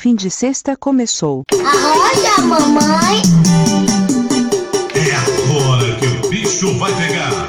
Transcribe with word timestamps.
Fim 0.00 0.14
de 0.14 0.30
sexta 0.30 0.76
começou. 0.76 1.42
Arrocha, 1.52 2.40
mamãe. 2.42 3.20
É 4.94 5.10
agora 5.16 5.96
que 5.98 6.06
o 6.06 6.30
bicho 6.30 6.72
vai 6.78 6.92
pegar. 6.94 7.48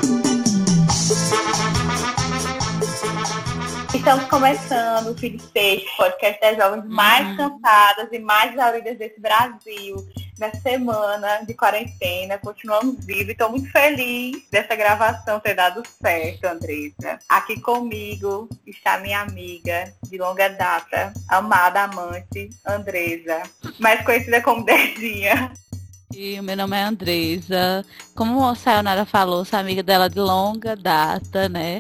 Estamos 3.94 4.26
começando 4.26 5.12
o 5.12 5.16
Filho 5.16 5.40
Sexto, 5.40 5.96
podcast 5.96 6.42
das 6.42 6.58
jovens 6.58 6.86
mais 6.88 7.38
cansadas 7.38 8.10
e 8.12 8.18
mais 8.18 8.52
exauridas 8.54 8.98
desse 8.98 9.22
Brasil. 9.22 9.98
Na 10.40 10.54
semana 10.54 11.44
de 11.46 11.54
quarentena, 11.54 12.38
continuamos 12.38 13.04
vivos 13.04 13.28
e 13.28 13.32
estou 13.32 13.50
muito 13.50 13.70
feliz 13.74 14.42
dessa 14.50 14.74
gravação 14.74 15.38
ter 15.38 15.54
dado 15.54 15.84
certo, 16.02 16.46
Andressa. 16.46 17.20
Aqui 17.28 17.60
comigo 17.60 18.48
está 18.66 19.00
minha 19.00 19.20
amiga 19.20 19.94
de 20.02 20.18
longa 20.18 20.48
data, 20.48 21.12
amada 21.28 21.84
amante, 21.84 22.50
Andresa, 22.66 23.44
mais 23.80 24.02
conhecida 24.06 24.42
como 24.42 24.64
Dezinha. 24.64 25.52
E 26.12 26.40
o 26.40 26.44
meu 26.44 26.58
nome 26.58 26.76
é 26.76 26.84
Andresa. 26.84 27.86
Como 28.16 28.44
a 28.46 28.56
Sayonara 28.56 29.06
falou, 29.06 29.46
sou 29.46 29.60
amiga 29.60 29.82
dela 29.84 30.10
de 30.10 30.20
longa 30.20 30.76
data, 30.76 31.48
né? 31.48 31.80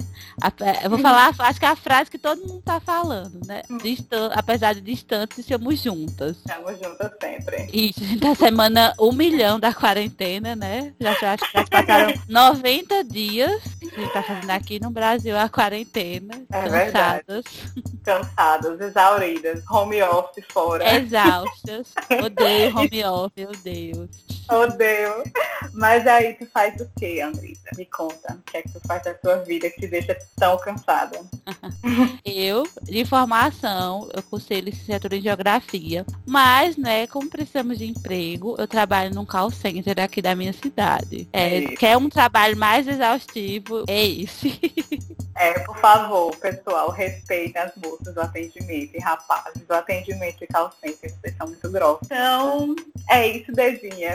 Eu 0.83 0.89
vou 0.89 0.99
falar, 0.99 1.33
acho 1.39 1.59
que 1.59 1.65
é 1.65 1.69
a 1.69 1.75
frase 1.75 2.09
que 2.11 2.17
todo 2.17 2.39
mundo 2.39 2.61
tá 2.63 2.79
falando, 2.79 3.41
né? 3.45 3.63
Distan- 3.81 4.31
apesar 4.33 4.73
de 4.75 4.81
distantes, 4.81 5.39
estamos 5.39 5.81
juntas. 5.81 6.37
Estamos 6.37 6.79
juntas 6.79 7.11
sempre. 7.19 7.69
E 7.73 7.91
a 7.97 8.03
gente 8.05 8.19
tá 8.21 8.35
semana 8.35 8.93
um 8.99 9.11
milhão 9.11 9.59
da 9.59 9.73
quarentena, 9.73 10.55
né? 10.55 10.93
Já, 10.99 11.13
já, 11.15 11.33
acho 11.33 11.43
que 11.51 11.57
já 11.57 11.65
passaram 11.65 12.13
90 12.29 13.03
dias. 13.03 13.61
A 13.81 13.99
gente 13.99 14.13
tá 14.13 14.23
fazendo 14.23 14.51
aqui 14.51 14.79
no 14.79 14.91
Brasil 14.91 15.37
a 15.37 15.49
quarentena. 15.49 16.41
É 16.51 16.69
verdade. 16.69 17.23
cansadas, 17.25 17.45
Cansadas, 18.05 18.79
exauridas, 18.79 19.63
home 19.69 20.01
office 20.03 20.45
fora. 20.53 20.95
exaustas. 20.97 21.87
Odeio 22.23 22.77
home 22.77 23.03
office, 23.05 23.33
meu 23.35 23.51
Deus. 23.61 24.09
Odeio. 24.49 25.23
Mas 25.73 26.07
aí 26.07 26.33
tu 26.33 26.45
faz 26.47 26.79
o 26.81 26.89
que, 26.97 27.21
Andressa? 27.21 27.69
Me 27.77 27.85
conta. 27.85 28.33
O 28.33 28.51
que 28.51 28.57
é 28.57 28.61
que 28.61 28.71
tu 28.71 28.79
faz 28.87 29.03
da 29.03 29.13
tua 29.13 29.37
vida 29.37 29.69
que 29.69 29.81
te 29.81 29.87
deixa 29.87 30.17
tão 30.37 30.57
cansada? 30.57 31.19
Eu, 32.25 32.67
de 32.83 33.05
formação, 33.05 34.09
eu 34.13 34.21
cursei 34.23 34.61
licenciatura 34.61 35.15
em 35.15 35.21
geografia, 35.21 36.05
mas, 36.25 36.77
né, 36.77 37.07
como 37.07 37.29
precisamos 37.29 37.77
de 37.77 37.85
emprego, 37.85 38.55
eu 38.57 38.67
trabalho 38.67 39.13
num 39.13 39.25
call 39.25 39.51
center 39.51 39.99
aqui 39.99 40.21
da 40.21 40.35
minha 40.35 40.53
cidade. 40.53 41.27
É, 41.33 41.55
Eita. 41.55 41.75
quer 41.75 41.97
um 41.97 42.09
trabalho 42.09 42.55
mais 42.55 42.87
exaustivo? 42.87 43.83
É 43.87 44.05
esse. 44.05 44.59
É, 45.39 45.57
por 45.59 45.77
favor, 45.77 46.35
pessoal, 46.35 46.89
respeitem 46.89 47.61
as 47.61 47.71
moças 47.77 48.13
do 48.13 48.19
atendimento 48.19 48.93
e 48.93 48.99
rapazes 48.99 49.63
do 49.65 49.73
atendimento 49.73 50.39
de 50.39 50.47
call 50.47 50.69
center, 50.83 51.13
vocês 51.15 51.37
são 51.37 51.47
muito 51.47 51.71
grossos. 51.71 52.05
Então, 52.07 52.75
é 53.09 53.25
isso, 53.25 53.49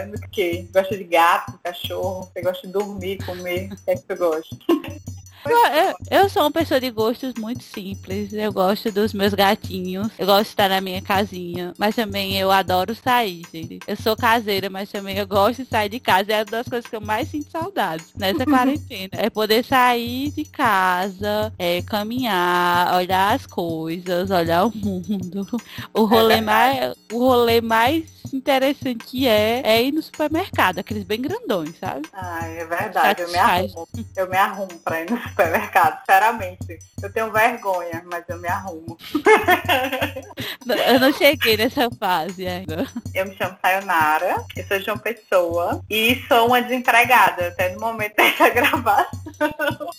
Dezinha. 0.03 0.17
O 0.17 0.31
que? 0.31 0.69
Gosta 0.73 0.97
de 0.97 1.05
gato, 1.05 1.59
cachorro? 1.63 2.31
Você 2.33 2.43
gosta 2.43 2.67
de 2.67 2.73
dormir, 2.73 3.25
comer? 3.25 3.73
O 3.73 3.77
que 3.77 3.91
é 3.91 3.97
que 3.97 4.03
tu 4.03 4.17
gosta? 4.17 4.57
Eu, 5.47 5.57
eu- 5.67 5.95
eu 6.23 6.29
sou 6.29 6.43
uma 6.43 6.51
pessoa 6.51 6.81
de 6.81 6.91
gostos 6.91 7.35
muito 7.39 7.63
simples. 7.63 8.33
Eu 8.33 8.53
gosto 8.53 8.91
dos 8.91 9.13
meus 9.13 9.35
gatinhos. 9.35 10.11
Eu 10.19 10.27
gosto 10.27 10.45
de 10.45 10.49
estar 10.49 10.69
na 10.69 10.81
minha 10.81 11.03
casinha. 11.03 11.73
Mas 11.79 11.95
também 11.95 12.39
eu 12.39 12.51
adoro 12.51 12.95
sair, 12.95 13.43
gente. 13.53 13.79
Eu 13.87 13.97
sou 13.97 14.17
caseira, 14.17 14.71
mas 14.71 14.91
também 14.91 15.17
eu 15.19 15.27
gosto 15.27 15.63
de 15.63 15.69
sair 15.69 15.89
de 15.91 16.01
casa. 16.01 16.33
É 16.33 16.39
uma 16.39 16.45
das 16.47 16.69
coisas 16.69 16.89
que 16.89 16.97
eu 16.97 17.01
mais 17.01 17.29
sinto 17.29 17.51
saudades 17.51 18.07
nessa 18.17 18.45
quarentena. 18.47 19.11
É 19.13 19.29
poder 19.29 19.65
sair 19.65 20.31
de 20.31 20.45
casa, 20.45 21.53
é, 21.59 21.83
caminhar, 21.83 22.95
olhar 22.97 23.35
as 23.35 23.47
coisas, 23.47 24.31
olhar 24.31 24.67
o 24.67 24.73
mundo. 24.75 25.47
O 25.93 26.05
rolê, 26.05 26.41
mais, 26.41 26.95
o 27.13 27.19
rolê 27.19 27.61
mais 27.61 28.05
interessante 28.33 29.05
que 29.05 29.29
é, 29.29 29.61
é 29.65 29.83
ir 29.83 29.93
no 29.93 30.03
supermercado, 30.03 30.79
aqueles 30.79 31.05
bem 31.05 31.21
grandões, 31.21 31.77
sabe? 31.79 32.09
Ai, 32.13 32.59
é 32.59 32.65
verdade, 32.67 33.23
eu 33.23 33.29
me 33.29 33.35
Satisfaz. 33.35 33.73
arrumo. 33.75 33.89
Eu 34.17 34.29
me 34.29 34.37
arrumo 34.37 34.79
pra 34.85 35.01
ir 35.03 35.11
no 35.11 35.17
supermercado, 35.35 35.99
sinceramente. 35.99 36.79
Eu 37.03 37.13
tenho 37.13 37.33
vergonha, 37.33 38.03
mas 38.11 38.25
eu 38.29 38.39
me 38.39 38.49
arrumo. 38.49 38.97
Eu 40.67 40.99
não 40.99 41.13
cheguei 41.13 41.59
nessa 41.59 41.91
fase 41.91 42.47
ainda. 42.47 42.87
Eu 43.15 43.27
me 43.27 43.37
chamo 43.37 43.57
Sayonara, 43.61 44.43
eu 44.57 44.65
sou 44.65 44.79
de 44.79 44.91
uma 44.91 44.99
pessoa 44.99 45.83
e 45.91 46.23
sou 46.27 46.47
uma 46.47 46.63
desempregada 46.63 47.49
até 47.49 47.75
no 47.75 47.81
momento 47.81 48.17
dessa 48.17 48.49
gravação. 48.49 49.91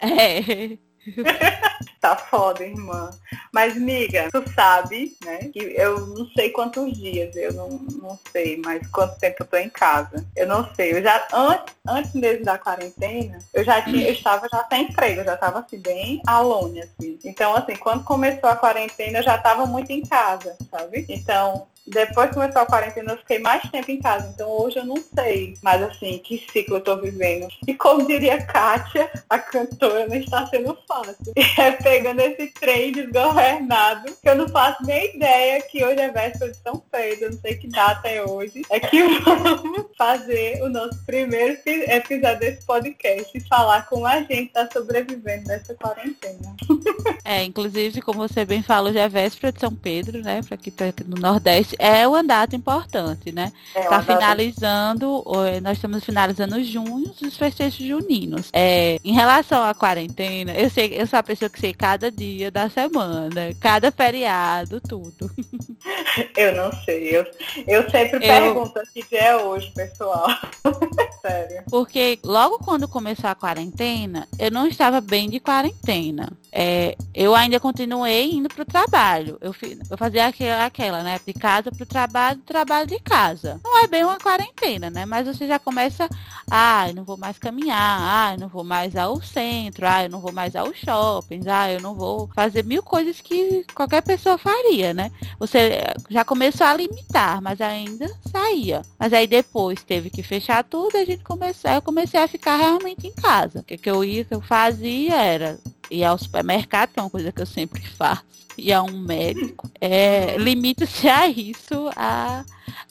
É. 0.00 0.85
Tá 2.06 2.14
foda, 2.14 2.64
irmã. 2.64 3.10
Mas, 3.52 3.74
miga, 3.74 4.28
tu 4.30 4.44
sabe, 4.54 5.16
né? 5.24 5.38
Que 5.52 5.58
eu 5.76 6.06
não 6.06 6.24
sei 6.28 6.50
quantos 6.50 6.96
dias, 6.96 7.34
eu 7.34 7.52
não, 7.52 7.68
não 7.68 8.18
sei 8.30 8.58
mais 8.58 8.86
quanto 8.92 9.18
tempo 9.18 9.38
eu 9.40 9.46
tô 9.46 9.56
em 9.56 9.68
casa. 9.68 10.24
Eu 10.36 10.46
não 10.46 10.72
sei. 10.74 10.92
Eu 10.92 11.02
já, 11.02 11.26
antes, 11.32 11.74
antes 11.88 12.14
mesmo 12.14 12.44
da 12.44 12.58
quarentena, 12.58 13.38
eu 13.52 13.64
já 13.64 13.82
tinha, 13.82 14.06
eu 14.06 14.12
estava 14.12 14.46
já 14.48 14.64
sem 14.68 14.82
emprego, 14.84 15.22
eu 15.22 15.24
já 15.24 15.36
tava 15.36 15.58
assim, 15.58 15.80
bem 15.80 16.22
alone, 16.28 16.80
assim. 16.80 17.18
Então, 17.24 17.56
assim, 17.56 17.74
quando 17.74 18.04
começou 18.04 18.48
a 18.48 18.56
quarentena, 18.56 19.18
eu 19.18 19.24
já 19.24 19.36
tava 19.36 19.66
muito 19.66 19.90
em 19.90 20.02
casa, 20.02 20.56
sabe? 20.70 21.06
Então, 21.08 21.66
depois 21.86 22.28
que 22.28 22.34
começou 22.34 22.62
a 22.62 22.66
quarentena, 22.66 23.12
eu 23.12 23.18
fiquei 23.18 23.38
mais 23.38 23.62
tempo 23.70 23.90
em 23.90 24.00
casa. 24.00 24.30
Então 24.34 24.48
hoje 24.50 24.78
eu 24.78 24.84
não 24.84 24.96
sei. 25.14 25.54
Mas 25.62 25.82
assim, 25.82 26.18
que 26.18 26.44
ciclo 26.52 26.76
eu 26.76 26.80
tô 26.80 26.96
vivendo. 26.96 27.48
E 27.66 27.74
como 27.74 28.06
diria 28.06 28.42
Kátia, 28.42 29.10
a 29.28 29.38
cantora, 29.38 30.06
não 30.06 30.16
está 30.16 30.46
sendo 30.46 30.76
fácil. 30.86 31.32
E 31.36 31.42
é 31.60 31.70
pegando 31.72 32.20
esse 32.20 32.48
trem 32.48 32.92
desgovernado, 32.92 34.12
que 34.22 34.28
eu 34.28 34.34
não 34.34 34.48
faço 34.48 34.84
nem 34.84 35.16
ideia 35.16 35.62
que 35.62 35.84
hoje 35.84 36.00
é 36.00 36.10
véspera 36.10 36.50
de 36.50 36.58
São 36.58 36.82
Pedro, 36.90 37.26
eu 37.26 37.30
não 37.32 37.38
sei 37.38 37.54
que 37.56 37.68
data 37.68 38.08
é 38.08 38.22
hoje. 38.24 38.62
É 38.70 38.80
que 38.80 39.02
vamos 39.20 39.86
fazer 39.96 40.62
o 40.62 40.68
nosso 40.68 41.04
primeiro 41.04 41.54
epi- 41.54 41.90
episódio 41.90 42.40
desse 42.40 42.64
podcast 42.66 43.30
e 43.36 43.40
falar 43.40 43.86
como 43.88 44.06
a 44.06 44.22
gente 44.22 44.52
tá 44.52 44.68
sobrevivendo 44.72 45.48
nessa 45.48 45.74
quarentena. 45.74 46.54
É, 47.24 47.42
inclusive, 47.42 48.00
como 48.02 48.20
você 48.20 48.44
bem 48.44 48.62
falou, 48.62 48.92
já 48.92 49.02
é 49.02 49.08
véspera 49.08 49.52
de 49.52 49.58
São 49.58 49.74
Pedro, 49.74 50.22
né? 50.22 50.42
Pra 50.42 50.54
aqui, 50.54 50.70
pra 50.70 50.88
aqui 50.88 51.02
no 51.02 51.16
Nordeste. 51.16 51.75
É 51.78 52.06
uma 52.06 52.22
data 52.22 52.54
importante, 52.56 53.32
né? 53.32 53.52
É 53.74 53.82
Tá 53.82 54.02
finalizando, 54.02 55.24
nós 55.62 55.78
estamos 55.78 56.04
finalizando 56.04 56.62
junho, 56.62 57.12
os 57.22 57.36
festejos 57.36 57.86
juninos. 57.86 58.48
É, 58.52 58.98
em 59.04 59.12
relação 59.12 59.62
à 59.62 59.74
quarentena, 59.74 60.52
eu 60.54 60.68
sei, 60.70 60.94
eu 61.00 61.06
sou 61.06 61.18
a 61.18 61.22
pessoa 61.22 61.48
que 61.48 61.60
sei 61.60 61.72
cada 61.72 62.10
dia 62.10 62.50
da 62.50 62.68
semana, 62.68 63.52
cada 63.60 63.90
feriado, 63.90 64.80
tudo. 64.80 65.30
Eu 66.36 66.54
não 66.56 66.72
sei. 66.84 67.16
Eu, 67.16 67.24
eu 67.66 67.90
sempre 67.90 68.16
Eu- 68.16 68.20
pergunto 68.20 68.80
que 68.92 69.02
dia 69.08 69.20
é 69.20 69.36
hoje, 69.36 69.70
pessoal. 69.74 70.26
Sério. 71.22 71.62
Porque 71.70 72.18
logo 72.24 72.58
quando 72.58 72.88
começou 72.88 73.28
a 73.30 73.34
quarentena, 73.34 74.26
eu 74.38 74.50
não 74.50 74.66
estava 74.66 75.00
bem 75.00 75.28
de 75.28 75.40
quarentena. 75.40 76.32
É, 76.52 76.96
eu 77.14 77.34
ainda 77.34 77.60
continuei 77.60 78.32
indo 78.32 78.48
pro 78.48 78.64
trabalho. 78.64 79.38
Eu, 79.40 79.54
eu 79.90 79.98
fazia 79.98 80.26
aquela, 80.26 80.64
aquela, 80.64 81.02
né? 81.02 81.20
De 81.24 81.32
casa 81.32 81.70
pro 81.70 81.84
trabalho, 81.84 82.38
trabalho 82.46 82.86
de 82.86 82.98
casa. 83.00 83.60
Não 83.62 83.84
é 83.84 83.86
bem 83.86 84.04
uma 84.04 84.18
quarentena, 84.18 84.88
né? 84.88 85.04
Mas 85.04 85.26
você 85.26 85.46
já 85.46 85.58
começa, 85.58 86.08
ah, 86.50 86.88
eu 86.88 86.94
não 86.94 87.04
vou 87.04 87.16
mais 87.16 87.38
caminhar, 87.38 87.98
ah, 88.00 88.34
eu 88.34 88.40
não 88.40 88.48
vou 88.48 88.64
mais 88.64 88.96
ao 88.96 89.20
centro, 89.20 89.86
ah, 89.86 90.04
eu 90.04 90.10
não 90.10 90.20
vou 90.20 90.32
mais 90.32 90.56
aos 90.56 90.76
shoppings, 90.78 91.46
ah, 91.46 91.70
eu 91.70 91.80
não 91.80 91.94
vou 91.94 92.28
fazer 92.34 92.64
mil 92.64 92.82
coisas 92.82 93.20
que 93.20 93.64
qualquer 93.74 94.02
pessoa 94.02 94.38
faria, 94.38 94.94
né? 94.94 95.10
Você 95.38 95.58
eh, 95.58 95.94
já 96.08 96.24
começou 96.24 96.66
a 96.66 96.74
limitar, 96.74 97.40
mas 97.42 97.60
ainda 97.60 98.10
saía. 98.30 98.82
Mas 98.98 99.12
aí 99.12 99.26
depois 99.26 99.82
teve 99.82 100.10
que 100.10 100.22
fechar 100.22 100.64
tudo, 100.64 100.96
a 100.96 101.04
gente 101.04 101.22
começou, 101.22 101.70
eu 101.70 101.82
comecei 101.82 102.20
a 102.20 102.28
ficar 102.28 102.56
realmente 102.56 103.06
em 103.06 103.12
casa. 103.12 103.60
O 103.60 103.62
que, 103.62 103.76
que 103.76 103.90
eu 103.90 104.04
ia, 104.04 104.22
o 104.22 104.24
que 104.24 104.34
eu 104.34 104.40
fazia 104.40 105.14
era 105.16 105.58
ir 105.90 106.04
ao 106.04 106.18
supermercado, 106.18 106.90
que 106.92 107.00
é 107.00 107.02
uma 107.02 107.10
coisa 107.10 107.32
que 107.32 107.40
eu 107.40 107.46
sempre 107.46 107.80
faço, 107.80 108.24
ir 108.56 108.72
a 108.72 108.82
um 108.82 109.00
médico. 109.00 109.70
É, 109.80 110.36
Limita-se 110.38 111.08
a 111.08 111.28
isso, 111.28 111.90
a, 111.96 112.44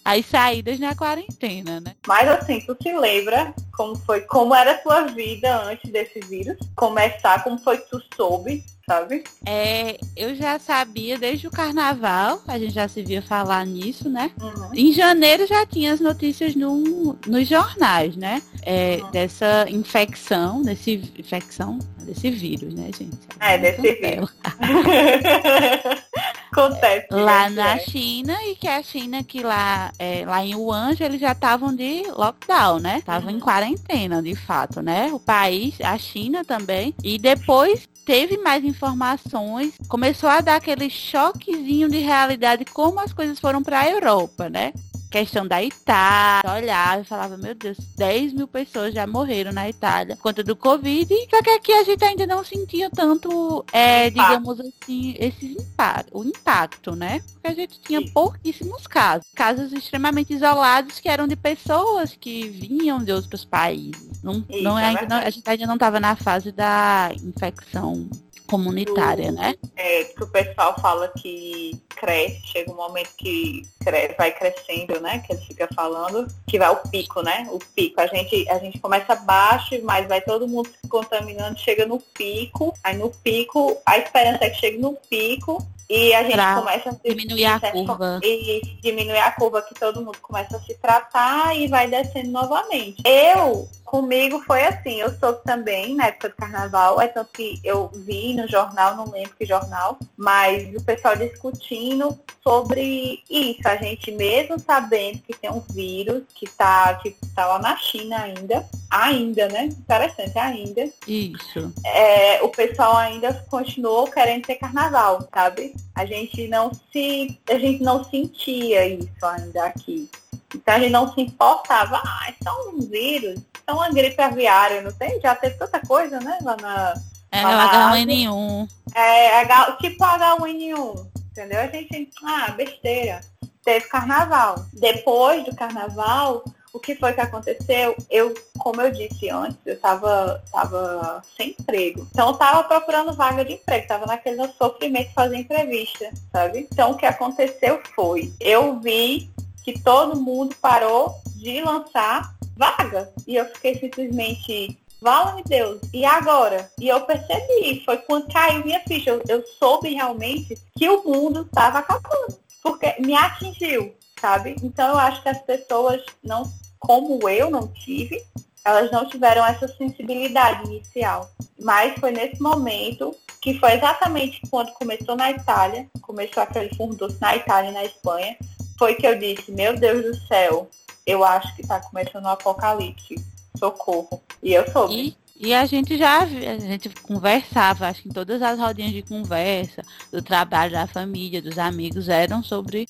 as 0.03 0.25
saídas 0.25 0.79
na 0.79 0.95
quarentena, 0.95 1.79
né? 1.79 1.95
Mas 2.07 2.27
assim, 2.27 2.61
tu 2.61 2.75
se 2.81 2.93
lembra 2.93 3.53
como 3.73 3.95
foi, 3.95 4.21
como 4.21 4.53
era 4.53 4.71
a 4.71 4.77
tua 4.77 5.07
vida 5.07 5.63
antes 5.63 5.91
desse 5.91 6.19
vírus 6.21 6.57
começar, 6.75 7.43
como 7.43 7.57
foi 7.57 7.77
que 7.77 7.89
tu 7.89 8.01
soube, 8.15 8.63
sabe? 8.87 9.23
É, 9.45 9.97
eu 10.15 10.35
já 10.35 10.59
sabia 10.59 11.17
desde 11.17 11.47
o 11.47 11.51
carnaval, 11.51 12.41
a 12.47 12.59
gente 12.59 12.73
já 12.73 12.87
se 12.87 13.01
via 13.01 13.21
falar 13.21 13.65
nisso, 13.65 14.07
né? 14.09 14.31
Uhum. 14.39 14.69
Em 14.73 14.93
janeiro 14.93 15.47
já 15.47 15.65
tinha 15.65 15.91
as 15.93 15.99
notícias 15.99 16.55
no, 16.55 17.17
nos 17.25 17.47
jornais, 17.47 18.15
né? 18.15 18.41
É, 18.61 18.85
Uhum. 19.01 19.11
Dessa 19.11 19.65
infecção, 19.69 20.61
desse 20.61 21.11
infecção, 21.17 21.79
desse 22.01 22.29
vírus, 22.31 22.73
né, 22.73 22.89
gente? 22.97 23.17
É, 23.39 23.57
desse 23.57 23.81
Cancela. 23.81 24.29
Acontece. 26.51 27.07
Lá 27.11 27.49
né? 27.49 27.63
na 27.63 27.79
China 27.79 28.33
e 28.45 28.55
que 28.55 28.67
a 28.67 28.81
China 28.81 29.23
que 29.23 29.41
lá, 29.43 29.91
é, 29.99 30.23
lá 30.25 30.45
em 30.45 30.55
Wuhan 30.55 30.95
eles 30.99 31.19
já 31.19 31.33
estavam 31.33 31.75
de 31.75 32.03
lockdown, 32.15 32.79
né? 32.79 32.99
Estavam 32.99 33.29
em 33.29 33.35
Uhum. 33.35 33.39
quarentena, 33.41 34.21
de 34.21 34.35
fato, 34.35 34.81
né? 34.81 35.09
O 35.11 35.19
país, 35.19 35.75
a 35.81 35.97
China 35.97 36.45
também. 36.45 36.93
E 37.03 37.17
depois 37.17 37.87
teve 38.05 38.37
mais 38.37 38.63
informações, 38.63 39.73
começou 39.87 40.29
a 40.29 40.39
dar 40.39 40.57
aquele 40.57 40.89
choquezinho 40.89 41.89
de 41.89 41.97
realidade 41.97 42.63
como 42.65 42.99
as 42.99 43.11
coisas 43.11 43.39
foram 43.39 43.63
para 43.63 43.81
a 43.81 43.89
Europa, 43.89 44.47
né? 44.47 44.71
Questão 45.09 45.47
da 45.47 45.63
Itália, 45.63 46.53
olhava 46.53 47.01
e 47.01 47.05
falava, 47.05 47.37
meu 47.37 47.55
Deus, 47.55 47.77
10 47.95 48.33
mil 48.33 48.47
pessoas 48.47 48.93
já 48.93 49.07
morreram 49.07 49.51
na 49.51 49.69
Itália 49.69 50.15
por 50.15 50.23
conta 50.23 50.43
do 50.43 50.55
Covid, 50.55 51.13
só 51.29 51.41
que 51.41 51.49
aqui 51.49 51.71
a 51.71 51.83
gente 51.83 52.03
ainda 52.03 52.27
não 52.27 52.43
sentia 52.43 52.89
tanto, 52.89 53.65
é, 53.71 54.09
digamos 54.09 54.59
assim, 54.59 55.15
esse 55.17 55.53
impacto, 55.53 56.17
o 56.17 56.23
impacto, 56.23 56.95
né? 56.95 57.21
Porque 57.33 57.47
a 57.47 57.53
gente 57.53 57.79
tinha 57.79 58.01
pouquíssimos 58.11 58.87
casos, 58.87 59.27
casos 59.35 59.71
extremamente 59.71 60.33
isolados 60.33 60.99
que 60.99 61.09
eram 61.09 61.27
de 61.27 61.35
pessoas 61.35 62.15
que 62.19 62.47
vinham 62.49 63.03
de 63.03 63.11
outros 63.11 63.45
países. 63.45 64.21
Não, 64.23 64.43
Isso, 64.49 64.63
não, 64.63 64.77
é 64.77 64.85
ainda, 64.85 65.05
não, 65.07 65.17
a 65.17 65.29
gente 65.29 65.49
ainda 65.49 65.67
não 65.67 65.75
estava 65.75 65.99
na 65.99 66.15
fase 66.15 66.51
da 66.51 67.11
infecção 67.23 68.09
comunitária, 68.45 69.31
do, 69.31 69.37
né? 69.37 69.55
É, 69.75 70.03
que 70.05 70.23
o 70.23 70.27
pessoal 70.27 70.75
fala 70.79 71.07
que 71.09 71.79
cresce, 71.95 72.41
chega 72.47 72.71
um 72.71 72.75
momento 72.75 73.09
que 73.17 73.63
cresce, 73.83 74.15
vai 74.17 74.31
crescendo, 74.31 74.99
né? 74.99 75.19
Que 75.19 75.33
ele 75.33 75.41
fica 75.41 75.67
falando, 75.73 76.27
que 76.47 76.59
vai 76.59 76.69
o 76.69 76.77
pico, 76.89 77.21
né? 77.21 77.47
O 77.51 77.59
pico. 77.75 77.99
A 78.01 78.07
gente, 78.07 78.47
a 78.49 78.59
gente 78.59 78.79
começa 78.79 79.15
baixo, 79.15 79.79
mas 79.83 80.07
vai 80.07 80.21
todo 80.21 80.47
mundo 80.47 80.69
se 80.69 80.87
contaminando, 80.87 81.59
chega 81.59 81.85
no 81.85 81.99
pico, 81.99 82.73
aí 82.83 82.97
no 82.97 83.09
pico, 83.09 83.77
a 83.85 83.97
esperança 83.97 84.45
é 84.45 84.49
que 84.49 84.59
chegue 84.59 84.77
no 84.77 84.93
pico 85.09 85.65
e 85.89 86.13
a 86.13 86.23
gente 86.23 86.33
pra 86.33 86.55
começa 86.55 86.89
a 86.89 86.93
se, 86.93 86.99
diminuir 87.03 87.45
a 87.45 87.59
curva. 87.59 88.19
E 88.23 88.61
diminuir 88.81 89.19
a 89.19 89.31
curva 89.31 89.61
que 89.61 89.75
todo 89.75 90.01
mundo 90.01 90.17
começa 90.19 90.57
a 90.57 90.59
se 90.61 90.73
tratar 90.75 91.55
e 91.55 91.67
vai 91.67 91.87
descendo 91.87 92.31
novamente. 92.31 93.03
Eu, 93.05 93.69
comigo 93.85 94.41
foi 94.41 94.63
assim, 94.63 94.99
eu 94.99 95.13
soube 95.17 95.43
também 95.43 95.95
na 95.95 96.07
época 96.07 96.29
do 96.29 96.35
carnaval, 96.35 96.99
é 96.99 97.07
tanto 97.07 97.31
que 97.31 97.61
eu 97.63 97.89
vi 97.93 98.33
no 98.33 98.47
jornal, 98.47 98.95
não 98.95 99.09
lembro 99.11 99.35
que 99.37 99.45
jornal, 99.45 99.97
mas 100.17 100.75
o 100.75 100.83
pessoal 100.83 101.15
discutindo 101.15 102.19
sobre 102.43 103.23
isso. 103.29 103.61
A 103.65 103.77
gente 103.77 104.11
mesmo 104.11 104.59
sabendo 104.59 105.19
que 105.19 105.33
tem 105.33 105.51
um 105.51 105.63
vírus 105.71 106.23
que 106.33 106.47
tá, 106.49 106.95
que 106.95 107.15
tá 107.35 107.45
lá 107.45 107.59
na 107.59 107.77
China 107.77 108.17
ainda, 108.21 108.67
ainda, 108.89 109.47
né? 109.47 109.65
Interessante, 109.65 110.37
ainda. 110.37 110.89
Isso. 111.07 111.71
É, 111.85 112.41
o 112.41 112.49
pessoal 112.49 112.97
ainda 112.97 113.33
continuou 113.49 114.07
querendo 114.07 114.45
ter 114.45 114.55
carnaval, 114.55 115.27
sabe? 115.33 115.75
A 115.93 116.05
gente 116.05 116.47
não 116.47 116.71
se, 116.91 117.39
a 117.49 117.57
gente 117.57 117.83
não 117.83 118.03
sentia 118.03 118.87
isso 118.87 119.25
ainda 119.25 119.65
aqui. 119.65 120.09
Então 120.53 120.73
a 120.73 120.79
gente 120.79 120.91
não 120.91 121.13
se 121.13 121.21
importava, 121.21 122.01
ah, 122.03 122.27
é 122.29 122.43
só 122.43 122.69
um 122.69 122.79
vírus, 122.79 123.39
é 123.67 123.73
uma 123.73 123.89
gripe 123.89 124.21
aviária, 124.21 124.81
não 124.81 124.91
tem? 124.91 125.19
Já 125.21 125.35
teve 125.35 125.55
tanta 125.57 125.79
coisa, 125.79 126.19
né? 126.19 126.37
Lá 126.41 126.57
na. 126.61 126.93
É, 127.31 127.41
lá 127.41 127.93
H1N1. 127.93 128.69
É, 128.93 129.39
H, 129.39 129.77
tipo 129.81 130.03
H1N1, 130.03 131.07
entendeu? 131.31 131.59
A 131.59 131.67
gente, 131.67 132.11
ah, 132.23 132.51
besteira. 132.51 133.21
Teve 133.63 133.87
carnaval. 133.87 134.63
Depois 134.73 135.43
do 135.43 135.55
carnaval, 135.55 136.43
o 136.75 136.79
que 136.79 136.93
foi 136.95 137.13
que 137.13 137.21
aconteceu? 137.21 137.95
Eu, 138.11 138.33
como 138.59 138.81
eu 138.81 138.91
disse 138.91 139.29
antes, 139.29 139.57
eu 139.65 139.79
tava, 139.79 140.43
tava 140.51 141.21
sem 141.35 141.55
emprego. 141.57 142.05
Então 142.11 142.27
eu 142.29 142.33
tava 142.35 142.63
procurando 142.65 143.13
vaga 143.13 143.45
de 143.45 143.53
emprego, 143.53 143.87
tava 143.87 144.05
naquele 144.05 144.45
sofrimento 144.49 145.07
de 145.07 145.13
fazer 145.13 145.37
entrevista, 145.37 146.11
sabe? 146.31 146.67
Então 146.71 146.91
o 146.91 146.97
que 146.97 147.05
aconteceu 147.05 147.81
foi, 147.95 148.33
eu 148.41 148.79
vi 148.79 149.29
que 149.63 149.79
todo 149.79 150.19
mundo 150.19 150.53
parou 150.61 151.15
de 151.35 151.61
lançar 151.61 152.34
vaga. 152.55 153.11
E 153.27 153.35
eu 153.35 153.45
fiquei 153.53 153.79
simplesmente, 153.79 154.77
vala-me 155.01 155.43
Deus, 155.43 155.79
e 155.93 156.05
agora? 156.05 156.71
E 156.79 156.87
eu 156.87 157.01
percebi, 157.01 157.83
foi 157.85 157.97
quando 157.97 158.31
caiu 158.31 158.63
minha 158.63 158.81
ficha. 158.81 159.11
Eu, 159.11 159.23
eu 159.27 159.43
soube 159.59 159.93
realmente 159.93 160.57
que 160.77 160.89
o 160.89 161.03
mundo 161.03 161.41
estava 161.41 161.79
acabando. 161.79 162.37
Porque 162.61 162.95
me 162.99 163.13
atingiu, 163.15 163.93
sabe? 164.19 164.55
Então 164.63 164.89
eu 164.89 164.97
acho 164.97 165.21
que 165.21 165.29
as 165.29 165.41
pessoas 165.43 166.03
não 166.23 166.51
como 166.79 167.27
eu 167.27 167.49
não 167.49 167.67
tive, 167.67 168.23
elas 168.63 168.91
não 168.91 169.07
tiveram 169.07 169.45
essa 169.45 169.67
sensibilidade 169.67 170.67
inicial. 170.67 171.29
Mas 171.61 171.97
foi 171.99 172.11
nesse 172.11 172.41
momento 172.41 173.15
que 173.41 173.59
foi 173.59 173.73
exatamente 173.73 174.41
quando 174.49 174.71
começou 174.73 175.15
na 175.15 175.31
Itália, 175.31 175.87
começou 176.01 176.41
aquele 176.43 176.73
furdunço 176.75 177.17
na 177.21 177.35
Itália 177.35 177.69
e 177.69 177.73
na 177.73 177.85
Espanha, 177.85 178.35
foi 178.77 178.95
que 178.95 179.07
eu 179.07 179.17
disse, 179.17 179.51
meu 179.51 179.77
Deus 179.77 180.03
do 180.03 180.27
céu, 180.27 180.67
eu 181.05 181.23
acho 181.23 181.55
que 181.55 181.61
está 181.61 181.79
começando 181.79 182.25
o 182.25 182.27
um 182.27 182.31
apocalipse. 182.31 183.15
Socorro. 183.57 184.21
E 184.43 184.53
eu 184.53 184.69
soube. 184.71 184.93
E, 184.93 185.47
e 185.47 185.53
a 185.53 185.65
gente 185.65 185.97
já 185.97 186.19
a 186.19 186.25
gente 186.25 186.89
conversava, 187.01 187.87
acho 187.87 188.01
que 188.01 188.09
em 188.09 188.11
todas 188.11 188.41
as 188.41 188.59
rodinhas 188.59 188.91
de 188.91 189.01
conversa, 189.01 189.81
do 190.11 190.21
trabalho, 190.21 190.73
da 190.73 190.87
família, 190.87 191.41
dos 191.41 191.57
amigos, 191.57 192.09
eram 192.09 192.43
sobre 192.43 192.85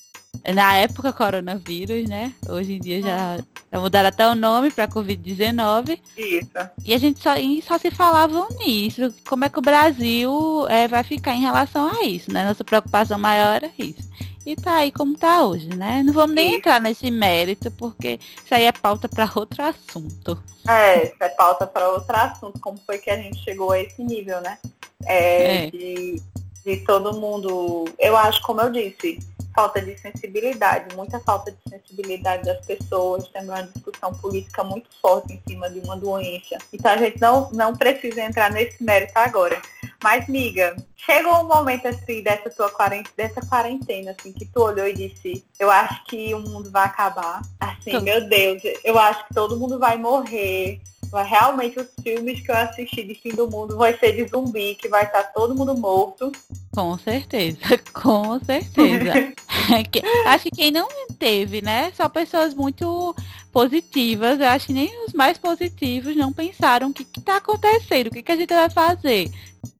na 0.54 0.76
época 0.76 1.12
coronavírus, 1.12 2.08
né? 2.08 2.32
Hoje 2.48 2.74
em 2.74 2.80
dia 2.80 3.02
já, 3.02 3.38
já 3.72 3.80
mudaram 3.80 4.08
até 4.08 4.26
o 4.28 4.34
nome 4.34 4.70
para 4.70 4.88
Covid-19. 4.88 5.98
Isso. 6.16 6.50
E 6.84 6.94
a 6.94 6.98
gente 6.98 7.20
só, 7.20 7.34
só 7.62 7.78
se 7.78 7.90
falava 7.90 8.46
nisso, 8.58 9.12
como 9.26 9.44
é 9.44 9.48
que 9.48 9.58
o 9.58 9.62
Brasil 9.62 10.66
é, 10.68 10.86
vai 10.86 11.02
ficar 11.02 11.34
em 11.34 11.40
relação 11.40 11.90
a 11.90 12.04
isso, 12.04 12.32
né? 12.32 12.44
Nossa 12.44 12.64
preocupação 12.64 13.18
maior 13.18 13.56
era 13.56 13.70
isso. 13.78 14.02
E 14.46 14.54
tá 14.54 14.76
aí 14.76 14.92
como 14.92 15.18
tá 15.18 15.44
hoje, 15.44 15.68
né? 15.70 16.04
Não 16.04 16.12
vamos 16.12 16.36
nem 16.36 16.54
entrar 16.54 16.80
nesse 16.80 17.10
mérito, 17.10 17.68
porque 17.72 18.20
isso 18.44 18.54
aí 18.54 18.62
é 18.62 18.70
pauta 18.70 19.08
para 19.08 19.28
outro 19.34 19.60
assunto. 19.60 20.40
É, 20.68 21.06
isso 21.06 21.16
é 21.18 21.28
pauta 21.30 21.66
para 21.66 21.88
outro 21.88 22.14
assunto, 22.14 22.60
como 22.60 22.78
foi 22.78 22.98
que 22.98 23.10
a 23.10 23.16
gente 23.16 23.42
chegou 23.42 23.72
a 23.72 23.80
esse 23.80 24.00
nível, 24.04 24.40
né? 24.40 24.56
É, 25.04 25.64
é. 25.66 25.70
De, 25.72 26.22
de 26.64 26.76
todo 26.84 27.20
mundo. 27.20 27.86
Eu 27.98 28.16
acho, 28.16 28.40
como 28.42 28.60
eu 28.60 28.70
disse, 28.70 29.18
falta 29.56 29.80
de 29.80 29.98
sensibilidade, 29.98 30.94
muita 30.94 31.18
falta 31.18 31.50
de 31.50 31.58
sensibilidade 31.68 32.44
das 32.44 32.64
pessoas, 32.66 33.26
tendo 33.32 33.48
uma 33.48 33.62
discussão 33.62 34.12
política 34.12 34.62
muito 34.62 34.88
forte 35.00 35.32
em 35.32 35.42
cima 35.48 35.70
de 35.70 35.80
uma 35.80 35.96
doença. 35.96 36.58
Então 36.70 36.92
a 36.92 36.98
gente 36.98 37.18
não, 37.18 37.50
não 37.52 37.74
precisa 37.74 38.20
entrar 38.20 38.52
nesse 38.52 38.84
mérito 38.84 39.12
agora. 39.14 39.60
Mas, 40.04 40.28
miga, 40.28 40.76
chegou 40.94 41.40
um 41.40 41.48
momento 41.48 41.88
assim 41.88 42.22
dessa 42.22 42.50
tua 42.50 42.70
quarentena, 42.70 43.14
dessa 43.16 43.40
quarentena, 43.40 44.14
assim, 44.18 44.30
que 44.30 44.44
tu 44.44 44.60
olhou 44.60 44.86
e 44.86 44.92
disse, 44.92 45.42
eu 45.58 45.70
acho 45.70 46.04
que 46.04 46.34
o 46.34 46.40
mundo 46.40 46.70
vai 46.70 46.84
acabar. 46.84 47.40
Assim, 47.58 47.98
meu 48.00 48.28
Deus, 48.28 48.62
eu 48.84 48.98
acho 48.98 49.26
que 49.26 49.34
todo 49.34 49.58
mundo 49.58 49.78
vai 49.78 49.96
morrer 49.96 50.80
realmente 51.22 51.78
os 51.78 51.88
filmes 52.02 52.40
que 52.40 52.50
eu 52.50 52.56
assisti 52.56 53.02
de 53.02 53.14
fim 53.14 53.30
do 53.30 53.50
mundo 53.50 53.76
vai 53.76 53.96
ser 53.98 54.12
de 54.12 54.28
zumbi, 54.28 54.74
que 54.74 54.88
vai 54.88 55.04
estar 55.04 55.24
todo 55.24 55.54
mundo 55.54 55.76
morto. 55.76 56.32
Com 56.74 56.96
certeza, 56.98 57.58
com 57.92 58.38
certeza. 58.40 59.34
acho 60.26 60.44
que 60.44 60.50
quem 60.50 60.70
não 60.70 60.88
teve, 61.18 61.62
né? 61.62 61.92
Só 61.94 62.08
pessoas 62.08 62.54
muito 62.54 63.14
positivas. 63.56 64.38
Eu 64.38 64.48
acho 64.48 64.66
que 64.66 64.72
nem 64.74 64.90
os 65.06 65.14
mais 65.14 65.38
positivos 65.38 66.14
não 66.14 66.30
pensaram 66.30 66.90
o 66.90 66.92
que 66.92 67.06
está 67.18 67.38
acontecendo, 67.38 68.08
o 68.08 68.10
que, 68.10 68.22
que 68.22 68.32
a 68.32 68.36
gente 68.36 68.52
vai 68.52 68.68
fazer 68.68 69.30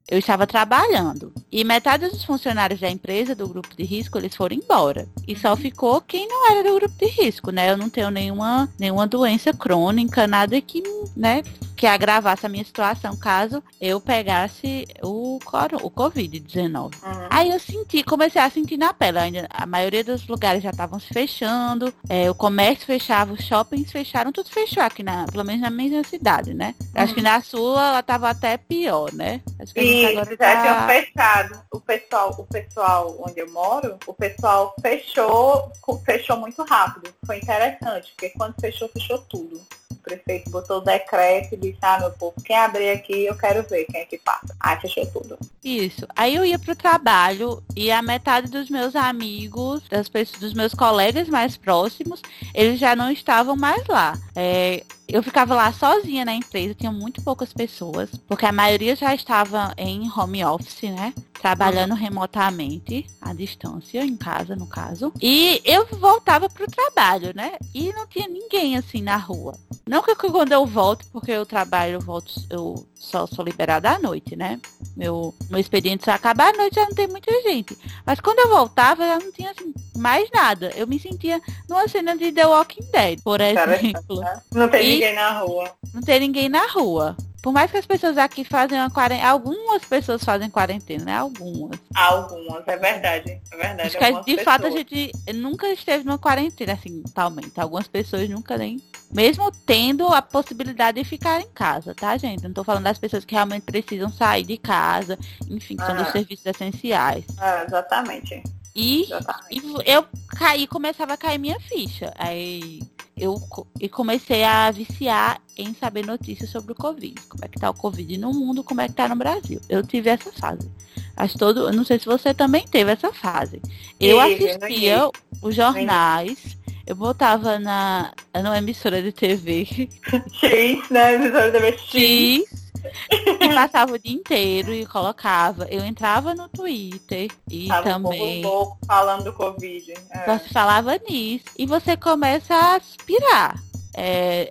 eu 0.09 0.17
estava 0.17 0.47
trabalhando 0.47 1.33
e 1.51 1.65
metade 1.65 2.07
dos 2.07 2.23
funcionários 2.23 2.79
da 2.79 2.89
empresa 2.89 3.35
do 3.35 3.47
grupo 3.47 3.75
de 3.75 3.83
risco 3.83 4.17
eles 4.17 4.33
foram 4.33 4.55
embora 4.55 5.05
e 5.27 5.35
só 5.35 5.51
uhum. 5.51 5.57
ficou 5.57 5.99
quem 5.99 6.25
não 6.27 6.49
era 6.49 6.63
do 6.63 6.75
grupo 6.75 6.95
de 6.97 7.07
risco, 7.07 7.51
né? 7.51 7.69
Eu 7.69 7.75
não 7.75 7.89
tenho 7.89 8.09
nenhuma 8.09 8.69
nenhuma 8.79 9.05
doença 9.05 9.51
crônica, 9.51 10.25
nada 10.25 10.59
que, 10.61 10.81
né, 11.15 11.43
que 11.77 11.85
agravasse 11.85 12.45
a 12.45 12.49
minha 12.49 12.65
situação 12.65 13.15
caso 13.15 13.63
eu 13.79 14.01
pegasse 14.01 14.85
o 15.03 15.37
o 15.83 15.91
COVID-19. 15.91 16.75
Uhum. 16.75 16.91
Aí 17.29 17.51
eu 17.51 17.59
senti, 17.59 18.03
comecei 18.03 18.41
a 18.41 18.49
sentir 18.49 18.77
na 18.77 18.93
pele, 18.93 19.19
ainda 19.19 19.47
a 19.49 19.65
maioria 19.65 20.03
dos 20.03 20.27
lugares 20.27 20.63
já 20.63 20.71
estavam 20.71 20.99
se 20.99 21.13
fechando, 21.13 21.93
é, 22.09 22.29
o 22.29 22.35
comércio 22.35 22.85
fechava, 22.85 23.33
os 23.33 23.45
shoppings 23.45 23.91
fecharam, 23.91 24.31
tudo 24.31 24.49
fechou 24.49 24.81
aqui 24.81 25.03
na, 25.03 25.25
pelo 25.27 25.43
menos 25.45 25.61
na 25.61 25.69
minha 25.69 26.03
cidade, 26.03 26.53
né? 26.53 26.73
Uhum. 26.81 26.87
Acho 26.95 27.13
que 27.13 27.21
na 27.21 27.41
sua 27.41 27.87
ela 27.87 28.03
tava 28.03 28.29
até 28.29 28.57
pior, 28.57 29.13
né? 29.13 29.41
Acho 29.59 29.73
que 29.73 29.81
Isso, 29.81 30.13
já 30.13 30.37
tá... 30.37 30.61
tinham 30.61 30.87
fechado. 30.87 31.61
O 31.71 31.79
pessoal, 31.79 32.35
o 32.37 32.45
pessoal 32.45 33.23
onde 33.25 33.39
eu 33.39 33.51
moro, 33.51 33.97
o 34.07 34.13
pessoal 34.13 34.73
fechou, 34.81 35.71
fechou 36.03 36.37
muito 36.37 36.63
rápido. 36.63 37.13
Foi 37.25 37.37
interessante, 37.37 38.11
porque 38.11 38.29
quando 38.29 38.55
fechou, 38.59 38.89
fechou 38.89 39.19
tudo. 39.19 39.61
O 39.91 39.95
prefeito 39.95 40.49
botou 40.49 40.77
o 40.77 40.81
decreto 40.81 41.53
e 41.53 41.57
disse, 41.57 41.79
ah, 41.81 41.99
meu 41.99 42.11
povo, 42.11 42.35
quem 42.43 42.55
abrir 42.55 42.89
aqui, 42.89 43.25
eu 43.25 43.37
quero 43.37 43.63
ver 43.67 43.85
quem 43.85 44.01
é 44.01 44.05
que 44.05 44.17
passa. 44.17 44.55
Aí 44.59 44.79
fechou 44.79 45.05
tudo. 45.07 45.37
Isso. 45.63 46.07
Aí 46.15 46.35
eu 46.35 46.45
ia 46.45 46.59
pro 46.59 46.75
trabalho 46.75 47.63
e 47.75 47.91
a 47.91 48.01
metade 48.01 48.49
dos 48.49 48.69
meus 48.69 48.95
amigos, 48.95 49.83
das 49.89 50.07
pessoas, 50.07 50.39
dos 50.39 50.53
meus 50.53 50.73
colegas 50.73 51.27
mais 51.27 51.57
próximos, 51.57 52.21
eles 52.53 52.79
já 52.79 52.95
não 52.95 53.11
estavam 53.11 53.55
mais 53.55 53.85
lá. 53.87 54.17
É, 54.35 54.83
eu 55.07 55.23
ficava 55.23 55.55
lá 55.55 55.71
sozinha 55.71 56.25
na 56.25 56.33
empresa, 56.33 56.73
tinha 56.73 56.91
muito 56.91 57.21
poucas 57.21 57.53
pessoas, 57.53 58.09
porque 58.27 58.45
a 58.45 58.51
maioria 58.51 58.95
já 58.95 59.15
estava 59.15 59.73
em 59.77 60.09
home 60.11 60.43
office, 60.43 60.83
né? 60.83 61.13
Trabalhando 61.41 61.91
uhum. 61.91 61.97
remotamente, 61.97 63.05
à 63.21 63.33
distância, 63.33 64.03
em 64.03 64.17
casa, 64.17 64.55
no 64.55 64.67
caso. 64.67 65.13
E 65.21 65.61
eu 65.63 65.85
voltava 65.85 66.49
pro 66.49 66.69
trabalho, 66.69 67.31
né? 67.35 67.53
E 67.73 67.93
não 67.93 68.07
tinha 68.07 68.27
ninguém 68.27 68.75
assim 68.75 69.01
na 69.01 69.17
rua. 69.17 69.55
Não 69.87 70.03
que 70.03 70.15
quando 70.15 70.51
eu 70.51 70.65
volto, 70.65 71.05
porque 71.11 71.31
eu 71.31 71.45
trabalho, 71.45 71.93
eu 71.93 72.01
volto, 72.01 72.33
eu 72.49 72.85
só 72.99 73.25
sou 73.27 73.43
liberada 73.45 73.91
à 73.91 73.99
noite, 73.99 74.35
né? 74.35 74.59
Meu, 74.95 75.33
meu 75.49 75.59
expediente 75.59 76.03
só 76.05 76.11
acaba 76.11 76.45
à 76.49 76.53
noite, 76.53 76.75
já 76.75 76.85
não 76.85 76.93
tem 76.95 77.07
muita 77.07 77.31
gente. 77.43 77.77
Mas 78.05 78.19
quando 78.19 78.39
eu 78.39 78.49
voltava, 78.49 79.05
já 79.05 79.19
não 79.19 79.31
tinha 79.31 79.51
assim, 79.51 79.73
mais 79.95 80.29
nada. 80.31 80.71
Eu 80.75 80.87
me 80.87 80.99
sentia 80.99 81.41
numa 81.69 81.87
cena 81.87 82.17
de 82.17 82.31
The 82.31 82.45
Walking 82.45 82.89
Dead, 82.91 83.21
por 83.23 83.39
exemplo. 83.41 84.21
Não 84.53 84.67
tem 84.69 84.85
E- 84.85 84.93
ninguém 84.93 85.15
na 85.15 85.39
rua. 85.39 85.71
Não 85.93 86.01
tem 86.01 86.19
ninguém 86.19 86.49
na 86.49 86.67
rua. 86.67 87.15
Por 87.41 87.53
mais 87.53 87.69
que 87.71 87.77
as 87.77 87.85
pessoas 87.85 88.17
aqui 88.17 88.43
fazem 88.43 88.77
uma 88.79 88.89
quarentena. 88.89 89.29
Algumas 89.29 89.83
pessoas 89.85 90.23
fazem 90.23 90.49
quarentena, 90.49 91.05
né? 91.05 91.15
Algumas. 91.17 91.79
Algumas, 91.95 92.67
é 92.67 92.77
verdade. 92.77 93.41
É 93.51 93.55
verdade. 93.57 93.97
Acho 93.97 94.23
que 94.23 94.35
de 94.35 94.43
fato 94.43 94.65
a 94.67 94.69
pessoas. 94.71 94.73
gente 94.89 95.11
nunca 95.35 95.67
esteve 95.71 96.03
numa 96.03 96.17
quarentena, 96.17 96.73
assim, 96.73 97.01
totalmente. 97.03 97.59
Algumas 97.59 97.87
pessoas 97.87 98.27
nunca 98.29 98.57
nem. 98.57 98.81
Mesmo 99.11 99.49
tendo 99.65 100.07
a 100.07 100.21
possibilidade 100.21 101.01
de 101.01 101.07
ficar 101.07 101.39
em 101.39 101.47
casa, 101.53 101.93
tá, 101.95 102.17
gente? 102.17 102.43
Não 102.43 102.51
tô 102.51 102.63
falando 102.63 102.83
das 102.83 102.97
pessoas 102.97 103.23
que 103.23 103.33
realmente 103.35 103.63
precisam 103.63 104.11
sair 104.11 104.43
de 104.43 104.57
casa, 104.57 105.17
enfim, 105.49 105.77
que 105.77 105.85
são 105.85 105.95
dos 105.95 106.07
Ah. 106.07 106.11
serviços 106.11 106.45
essenciais. 106.45 107.23
É, 107.39 107.63
exatamente. 107.65 108.43
E, 108.75 109.03
Exatamente. 109.03 109.61
e 109.85 109.91
eu 109.91 110.05
caí, 110.37 110.67
começava 110.67 111.13
a 111.13 111.17
cair 111.17 111.37
minha 111.39 111.59
ficha. 111.61 112.13
Aí 112.17 112.79
eu 113.17 113.41
e 113.79 113.89
comecei 113.89 114.43
a 114.43 114.69
viciar 114.71 115.41
em 115.57 115.73
saber 115.73 116.05
notícias 116.05 116.49
sobre 116.49 116.73
o 116.73 116.75
Covid. 116.75 117.15
Como 117.27 117.43
é 117.43 117.47
que 117.47 117.59
tá 117.59 117.69
o 117.69 117.73
Covid 117.73 118.17
no 118.17 118.31
mundo, 118.31 118.63
como 118.63 118.81
é 118.81 118.87
que 118.87 118.93
tá 118.93 119.07
no 119.07 119.15
Brasil. 119.15 119.59
Eu 119.67 119.85
tive 119.85 120.09
essa 120.09 120.31
fase. 120.31 120.69
Acho 121.15 121.37
todo, 121.37 121.67
eu 121.67 121.73
não 121.73 121.83
sei 121.83 121.97
se 121.97 122.05
você 122.05 122.33
também 122.33 122.65
teve 122.67 122.91
essa 122.91 123.11
fase. 123.11 123.61
Eu 123.99 124.19
assistia 124.19 125.09
os 125.41 125.55
jornais, 125.55 126.57
eu 126.85 126.95
botava 126.95 127.57
na 127.57 128.13
numa 128.35 128.57
emissora 128.57 129.01
de 129.01 129.11
TV 129.11 129.65
X, 129.65 130.89
né? 130.91 131.15
Emissora 131.15 131.51
da 131.51 131.59
TV 131.59 131.77
X. 131.77 132.66
E 133.39 133.53
passava 133.53 133.93
o 133.93 133.99
dia 133.99 134.13
inteiro 134.13 134.73
e 134.73 134.85
colocava. 134.85 135.65
Eu 135.69 135.85
entrava 135.85 136.33
no 136.33 136.49
Twitter 136.49 137.29
e 137.49 137.67
Tava 137.67 137.83
também 137.83 138.39
um 138.39 138.41
pouco 138.41 138.55
louco 138.55 138.77
falando 138.85 139.23
do 139.25 139.33
Covid. 139.33 139.93
É. 140.11 140.25
Só 140.25 140.39
se 140.39 140.49
falava 140.49 140.99
nisso. 141.09 141.45
E 141.57 141.65
você 141.65 141.95
começa 141.95 142.53
a 142.53 142.75
aspirar. 142.75 143.61
É, 143.95 144.49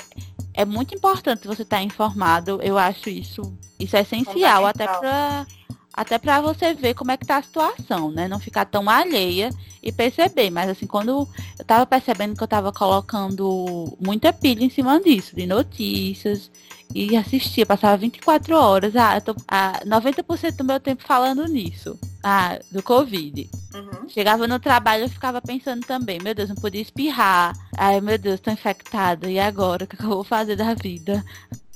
é 0.55 0.65
muito 0.65 0.95
importante 0.95 1.47
você 1.47 1.63
estar 1.63 1.83
informado. 1.83 2.61
Eu 2.63 2.79
acho 2.79 3.11
isso, 3.11 3.43
isso 3.79 3.97
é 3.97 4.01
essencial, 4.01 4.67
até 4.67 4.87
para 4.87 5.47
até 5.93 6.19
para 6.19 6.43
você 6.43 6.75
ver 6.75 6.93
como 6.93 7.11
é 7.11 7.17
que 7.17 7.25
tá 7.25 7.39
a 7.39 7.43
situação, 7.43 8.11
né? 8.11 8.29
Não 8.29 8.39
ficar 8.39 8.67
tão 8.67 8.89
alheia 8.89 9.49
e 9.89 9.93
perceber. 9.93 10.51
Mas 10.51 10.71
assim, 10.71 10.87
quando 10.87 11.29
eu 11.59 11.65
tava 11.65 11.87
percebendo 11.87 12.37
que 12.37 12.43
eu 12.43 12.49
tava 12.49 12.73
colocando 12.73 13.97
muita 14.01 14.33
pilha 14.33 14.65
em 14.65 14.71
cima 14.71 15.01
disso, 15.01 15.35
de 15.35 15.47
notícias, 15.47 16.51
e 16.95 17.17
assistia, 17.17 17.67
passava 17.67 17.97
24 17.97 18.57
horas, 18.57 18.95
ah, 18.97 19.17
eu 19.17 19.21
tô 19.21 19.37
ah, 19.49 19.81
90% 19.85 20.57
do 20.57 20.65
meu 20.65 20.81
tempo 20.81 21.03
falando 21.03 21.47
nisso. 21.47 21.99
Ah, 22.23 22.59
do 22.71 22.83
Covid. 22.83 23.49
Uhum. 23.75 24.09
Chegava 24.09 24.47
no 24.49 24.59
trabalho, 24.59 25.05
eu 25.05 25.09
ficava 25.09 25.41
pensando 25.41 25.87
também, 25.87 26.19
meu 26.21 26.35
Deus, 26.35 26.49
não 26.49 26.57
podia 26.57 26.81
espirrar. 26.81 27.55
Ai, 27.77 28.01
meu 28.01 28.19
Deus, 28.19 28.41
tô 28.41 28.51
infectada. 28.51 29.31
E 29.31 29.39
agora? 29.39 29.85
O 29.85 29.87
que 29.87 30.03
eu 30.03 30.09
vou 30.09 30.25
fazer 30.25 30.57
da 30.57 30.75
vida? 30.75 31.25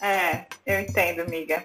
É, 0.00 0.46
eu 0.66 0.80
entendo, 0.80 1.20
amiga. 1.20 1.62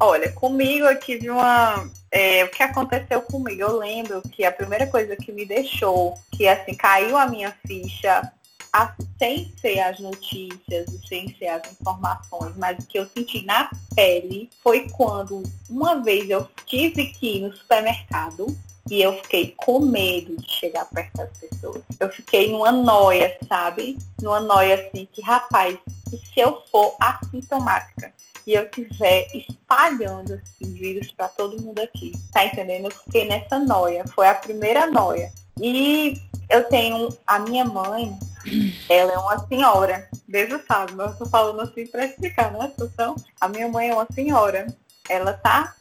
Olha, 0.00 0.32
comigo 0.32 0.86
eu 0.86 0.98
tive 0.98 1.30
uma. 1.30 1.88
É, 2.14 2.44
o 2.44 2.48
que 2.48 2.62
aconteceu 2.62 3.20
comigo? 3.22 3.60
Eu 3.60 3.76
lembro 3.76 4.22
que 4.22 4.44
a 4.44 4.52
primeira 4.52 4.86
coisa 4.86 5.16
que 5.16 5.32
me 5.32 5.44
deixou, 5.44 6.14
que 6.30 6.46
assim, 6.46 6.72
caiu 6.74 7.16
a 7.16 7.26
minha 7.26 7.52
ficha, 7.66 8.32
a- 8.72 8.94
sem 9.18 9.52
ser 9.60 9.80
as 9.80 9.98
notícias 9.98 10.86
e 10.88 11.08
sem 11.08 11.36
ser 11.36 11.48
as 11.48 11.72
informações, 11.72 12.54
mas 12.56 12.78
o 12.78 12.86
que 12.86 13.00
eu 13.00 13.06
senti 13.08 13.44
na 13.44 13.68
pele 13.96 14.48
foi 14.62 14.88
quando 14.90 15.42
uma 15.68 16.02
vez 16.02 16.30
eu 16.30 16.48
tive 16.66 17.06
que 17.06 17.38
ir 17.38 17.40
no 17.40 17.56
supermercado 17.56 18.46
e 18.88 19.02
eu 19.02 19.14
fiquei 19.22 19.52
com 19.56 19.80
medo 19.80 20.36
de 20.36 20.48
chegar 20.48 20.84
perto 20.84 21.16
das 21.16 21.30
pessoas. 21.36 21.82
Eu 21.98 22.08
fiquei 22.10 22.52
numa 22.52 22.70
noia, 22.70 23.36
sabe? 23.48 23.98
Numa 24.22 24.40
noia 24.40 24.74
assim, 24.74 25.08
que 25.12 25.20
rapaz, 25.20 25.76
e 26.12 26.16
se 26.18 26.38
eu 26.38 26.62
for 26.70 26.94
assintomática 27.00 28.12
e 28.46 28.54
eu 28.54 28.64
estiver 28.64 29.26
espalhando 29.34 30.34
assim, 30.34 30.74
vírus 30.74 31.10
para 31.12 31.28
todo 31.28 31.60
mundo 31.60 31.78
aqui, 31.80 32.12
tá 32.32 32.44
entendendo? 32.44 32.86
Eu 32.86 32.90
fiquei 32.90 33.26
nessa 33.26 33.58
noia, 33.58 34.04
foi 34.14 34.28
a 34.28 34.34
primeira 34.34 34.86
noia. 34.86 35.32
E 35.60 36.20
eu 36.50 36.64
tenho 36.64 37.08
a 37.26 37.38
minha 37.38 37.64
mãe, 37.64 38.16
ela 38.88 39.12
é 39.12 39.18
uma 39.18 39.46
senhora, 39.46 40.08
Deus 40.28 40.62
sabe, 40.66 40.94
mas 40.94 41.12
eu 41.12 41.18
tô 41.18 41.26
falando 41.26 41.60
assim 41.60 41.86
para 41.86 42.06
explicar, 42.06 42.52
né, 42.52 42.58
a 42.60 42.68
situação? 42.68 43.16
A 43.40 43.48
minha 43.48 43.68
mãe 43.68 43.88
é 43.88 43.94
uma 43.94 44.06
senhora, 44.12 44.66
ela 45.08 45.32
tá 45.32 45.74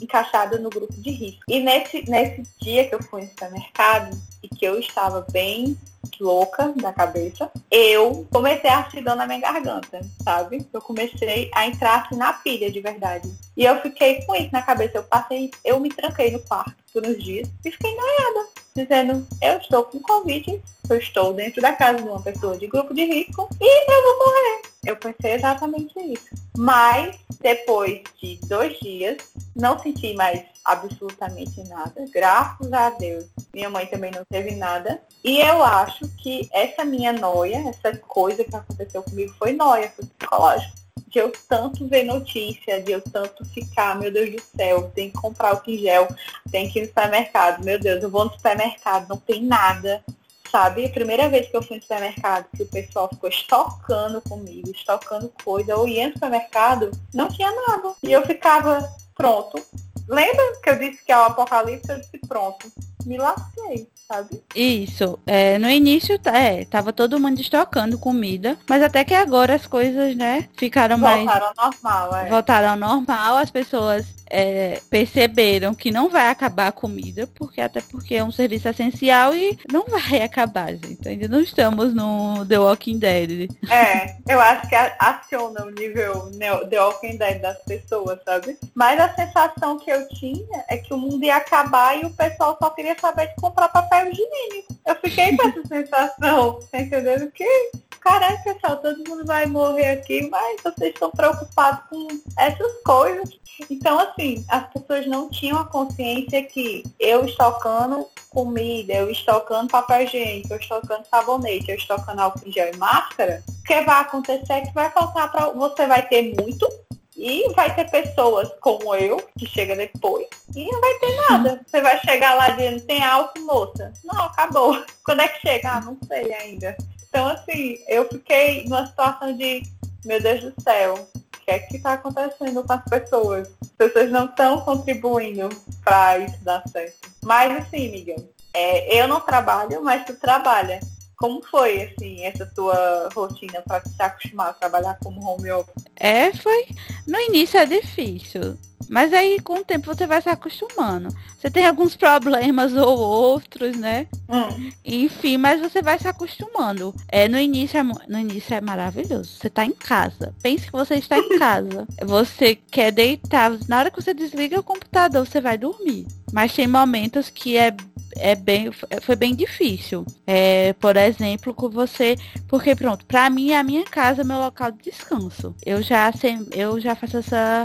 encaixada 0.00 0.58
no 0.58 0.70
grupo 0.70 0.92
de 0.94 1.10
risco. 1.10 1.42
E 1.48 1.60
nesse, 1.60 2.08
nesse 2.08 2.42
dia 2.60 2.88
que 2.88 2.94
eu 2.94 3.02
fui 3.02 3.22
no 3.22 3.28
supermercado 3.28 4.16
e 4.42 4.48
que 4.48 4.64
eu 4.64 4.78
estava 4.78 5.24
bem 5.30 5.76
louca 6.20 6.72
da 6.76 6.92
cabeça, 6.92 7.50
eu 7.70 8.26
comecei 8.30 8.68
a 8.68 8.82
dor 8.82 9.16
na 9.16 9.26
minha 9.26 9.40
garganta, 9.40 10.00
sabe? 10.22 10.66
Eu 10.72 10.80
comecei 10.80 11.50
a 11.54 11.66
entrar 11.66 12.02
assim 12.02 12.16
na 12.16 12.32
pilha 12.32 12.70
de 12.70 12.80
verdade. 12.80 13.30
E 13.56 13.64
eu 13.64 13.80
fiquei 13.80 14.22
com 14.22 14.34
isso 14.34 14.50
na 14.52 14.62
cabeça. 14.62 14.98
Eu 14.98 15.04
passei, 15.04 15.50
eu 15.64 15.80
me 15.80 15.88
tranquei 15.88 16.30
no 16.30 16.40
quarto 16.40 16.74
por 16.92 17.06
uns 17.06 17.22
dias 17.22 17.48
e 17.64 17.70
fiquei 17.70 17.94
noiada, 17.94 18.48
dizendo, 18.74 19.26
eu 19.40 19.58
estou 19.58 19.84
com 19.84 20.00
Covid, 20.00 20.60
eu 20.88 20.96
estou 20.96 21.32
dentro 21.32 21.62
da 21.62 21.72
casa 21.72 22.02
de 22.02 22.08
uma 22.08 22.20
pessoa 22.20 22.56
de 22.58 22.66
grupo 22.66 22.92
de 22.92 23.04
risco 23.04 23.48
e 23.60 23.90
eu 23.90 24.02
vou 24.02 24.26
morrer. 24.26 24.69
Eu 24.84 24.96
pensei 24.96 25.32
exatamente 25.32 25.98
isso. 25.98 26.28
Mas 26.56 27.16
depois 27.40 28.02
de 28.20 28.38
dois 28.46 28.78
dias, 28.78 29.18
não 29.54 29.78
senti 29.78 30.14
mais 30.14 30.42
absolutamente 30.64 31.62
nada. 31.68 32.04
Graças 32.10 32.72
a 32.72 32.90
Deus. 32.90 33.26
Minha 33.52 33.68
mãe 33.68 33.86
também 33.86 34.10
não 34.10 34.24
teve 34.24 34.52
nada. 34.52 35.00
E 35.22 35.38
eu 35.38 35.62
acho 35.62 36.08
que 36.16 36.48
essa 36.52 36.84
minha 36.84 37.12
noia, 37.12 37.68
essa 37.68 37.96
coisa 37.98 38.44
que 38.44 38.54
aconteceu 38.54 39.02
comigo 39.02 39.34
foi 39.38 39.52
noia, 39.52 39.90
foi 39.90 40.06
psicológico. 40.06 40.80
De 41.08 41.18
eu 41.18 41.32
tanto 41.48 41.88
ver 41.88 42.04
notícia, 42.04 42.80
de 42.80 42.92
eu 42.92 43.02
tanto 43.02 43.44
ficar, 43.44 43.98
meu 43.98 44.12
Deus 44.12 44.30
do 44.30 44.42
céu, 44.56 44.90
tem 44.94 45.10
que 45.10 45.18
comprar 45.18 45.56
o 45.56 45.76
gel, 45.76 46.08
tem 46.52 46.70
que 46.70 46.78
ir 46.78 46.82
no 46.82 46.88
supermercado, 46.88 47.64
meu 47.64 47.80
Deus, 47.80 48.00
eu 48.00 48.08
vou 48.08 48.26
no 48.26 48.32
supermercado, 48.32 49.08
não 49.08 49.16
tem 49.16 49.42
nada. 49.42 50.04
Sabe, 50.50 50.84
a 50.84 50.90
primeira 50.90 51.28
vez 51.28 51.48
que 51.48 51.56
eu 51.56 51.62
fui 51.62 51.76
no 51.76 51.82
supermercado, 51.82 52.46
que 52.56 52.62
o 52.64 52.66
pessoal 52.66 53.08
ficou 53.08 53.28
estocando 53.30 54.20
comigo, 54.22 54.70
estocando 54.70 55.32
coisa, 55.44 55.72
eu 55.72 55.86
ia 55.86 56.08
no 56.08 56.14
supermercado, 56.14 56.90
não 57.14 57.28
tinha 57.28 57.52
nada. 57.68 57.92
E 58.02 58.10
eu 58.10 58.26
ficava, 58.26 58.88
pronto. 59.16 59.62
Lembra 60.08 60.42
que 60.60 60.70
eu 60.70 60.78
disse 60.78 61.04
que 61.04 61.12
é 61.12 61.16
o 61.16 61.22
apocalipse? 61.22 61.88
Eu 61.88 62.00
disse, 62.00 62.18
pronto. 62.26 62.66
Me 63.06 63.16
lasquei, 63.16 63.88
sabe? 64.08 64.42
Isso. 64.54 65.18
É, 65.24 65.56
no 65.58 65.70
início, 65.70 66.18
tá- 66.18 66.36
é, 66.36 66.64
tava 66.64 66.92
todo 66.92 67.20
mundo 67.20 67.40
estocando 67.40 67.96
comida, 67.96 68.58
mas 68.68 68.82
até 68.82 69.04
que 69.04 69.14
agora 69.14 69.54
as 69.54 69.66
coisas, 69.68 70.16
né, 70.16 70.48
ficaram 70.56 70.98
mais. 70.98 71.24
Voltaram 71.24 71.52
ao 71.56 71.70
normal, 71.70 72.16
é. 72.16 72.28
voltaram 72.28 72.68
ao 72.70 72.76
normal, 72.76 73.36
as 73.36 73.50
pessoas 73.52 74.04
é, 74.30 74.80
perceberam 74.88 75.74
que 75.74 75.90
não 75.90 76.08
vai 76.08 76.28
acabar 76.28 76.68
a 76.68 76.72
comida, 76.72 77.26
porque 77.34 77.60
até 77.60 77.80
porque 77.80 78.14
é 78.14 78.24
um 78.24 78.30
serviço 78.30 78.68
essencial 78.68 79.34
e 79.34 79.58
não 79.70 79.86
vai 79.86 80.22
acabar, 80.22 80.68
gente. 80.68 81.06
Ainda 81.08 81.26
não 81.26 81.40
estamos 81.40 81.92
no 81.92 82.46
The 82.46 82.58
Walking 82.58 82.98
Dead. 82.98 83.50
É, 83.68 84.16
eu 84.28 84.40
acho 84.40 84.68
que 84.68 84.76
aciona 84.98 85.64
o 85.64 85.70
nível 85.70 86.30
The 86.70 86.80
Walking 86.80 87.16
Dead 87.16 87.40
das 87.40 87.58
pessoas, 87.64 88.20
sabe? 88.24 88.56
Mas 88.74 89.00
a 89.00 89.14
sensação 89.14 89.78
que 89.78 89.90
eu 89.90 90.08
tinha 90.08 90.64
é 90.68 90.76
que 90.78 90.94
o 90.94 90.98
mundo 90.98 91.24
ia 91.24 91.36
acabar 91.36 92.00
e 92.00 92.06
o 92.06 92.10
pessoal 92.10 92.56
só 92.60 92.70
queria 92.70 92.96
saber 92.98 93.28
de 93.28 93.36
comprar 93.36 93.68
papel 93.68 94.08
higiênico. 94.08 94.74
Eu 94.86 94.94
fiquei 94.96 95.36
com 95.36 95.48
essa 95.48 95.66
sensação, 95.66 96.60
tá 96.70 96.80
entendendo? 96.80 97.30
Que, 97.32 97.70
caralho, 98.00 98.38
pessoal, 98.44 98.76
todo 98.76 99.08
mundo 99.08 99.26
vai 99.26 99.46
morrer 99.46 99.90
aqui, 99.90 100.28
mas 100.30 100.60
vocês 100.62 100.94
estão 100.94 101.10
preocupados 101.10 101.82
com 101.88 102.08
essas 102.38 102.72
coisas. 102.84 103.40
Então, 103.68 103.98
assim, 103.98 104.19
as 104.48 104.66
pessoas 104.72 105.06
não 105.06 105.28
tinham 105.28 105.58
a 105.58 105.64
consciência 105.64 106.42
que 106.42 106.84
eu 106.98 107.24
estocando 107.24 108.06
comida, 108.30 108.92
eu 108.92 109.10
estocando 109.10 109.70
papel 109.70 110.02
higiênico, 110.02 110.52
eu 110.52 110.58
estocando 110.58 111.06
sabonete, 111.08 111.70
eu 111.70 111.76
estocando 111.76 112.20
álcool 112.20 112.46
em 112.46 112.52
gel 112.52 112.72
e 112.72 112.76
máscara, 112.76 113.42
o 113.48 113.62
que 113.64 113.80
vai 113.82 114.00
acontecer 114.00 114.52
é 114.52 114.60
que 114.60 114.74
vai 114.74 114.90
faltar 114.90 115.30
para 115.30 115.50
você 115.50 115.86
vai 115.86 116.06
ter 116.06 116.34
muito 116.34 116.68
e 117.16 117.52
vai 117.52 117.74
ter 117.74 117.90
pessoas 117.90 118.48
como 118.60 118.94
eu, 118.94 119.18
que 119.36 119.46
chega 119.46 119.76
depois, 119.76 120.26
e 120.56 120.64
não 120.72 120.80
vai 120.80 120.94
ter 120.94 121.16
nada. 121.28 121.60
Você 121.66 121.80
vai 121.82 122.00
chegar 122.00 122.34
lá 122.34 122.48
dizendo, 122.50 122.80
tem 122.86 123.04
álcool, 123.04 123.40
moça? 123.40 123.92
Não, 124.04 124.24
acabou. 124.24 124.82
Quando 125.04 125.20
é 125.20 125.28
que 125.28 125.40
chega? 125.40 125.70
Ah, 125.70 125.80
não 125.82 125.98
sei 126.08 126.32
ainda. 126.32 126.74
Então, 127.08 127.28
assim, 127.28 127.76
eu 127.88 128.08
fiquei 128.08 128.64
numa 128.64 128.86
situação 128.86 129.36
de, 129.36 129.62
meu 130.04 130.22
Deus 130.22 130.40
do 130.40 130.54
céu, 130.62 130.94
o 130.94 131.40
que 131.44 131.50
é 131.50 131.58
que 131.58 131.76
está 131.76 131.92
acontecendo 131.94 132.64
com 132.64 132.72
as 132.72 132.84
pessoas? 132.84 133.48
As 133.80 133.86
pessoas 133.86 134.10
não 134.10 134.26
estão 134.26 134.60
contribuindo 134.60 135.48
para 135.82 136.18
isso 136.18 136.36
dar 136.44 136.62
certo. 136.68 137.08
Mas 137.24 137.50
assim, 137.56 137.88
amiga, 137.88 138.14
é, 138.52 139.00
eu 139.00 139.08
não 139.08 139.20
trabalho, 139.22 139.82
mas 139.82 140.04
tu 140.04 140.14
trabalha. 140.16 140.80
Como 141.16 141.42
foi, 141.42 141.82
assim, 141.82 142.22
essa 142.22 142.44
tua 142.44 143.08
rotina 143.14 143.62
para 143.66 143.82
se 143.82 144.02
acostumar 144.02 144.50
a 144.50 144.52
trabalhar 144.52 144.98
como 145.02 145.26
home 145.26 145.50
office? 145.50 145.84
É, 145.96 146.30
foi. 146.34 146.66
No 147.06 147.18
início 147.18 147.58
é 147.58 147.64
difícil. 147.64 148.58
Mas 148.88 149.12
aí 149.12 149.38
com 149.40 149.58
o 149.58 149.64
tempo 149.64 149.86
você 149.86 150.06
vai 150.06 150.20
se 150.20 150.28
acostumando. 150.28 151.08
Você 151.38 151.50
tem 151.50 151.66
alguns 151.66 151.96
problemas 151.96 152.72
ou 152.74 152.98
outros, 152.98 153.76
né? 153.76 154.06
Hum. 154.28 154.70
Enfim, 154.84 155.36
mas 155.36 155.60
você 155.60 155.80
vai 155.82 155.98
se 155.98 156.08
acostumando. 156.08 156.94
É, 157.08 157.28
no, 157.28 157.38
início 157.38 157.78
é, 157.78 157.82
no 157.82 158.18
início 158.18 158.54
é 158.54 158.60
maravilhoso. 158.60 159.30
Você 159.38 159.46
está 159.46 159.64
em 159.64 159.72
casa. 159.72 160.34
Pense 160.42 160.66
que 160.66 160.72
você 160.72 160.94
está 160.94 161.18
em 161.18 161.28
casa. 161.38 161.86
Você 162.04 162.54
quer 162.54 162.90
deitar. 162.90 163.52
Na 163.68 163.78
hora 163.78 163.90
que 163.90 164.00
você 164.00 164.12
desliga 164.12 164.58
o 164.58 164.64
computador, 164.64 165.26
você 165.26 165.40
vai 165.40 165.56
dormir. 165.56 166.06
Mas 166.32 166.54
tem 166.54 166.66
momentos 166.66 167.30
que 167.30 167.56
é 167.56 167.74
é 168.16 168.34
bem, 168.34 168.70
foi 169.02 169.16
bem 169.16 169.34
difícil. 169.34 170.04
É, 170.26 170.72
por 170.74 170.96
exemplo, 170.96 171.54
com 171.54 171.68
você, 171.68 172.16
porque 172.48 172.74
pronto, 172.74 173.06
para 173.06 173.30
mim 173.30 173.52
a 173.52 173.62
minha 173.62 173.84
casa 173.84 174.22
é 174.22 174.24
meu 174.24 174.38
local 174.38 174.70
de 174.72 174.90
descanso. 174.90 175.54
Eu 175.64 175.82
já 175.82 176.12
eu 176.52 176.80
já 176.80 176.94
faço 176.94 177.18
essa 177.18 177.64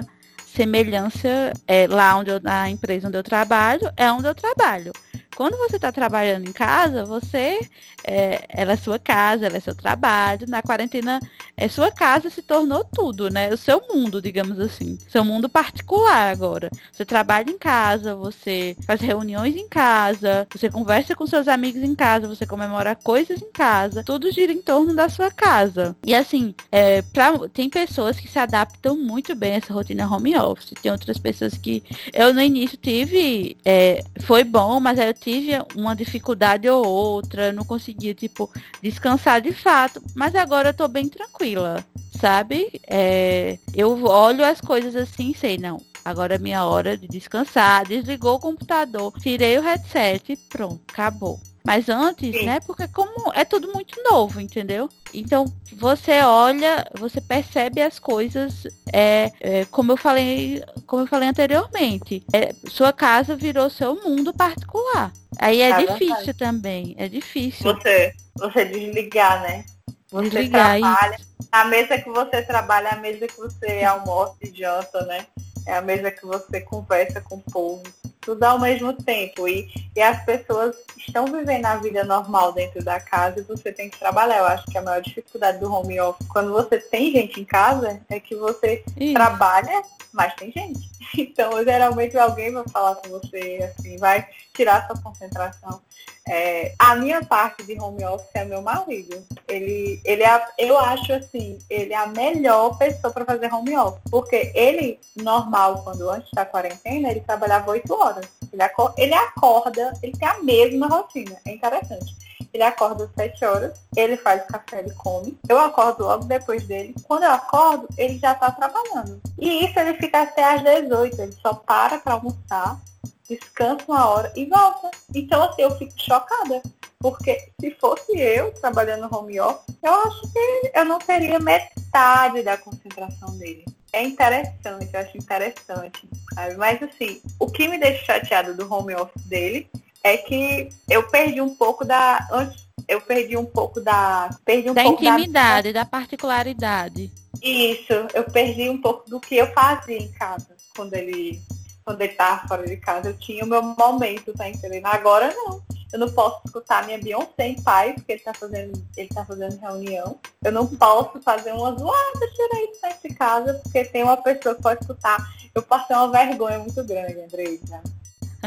semelhança 0.56 1.54
é, 1.68 1.88
lá 1.88 2.16
onde 2.18 2.32
eu, 2.32 2.40
na 2.42 2.70
empresa 2.70 3.08
onde 3.08 3.18
eu 3.18 3.24
trabalho, 3.24 3.92
é 3.98 4.12
onde 4.12 4.28
eu 4.28 4.36
trabalho. 4.36 4.92
Quando 5.36 5.58
você 5.58 5.76
está 5.76 5.92
trabalhando 5.92 6.48
em 6.48 6.54
casa, 6.54 7.04
você 7.04 7.60
é, 8.08 8.46
ela 8.50 8.74
é 8.74 8.78
sua 8.78 9.00
casa, 9.00 9.46
ela 9.48 9.58
é 9.58 9.60
seu 9.60 9.76
trabalho. 9.76 10.48
Na 10.48 10.62
quarentena, 10.62 11.20
é 11.58 11.68
sua 11.68 11.92
casa 11.92 12.30
se 12.30 12.42
tornou 12.42 12.86
tudo, 12.86 13.30
né? 13.30 13.54
O 13.54 13.58
seu 13.58 13.82
mundo, 13.92 14.22
digamos 14.22 14.60
assim. 14.60 14.98
Seu 15.10 15.26
mundo 15.26 15.50
particular 15.50 16.32
agora. 16.32 16.70
Você 16.92 17.04
trabalha 17.04 17.50
em 17.50 17.58
casa, 17.58 18.16
você 18.16 18.78
faz 18.86 19.02
reuniões 19.02 19.56
em 19.56 19.68
casa, 19.68 20.48
você 20.54 20.70
conversa 20.70 21.16
com 21.16 21.26
seus 21.26 21.48
amigos 21.48 21.82
em 21.84 21.96
casa, 21.96 22.28
você 22.28 22.46
comemora 22.46 22.96
coisas 22.96 23.42
em 23.42 23.52
casa. 23.52 24.04
Tudo 24.04 24.32
gira 24.32 24.52
em 24.52 24.62
torno 24.62 24.96
da 24.96 25.10
sua 25.10 25.32
casa. 25.32 25.96
E 26.06 26.14
assim, 26.14 26.54
é, 26.72 27.02
pra, 27.02 27.34
tem 27.50 27.70
pessoas 27.70 28.20
que 28.20 28.28
se 28.28 28.40
adaptam 28.40 28.96
muito 28.96 29.36
bem 29.36 29.54
a 29.54 29.58
essa 29.58 29.74
rotina 29.74 30.08
home 30.08 30.38
office. 30.38 30.74
Tem 30.82 30.92
outras 30.92 31.18
pessoas 31.18 31.58
que 31.58 31.84
eu 32.14 32.34
no 32.34 32.42
início 32.42 32.78
tive, 32.78 33.58
é, 33.66 34.04
foi 34.22 34.44
bom, 34.44 34.80
mas 34.80 35.00
aí 35.00 35.08
eu 35.08 35.14
tive 35.26 35.54
uma 35.74 35.96
dificuldade 35.96 36.70
ou 36.70 36.86
outra, 36.86 37.52
não 37.52 37.66
conseguia, 37.66 38.14
tipo, 38.14 38.48
descansar 38.80 39.42
de 39.42 39.52
fato. 39.52 40.00
Mas 40.14 40.36
agora 40.36 40.70
eu 40.70 40.74
tô 40.74 40.88
bem 40.88 41.10
tranquila, 41.10 41.84
sabe? 42.22 42.80
É, 42.88 43.58
eu 43.74 44.04
olho 44.06 44.46
as 44.46 44.62
coisas 44.62 44.96
assim 44.96 45.32
e 45.32 45.36
sei, 45.36 45.58
não, 45.58 45.82
agora 46.04 46.36
é 46.36 46.38
minha 46.38 46.64
hora 46.64 46.96
de 46.96 47.08
descansar. 47.08 47.88
Desligou 47.88 48.36
o 48.36 48.40
computador, 48.40 49.12
tirei 49.20 49.58
o 49.58 49.64
headset 49.64 50.34
e 50.34 50.38
pronto, 50.38 50.80
acabou. 50.88 51.40
Mas 51.66 51.90
antes, 51.90 52.32
Sim. 52.32 52.46
né? 52.46 52.60
Porque 52.60 52.88
como 52.88 53.34
é 53.34 53.44
tudo 53.44 53.74
muito 53.74 54.00
novo, 54.04 54.40
entendeu? 54.40 54.88
Então 55.12 55.52
você 55.74 56.22
olha, 56.22 56.86
você 56.98 57.20
percebe 57.20 57.82
as 57.82 57.98
coisas, 57.98 58.68
é, 58.94 59.32
é 59.42 59.66
como 59.66 59.92
eu 59.92 59.98
falei, 59.98 60.64
como 60.86 61.04
eu 61.04 61.08
falei 61.08 61.28
anteriormente. 61.28 62.24
É, 62.32 62.54
sua 62.70 62.94
casa 62.94 63.36
virou 63.36 63.70
seu 63.70 63.96
mundo 63.96 64.32
particular. 64.32 65.12
Aí 65.40 65.60
é, 65.60 65.72
é 65.72 65.86
difícil 65.86 66.36
também, 66.36 66.96
é 67.00 67.08
difícil. 67.08 67.74
Você, 67.74 68.14
você 68.36 68.66
desligar, 68.66 69.42
né? 69.42 69.66
Você 70.12 70.30
desligar 70.30 70.80
trabalha. 70.80 71.18
A 71.52 71.66
mesa 71.66 71.98
que 71.98 72.10
você 72.10 72.44
trabalha 72.44 72.90
é 72.90 72.94
a 72.94 72.98
mesa 72.98 73.28
que 73.28 73.38
você 73.38 73.84
almoça 73.84 74.36
e 74.44 74.56
janta, 74.56 75.04
né? 75.06 75.26
É 75.66 75.76
a 75.78 75.82
mesa 75.82 76.12
que 76.12 76.26
você 76.26 76.62
conversa 76.62 77.22
com 77.22 77.38
o 77.38 77.42
povo 77.52 77.84
tudo 78.26 78.44
ao 78.44 78.60
mesmo 78.60 78.92
tempo. 78.92 79.48
E, 79.48 79.70
e 79.96 80.02
as 80.02 80.26
pessoas 80.26 80.76
estão 80.98 81.26
vivendo 81.26 81.66
a 81.66 81.78
vida 81.78 82.04
normal 82.04 82.52
dentro 82.52 82.84
da 82.84 83.00
casa 83.00 83.40
e 83.40 83.44
você 83.44 83.72
tem 83.72 83.90
que 83.90 84.00
trabalhar. 84.00 84.40
Eu 84.40 84.46
acho 84.46 84.66
que 84.66 84.78
a 84.78 84.82
maior 84.82 85.02
dificuldade 85.02 85.60
do 85.60 85.72
home 85.72 86.02
office, 86.02 86.28
quando 86.28 86.52
você 86.52 86.80
tem 86.80 87.12
gente 87.12 87.40
em 87.40 87.46
casa, 87.46 88.02
é 88.10 88.20
que 88.20 88.36
você 88.36 88.84
Isso. 89.00 89.14
trabalha, 89.14 89.84
mas 90.12 90.34
tem 90.34 90.52
gente. 90.52 90.96
Então, 91.18 91.64
geralmente 91.64 92.18
alguém 92.18 92.52
vai 92.52 92.68
falar 92.68 92.96
com 92.96 93.10
você, 93.10 93.60
assim, 93.64 93.96
vai 93.98 94.28
tirar 94.54 94.86
sua 94.86 95.00
concentração. 95.02 95.80
É, 96.28 96.74
a 96.80 96.96
minha 96.96 97.24
parte 97.24 97.62
de 97.64 97.80
home 97.80 98.04
office 98.04 98.30
é 98.34 98.44
meu 98.44 98.62
marido. 98.62 99.24
Ele, 99.48 100.02
ele 100.04 100.24
é, 100.24 100.46
eu 100.58 100.78
acho 100.78 101.14
assim, 101.14 101.60
ele 101.70 101.94
é 101.94 101.98
a 101.98 102.08
melhor 102.08 102.78
pessoa 102.78 103.14
para 103.14 103.26
fazer 103.26 103.54
home 103.54 103.78
office. 103.78 104.02
Porque 104.10 104.52
ele, 104.56 105.00
normal, 105.16 105.84
quando 105.84 106.10
antes 106.10 106.32
da 106.34 106.44
quarentena, 106.44 107.12
ele 107.12 107.22
trabalhava 107.22 107.72
8 107.72 107.94
horas. 107.94 108.26
Ele, 108.52 108.64
acorda, 108.64 109.02
ele 109.02 109.14
acorda, 109.14 109.94
ele 110.02 110.14
tem 110.14 110.28
a 110.28 110.42
mesma 110.42 110.88
rotina. 110.88 111.38
É 111.46 111.52
interessante. 111.52 112.16
Ele 112.52 112.64
acorda 112.64 113.04
às 113.04 113.12
7 113.14 113.46
horas, 113.46 113.78
ele 113.96 114.18
faz 114.18 114.42
o 114.44 114.48
café, 114.48 114.80
ele 114.80 114.94
come. 114.94 115.38
Eu 115.48 115.60
acordo 115.60 116.06
logo 116.06 116.24
depois 116.24 116.66
dele. 116.66 116.96
Quando 117.04 117.24
eu 117.24 117.32
acordo, 117.32 117.88
ele 117.98 118.18
já 118.18 118.32
está 118.32 118.50
trabalhando. 118.50 119.22
E 119.38 119.66
isso 119.66 119.78
ele 119.78 119.94
fica 119.96 120.22
até 120.22 120.44
às 120.44 120.64
18. 120.64 121.22
Ele 121.22 121.32
só 121.34 121.54
para 121.54 122.00
para 122.00 122.14
almoçar 122.14 122.80
descansa 123.28 123.84
uma 123.88 124.08
hora 124.10 124.32
e 124.36 124.46
volta. 124.46 124.92
Então, 125.14 125.44
assim, 125.44 125.62
eu 125.62 125.78
fico 125.78 125.94
chocada. 125.98 126.62
Porque 127.00 127.52
se 127.60 127.72
fosse 127.80 128.18
eu 128.18 128.52
trabalhando 128.54 129.08
no 129.08 129.16
home 129.16 129.40
office, 129.40 129.76
eu 129.84 129.94
acho 129.94 130.22
que 130.32 130.72
eu 130.74 130.86
não 130.86 130.98
teria 130.98 131.40
metade 131.40 132.42
da 132.42 132.58
concentração 132.58 133.38
dele. 133.38 133.66
É 133.94 134.02
interessante, 134.02 134.90
eu 134.92 135.00
acho 135.00 135.18
interessante. 135.18 136.10
Sabe? 136.34 136.56
Mas 136.56 136.82
assim, 136.82 137.22
o 137.40 137.48
que 137.48 137.68
me 137.68 137.78
deixa 137.78 138.06
chateada 138.06 138.54
do 138.54 138.72
home 138.72 138.96
office 138.96 139.24
dele 139.26 139.70
é 140.04 140.18
que 140.18 140.70
eu 140.90 141.08
perdi 141.08 141.42
um 141.42 141.54
pouco 141.54 141.86
da. 141.86 142.28
Antes, 142.32 142.68
eu 142.88 143.02
perdi 143.02 143.38
um 143.38 143.46
pouco 143.46 143.80
da. 143.82 144.30
Perdi 144.44 144.70
um 144.70 144.74
da 144.74 144.84
pouco 144.84 145.04
intimidade, 145.04 145.74
da... 145.74 145.84
da 145.84 145.86
particularidade. 145.86 147.12
Isso, 147.42 147.94
eu 148.14 148.24
perdi 148.24 148.70
um 148.70 148.82
pouco 148.82 149.10
do 149.10 149.20
que 149.20 149.36
eu 149.36 149.52
fazia 149.54 149.98
em 149.98 150.12
casa 150.12 150.56
quando 150.76 150.94
ele 150.94 151.42
quando 151.86 152.02
ele 152.02 152.14
tava 152.14 152.48
fora 152.48 152.68
de 152.68 152.78
casa, 152.78 153.10
eu 153.10 153.18
tinha 153.18 153.46
o 153.46 153.48
meu 153.48 153.62
momento, 153.62 154.34
tá 154.34 154.50
entendendo? 154.50 154.88
Agora 154.88 155.32
não. 155.34 155.62
Eu 155.94 156.00
não 156.00 156.12
posso 156.12 156.42
escutar 156.44 156.86
minha 156.86 156.98
Beyoncé 156.98 157.48
em 157.48 157.62
paz, 157.62 157.94
porque 157.94 158.14
ele 158.14 158.22
tá 158.22 158.34
fazendo, 158.34 158.86
ele 158.98 159.08
tá 159.08 159.24
fazendo 159.24 159.58
reunião. 159.62 160.20
Eu 160.44 160.52
não 160.52 160.68
posso 160.68 161.22
fazer 161.22 161.54
uma 161.54 161.74
zoada, 161.78 162.20
tira 162.36 162.64
isso 162.64 162.82
dentro 162.82 163.08
de 163.08 163.16
casa, 163.16 163.54
porque 163.64 163.86
tem 163.86 164.04
uma 164.04 164.18
pessoa 164.18 164.56
que 164.56 164.62
pode 164.64 164.82
escutar. 164.82 165.18
Eu 165.54 165.62
passei 165.62 165.96
uma 165.96 166.12
vergonha 166.12 166.60
muito 166.60 166.84
grande, 166.84 167.22
Andreita. 167.22 167.82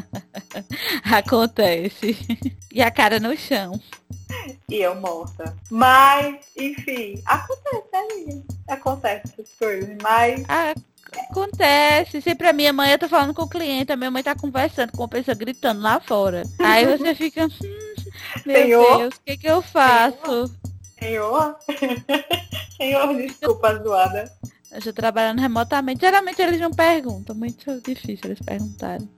Acontece. 1.11 2.19
E 2.73 2.83
a 2.83 2.91
cara 2.91 3.19
no 3.19 3.35
chão. 3.37 3.81
E 4.69 4.77
eu 4.77 4.95
morta. 4.97 5.57
Mas, 5.71 6.45
enfim, 6.57 7.23
acontece, 7.25 7.89
né, 7.93 8.43
Acontece 8.69 9.33
essas 9.33 9.51
coisas, 9.59 9.97
mas. 10.03 10.45
Ah, 10.49 10.75
Acontece. 11.31 12.21
Sempre 12.21 12.49
a 12.49 12.53
minha 12.53 12.73
mãe, 12.73 12.93
eu 12.93 12.99
tô 12.99 13.09
falando 13.09 13.35
com 13.35 13.43
o 13.43 13.49
cliente, 13.49 13.93
a 13.93 13.97
minha 13.97 14.11
mãe 14.11 14.23
tá 14.23 14.35
conversando 14.35 14.93
com 14.93 15.03
uma 15.03 15.09
pessoa 15.09 15.35
gritando 15.35 15.81
lá 15.81 16.01
fora. 16.01 16.43
Aí 16.59 16.87
você 16.87 17.15
fica, 17.15 17.47
hum, 17.63 17.95
meu 18.47 18.63
Senhor, 18.63 18.99
Deus, 18.99 19.15
o 19.15 19.21
que 19.25 19.37
que 19.37 19.47
eu 19.47 19.63
faço? 19.63 20.51
Senhor, 20.99 21.57
Senhor, 22.77 23.15
desculpa, 23.17 23.83
zoada. 23.83 24.33
Eu 24.71 24.79
estou 24.79 24.93
trabalhando 24.93 25.41
remotamente. 25.41 26.01
Geralmente 26.01 26.43
eles 26.43 26.61
não 26.61 26.71
perguntam, 26.71 27.35
muito 27.35 27.81
difícil 27.81 28.27
eles 28.27 28.41
perguntarem. 28.41 29.09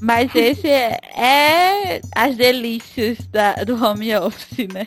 Mas 0.00 0.34
esse 0.34 0.68
é, 0.68 0.98
é 1.16 2.00
as 2.14 2.36
delícias 2.36 3.18
da, 3.28 3.54
do 3.54 3.82
home 3.82 4.14
office, 4.16 4.68
né? 4.72 4.86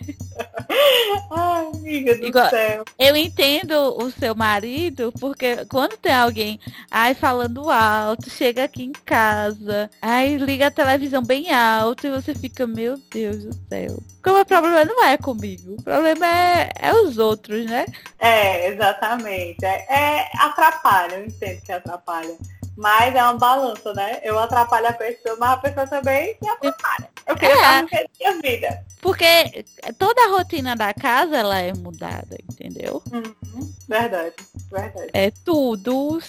Ai, 1.32 1.68
amiga 1.74 2.16
do 2.18 2.26
Igual, 2.28 2.50
céu. 2.50 2.84
Eu 3.00 3.16
entendo 3.16 3.74
o 3.98 4.12
seu 4.12 4.36
marido, 4.36 5.12
porque 5.20 5.66
quando 5.66 5.98
tem 5.98 6.14
alguém 6.14 6.60
ai 6.90 7.14
falando 7.14 7.70
alto, 7.70 8.30
chega 8.30 8.64
aqui 8.64 8.84
em 8.84 8.92
casa, 8.92 9.90
ai 10.02 10.38
liga 10.38 10.68
a 10.68 10.72
televisão 10.72 11.24
bem 11.24 11.52
alto 11.52 12.08
e 12.08 12.12
você 12.12 12.36
fica, 12.36 12.68
meu 12.68 12.98
Deus 13.12 13.46
do 13.46 13.54
céu. 13.70 13.98
Como 14.24 14.40
o 14.40 14.46
problema 14.46 14.86
não 14.86 15.04
é 15.04 15.18
comigo, 15.18 15.76
o 15.80 15.84
problema 15.84 16.28
é, 16.28 16.70
é 16.80 16.94
os 16.94 17.18
outros, 17.18 17.66
né? 17.66 17.86
É, 18.20 18.68
exatamente. 18.68 19.66
É, 19.66 19.86
é 19.90 20.30
atrapalha, 20.38 21.16
eu 21.16 21.26
entendo 21.26 21.62
que 21.62 21.72
atrapalha. 21.72 22.38
Mas 22.78 23.14
é 23.16 23.24
uma 23.24 23.38
balança, 23.38 23.94
né? 23.94 24.20
Eu 24.24 24.40
atrapalho 24.40 24.88
a 24.88 24.94
pessoa, 24.94 25.36
mas 25.40 25.52
a 25.52 25.58
pessoa 25.58 25.88
também 25.88 26.36
me 26.42 26.50
atrapalha. 26.50 27.10
Eu 27.28 27.36
queria 27.36 27.56
é. 27.56 27.84
estar 27.84 28.06
minha 28.20 28.42
vida. 28.42 28.86
Porque 29.02 29.66
toda 29.98 30.22
a 30.26 30.30
rotina 30.30 30.76
da 30.76 30.94
casa, 30.94 31.38
ela 31.38 31.60
é 31.60 31.74
mudada, 31.74 32.38
entendeu? 32.52 33.02
Uhum. 33.12 33.74
Verdade, 33.88 34.36
verdade. 34.72 35.10
É 35.12 35.32
tudo, 35.44 36.20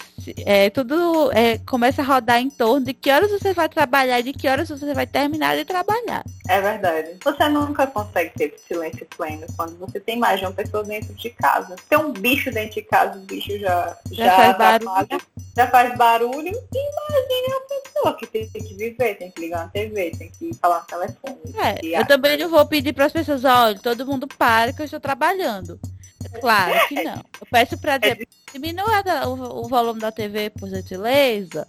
é 0.45 0.69
tudo 0.69 1.31
é, 1.31 1.59
começa 1.59 2.01
a 2.01 2.05
rodar 2.05 2.39
em 2.39 2.49
torno 2.49 2.85
de 2.85 2.93
que 2.93 3.11
horas 3.11 3.31
você 3.31 3.53
vai 3.53 3.69
trabalhar 3.69 4.19
e 4.19 4.23
de 4.23 4.33
que 4.33 4.49
horas 4.49 4.69
você 4.69 4.93
vai 4.93 5.05
terminar 5.05 5.55
de 5.55 5.65
trabalhar. 5.65 6.23
É 6.47 6.59
verdade. 6.59 7.15
Você 7.23 7.47
nunca 7.47 7.87
consegue 7.87 8.31
ter 8.35 8.55
silêncio 8.67 9.07
pleno 9.15 9.45
quando 9.55 9.77
você 9.77 9.99
tem 9.99 10.17
mais 10.17 10.39
de 10.39 10.45
uma 10.45 10.51
pessoa 10.51 10.83
dentro 10.83 11.13
de 11.13 11.29
casa. 11.29 11.75
Tem 11.87 11.97
um 11.97 12.11
bicho 12.11 12.51
dentro 12.51 12.73
de 12.73 12.81
casa, 12.81 13.17
o 13.17 13.21
bicho 13.21 13.57
já, 13.59 13.97
já, 14.11 14.25
já 14.25 14.35
faz 14.35 14.57
barulho. 14.57 15.21
Já 15.55 15.67
faz 15.67 15.95
barulho, 15.95 16.47
imagine 16.47 17.47
uma 17.47 17.61
pessoa 17.61 18.17
que 18.17 18.25
tem 18.25 18.47
que 18.47 18.73
viver, 18.73 19.15
tem 19.15 19.31
que 19.31 19.39
ligar 19.39 19.65
na 19.65 19.69
TV, 19.69 20.11
tem 20.11 20.29
que 20.31 20.53
falar 20.55 20.79
no 20.81 20.85
telefone. 20.85 21.37
É, 21.55 21.99
eu 22.01 22.07
também 22.07 22.37
não 22.37 22.49
vou 22.49 22.65
pedir 22.65 22.93
para 22.93 23.05
as 23.05 23.13
pessoas, 23.13 23.43
olha, 23.45 23.77
todo 23.77 24.05
mundo 24.05 24.27
para 24.27 24.73
que 24.73 24.81
eu 24.81 24.85
estou 24.85 24.99
trabalhando. 24.99 25.79
É 26.23 26.39
Claro 26.39 26.87
que 26.87 27.03
não. 27.03 27.23
Eu 27.39 27.47
peço 27.51 27.77
para 27.77 27.97
dizer, 27.97 28.27
diminua 28.51 29.03
o, 29.27 29.65
o 29.65 29.67
volume 29.67 29.99
da 29.99 30.11
TV, 30.11 30.49
por 30.49 30.69
gentileza. 30.69 31.67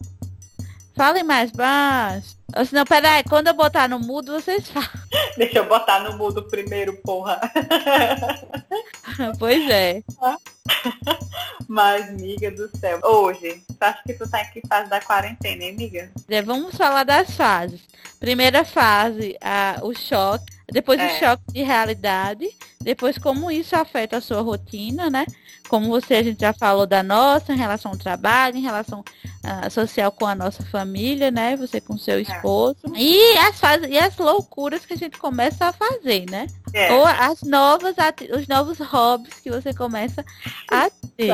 Falem 0.94 1.24
mais 1.24 1.50
baixo. 1.50 2.36
Ou 2.56 2.64
senão, 2.64 2.84
peraí, 2.84 3.24
quando 3.24 3.48
eu 3.48 3.54
botar 3.54 3.88
no 3.88 3.98
mudo, 3.98 4.32
vocês 4.32 4.68
falam. 4.68 4.88
Deixa 5.36 5.58
eu 5.58 5.68
botar 5.68 6.00
no 6.00 6.16
mudo 6.16 6.44
primeiro, 6.44 6.96
porra. 6.98 7.40
pois 9.38 9.68
é. 9.68 10.02
Mas, 11.66 12.10
miga 12.12 12.50
do 12.52 12.68
céu. 12.78 13.00
Hoje, 13.02 13.60
tu 13.66 13.82
acha 13.82 14.02
que 14.06 14.14
tu 14.14 14.30
tá 14.30 14.42
em 14.42 14.50
que 14.50 14.62
fase 14.68 14.88
da 14.88 15.00
quarentena, 15.00 15.64
hein, 15.64 15.76
miga? 15.76 16.10
É, 16.28 16.42
Vamos 16.42 16.76
falar 16.76 17.02
das 17.02 17.30
fases. 17.30 17.80
Primeira 18.20 18.64
fase, 18.64 19.36
a, 19.40 19.80
o 19.82 19.92
choque. 19.92 20.54
Depois 20.70 20.98
É. 20.98 21.06
o 21.06 21.18
choque 21.18 21.42
de 21.52 21.62
realidade. 21.62 22.48
Depois 22.80 23.16
como 23.18 23.50
isso 23.50 23.74
afeta 23.76 24.16
a 24.16 24.20
sua 24.20 24.40
rotina, 24.40 25.08
né? 25.10 25.24
Como 25.68 25.88
você, 25.88 26.14
a 26.14 26.22
gente 26.22 26.40
já 26.40 26.52
falou 26.52 26.86
da 26.86 27.02
nossa, 27.02 27.52
em 27.52 27.56
relação 27.56 27.92
ao 27.92 27.96
trabalho, 27.96 28.56
em 28.56 28.60
relação 28.62 29.02
ah, 29.42 29.68
social 29.70 30.12
com 30.12 30.26
a 30.26 30.34
nossa 30.34 30.62
família, 30.64 31.30
né? 31.30 31.56
Você 31.56 31.80
com 31.80 31.96
seu 31.96 32.20
esposo. 32.20 32.76
E 32.94 33.36
as 33.38 33.58
fases, 33.58 33.88
e 33.90 33.96
as 33.98 34.16
loucuras 34.18 34.84
que 34.84 34.92
a 34.92 34.96
gente 34.96 35.16
começa 35.18 35.66
a 35.66 35.72
fazer, 35.72 36.26
né? 36.30 36.46
É, 36.74 36.92
Ou 36.92 37.06
as 37.06 37.42
novas, 37.42 37.98
ati- 37.98 38.30
os 38.32 38.46
novos 38.46 38.78
hobbies 38.78 39.34
que 39.40 39.50
você 39.50 39.72
começa 39.72 40.24
a 40.70 40.90
ter. 41.16 41.30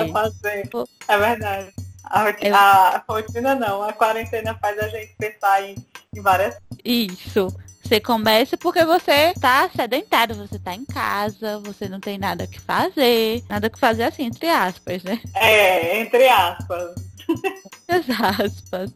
É 1.08 1.18
verdade. 1.18 1.72
A, 2.04 2.22
roti- 2.24 2.46
Eu- 2.46 2.54
a 2.56 3.04
rotina 3.08 3.54
não, 3.54 3.82
a 3.82 3.92
quarentena 3.92 4.56
faz 4.60 4.78
a 4.78 4.88
gente 4.88 5.14
pensar 5.18 5.62
em, 5.62 5.74
em 6.14 6.20
várias 6.20 6.56
Isso. 6.84 7.48
Você 7.90 7.98
começa 7.98 8.57
porque 8.57 8.85
você 8.85 9.35
tá 9.40 9.68
sedentário, 9.74 10.37
você 10.37 10.61
tá 10.61 10.72
em 10.72 10.85
casa, 10.85 11.59
você 11.59 11.88
não 11.88 11.98
tem 11.98 12.18
nada 12.18 12.46
que 12.46 12.61
fazer. 12.61 13.42
Nada 13.48 13.68
que 13.68 13.81
fazer 13.81 14.05
assim, 14.05 14.26
entre 14.26 14.48
aspas, 14.48 15.03
né? 15.03 15.20
É, 15.35 15.98
entre 16.00 16.29
aspas. 16.29 16.94
Muitas 17.90 18.20
aspas. 18.20 18.94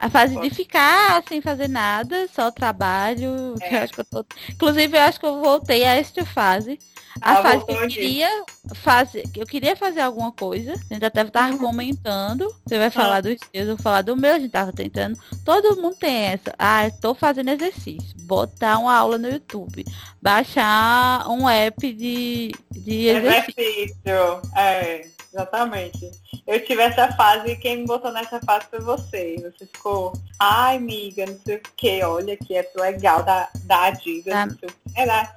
A 0.00 0.10
fase 0.10 0.40
de 0.40 0.50
ficar 0.50 1.22
sem 1.28 1.40
fazer 1.40 1.68
nada, 1.68 2.26
só 2.34 2.50
trabalho. 2.50 3.54
que 3.58 3.64
É. 3.66 3.78
eu 3.78 3.82
acho 3.84 3.92
que 3.92 4.00
eu 4.00 4.04
tô... 4.04 4.26
Inclusive, 4.50 4.96
eu 4.96 5.02
acho 5.02 5.20
que 5.20 5.26
eu 5.26 5.40
voltei 5.40 5.84
a 5.84 5.94
esta 5.94 6.26
fase. 6.26 6.80
A 7.20 7.32
Ah, 7.32 7.42
fase 7.42 7.64
que 7.64 7.72
eu 7.72 7.88
queria 7.88 8.44
fazer, 8.74 9.24
eu 9.36 9.46
queria 9.46 9.76
fazer 9.76 10.00
alguma 10.00 10.30
coisa. 10.32 10.72
A 10.90 10.94
gente 10.94 11.04
até 11.04 11.24
tava 11.24 11.52
Uhum. 11.52 11.58
comentando. 11.58 12.54
Você 12.66 12.78
vai 12.78 12.88
Ah. 12.88 12.90
falar 12.90 13.20
dos 13.22 13.36
seus, 13.52 13.68
eu 13.68 13.74
vou 13.76 13.82
falar 13.82 14.02
do 14.02 14.16
meu, 14.16 14.34
a 14.34 14.38
gente 14.38 14.50
tava 14.50 14.72
tentando. 14.72 15.18
Todo 15.44 15.80
mundo 15.80 15.96
tem 15.96 16.14
essa. 16.26 16.54
Ah, 16.58 16.86
eu 16.86 16.92
tô 17.00 17.14
fazendo 17.14 17.50
exercício. 17.50 18.14
Botar 18.22 18.78
uma 18.78 18.94
aula 18.94 19.18
no 19.18 19.28
YouTube. 19.28 19.84
Baixar 20.20 21.28
um 21.30 21.48
app 21.48 21.92
de, 21.92 22.52
de 22.70 23.06
exercício. 23.06 23.54
Exercício. 23.60 24.42
É, 24.56 25.06
exatamente. 25.32 26.10
Eu 26.46 26.64
tive 26.64 26.82
essa 26.82 27.10
fase 27.12 27.52
e 27.52 27.56
quem 27.56 27.78
me 27.78 27.86
botou 27.86 28.12
nessa 28.12 28.38
fase 28.40 28.66
foi 28.70 28.80
você. 28.80 29.36
Você 29.42 29.66
ficou, 29.66 30.12
ai, 30.38 30.76
amiga, 30.76 31.24
não 31.26 31.38
sei 31.44 31.56
o 31.56 31.60
que, 31.76 32.02
olha 32.04 32.36
que 32.36 32.54
é 32.56 32.68
legal 32.76 33.22
da, 33.22 33.48
da 33.64 33.84
Adidas, 33.86 34.34
Da- 34.34 34.46
não 34.46 34.56
sei 34.58 34.68
o 34.68 34.72
que, 34.72 35.00
é 35.00 35.06
da, 35.06 35.32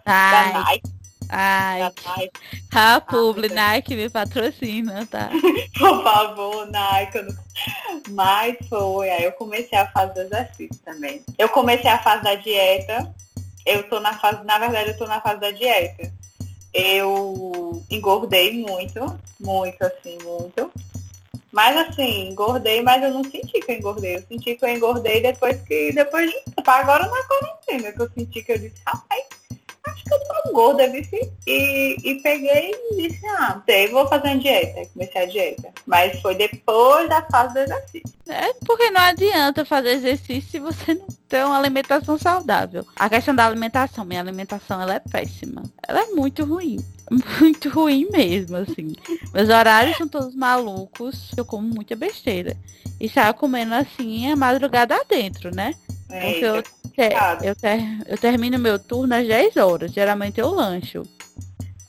Nike, 0.53 0.89
ai, 1.29 1.81
a 2.71 3.01
publi, 3.01 3.41
meu 3.41 3.49
Deus. 3.49 3.61
Nike 3.61 3.95
me 3.95 4.09
patrocina, 4.09 5.05
tá? 5.05 5.29
por 5.77 6.03
favor, 6.03 6.67
Nike. 6.71 7.19
Mas 8.09 8.57
foi, 8.67 9.09
aí 9.09 9.23
eu 9.23 9.31
comecei 9.33 9.77
a 9.77 9.89
fase 9.91 10.13
do 10.13 10.21
exercício 10.21 10.79
também. 10.83 11.23
Eu 11.37 11.49
comecei 11.49 11.89
a 11.89 11.99
fase 11.99 12.23
da 12.23 12.35
dieta. 12.35 13.13
Eu 13.65 13.87
tô 13.87 13.99
na 13.99 14.17
fase, 14.17 14.43
na 14.43 14.57
verdade, 14.57 14.89
eu 14.89 14.97
tô 14.97 15.05
na 15.05 15.21
fase 15.21 15.39
da 15.39 15.51
dieta. 15.51 16.11
Eu 16.73 17.83
engordei 17.89 18.53
muito, 18.53 19.19
muito 19.39 19.81
assim, 19.83 20.17
muito. 20.23 20.71
Mas 21.51 21.75
assim, 21.77 22.29
engordei, 22.29 22.81
mas 22.81 23.03
eu 23.03 23.11
não 23.11 23.23
senti 23.23 23.59
que 23.59 23.71
eu 23.71 23.75
engordei. 23.75 24.17
Eu 24.17 24.23
senti 24.27 24.55
que 24.55 24.65
eu 24.65 24.69
engordei 24.69 25.21
depois 25.21 25.61
que, 25.61 25.91
depois 25.91 26.29
de, 26.29 26.37
agora 26.65 27.07
na 27.07 27.23
quarentena, 27.23 27.91
que 27.91 28.01
eu 28.01 28.09
senti 28.09 28.43
que 28.43 28.51
eu 28.51 28.59
disse, 28.59 28.75
rapaz, 28.85 29.23
acho 29.85 30.03
que 30.03 30.13
eu 30.13 30.19
tô 30.19 30.51
gorda, 30.53 30.89
vice. 30.89 31.31
E, 31.47 31.97
e 32.03 32.15
peguei 32.21 32.71
e 32.91 33.09
disse, 33.09 33.25
ah, 33.27 33.61
sei, 33.65 33.87
vou 33.89 34.07
fazer 34.07 34.27
uma 34.27 34.37
dieta. 34.37 34.89
Comecei 34.93 35.21
a 35.21 35.25
dieta. 35.25 35.69
Mas 35.85 36.19
foi 36.21 36.35
depois 36.35 37.09
da 37.09 37.21
fase 37.23 37.53
do 37.53 37.59
exercício. 37.59 38.19
É 38.27 38.53
porque 38.65 38.91
não 38.91 39.01
adianta 39.01 39.65
fazer 39.65 39.91
exercício 39.91 40.51
se 40.51 40.59
você 40.59 40.93
não 40.93 41.07
tem 41.27 41.43
uma 41.43 41.57
alimentação 41.57 42.17
saudável. 42.17 42.85
A 42.95 43.09
questão 43.09 43.35
da 43.35 43.45
alimentação, 43.45 44.05
minha 44.05 44.21
alimentação 44.21 44.81
ela 44.81 44.95
é 44.95 44.99
péssima. 44.99 45.63
Ela 45.87 46.01
é 46.01 46.05
muito 46.07 46.43
ruim. 46.45 46.77
Muito 47.39 47.69
ruim 47.69 48.07
mesmo, 48.11 48.57
assim. 48.57 48.93
Meus 49.33 49.49
horários 49.49 49.97
são 49.97 50.07
todos 50.07 50.35
malucos. 50.35 51.31
Eu 51.35 51.43
como 51.43 51.67
muita 51.67 51.95
besteira. 51.95 52.55
E 52.99 53.09
saio 53.09 53.33
comendo 53.33 53.73
assim 53.73 54.31
a 54.31 54.35
madrugada 54.35 54.95
adentro, 54.95 55.49
né? 55.49 55.73
Porque 56.09 56.45
eu, 56.45 56.63
complicado. 56.63 57.43
eu, 57.43 57.55
ter- 57.55 58.03
eu 58.07 58.17
termino 58.17 58.57
meu 58.57 58.79
turno 58.79 59.13
às 59.15 59.27
10 59.27 59.55
horas. 59.57 59.91
Geralmente 59.91 60.39
eu 60.39 60.49
lancho. 60.49 61.03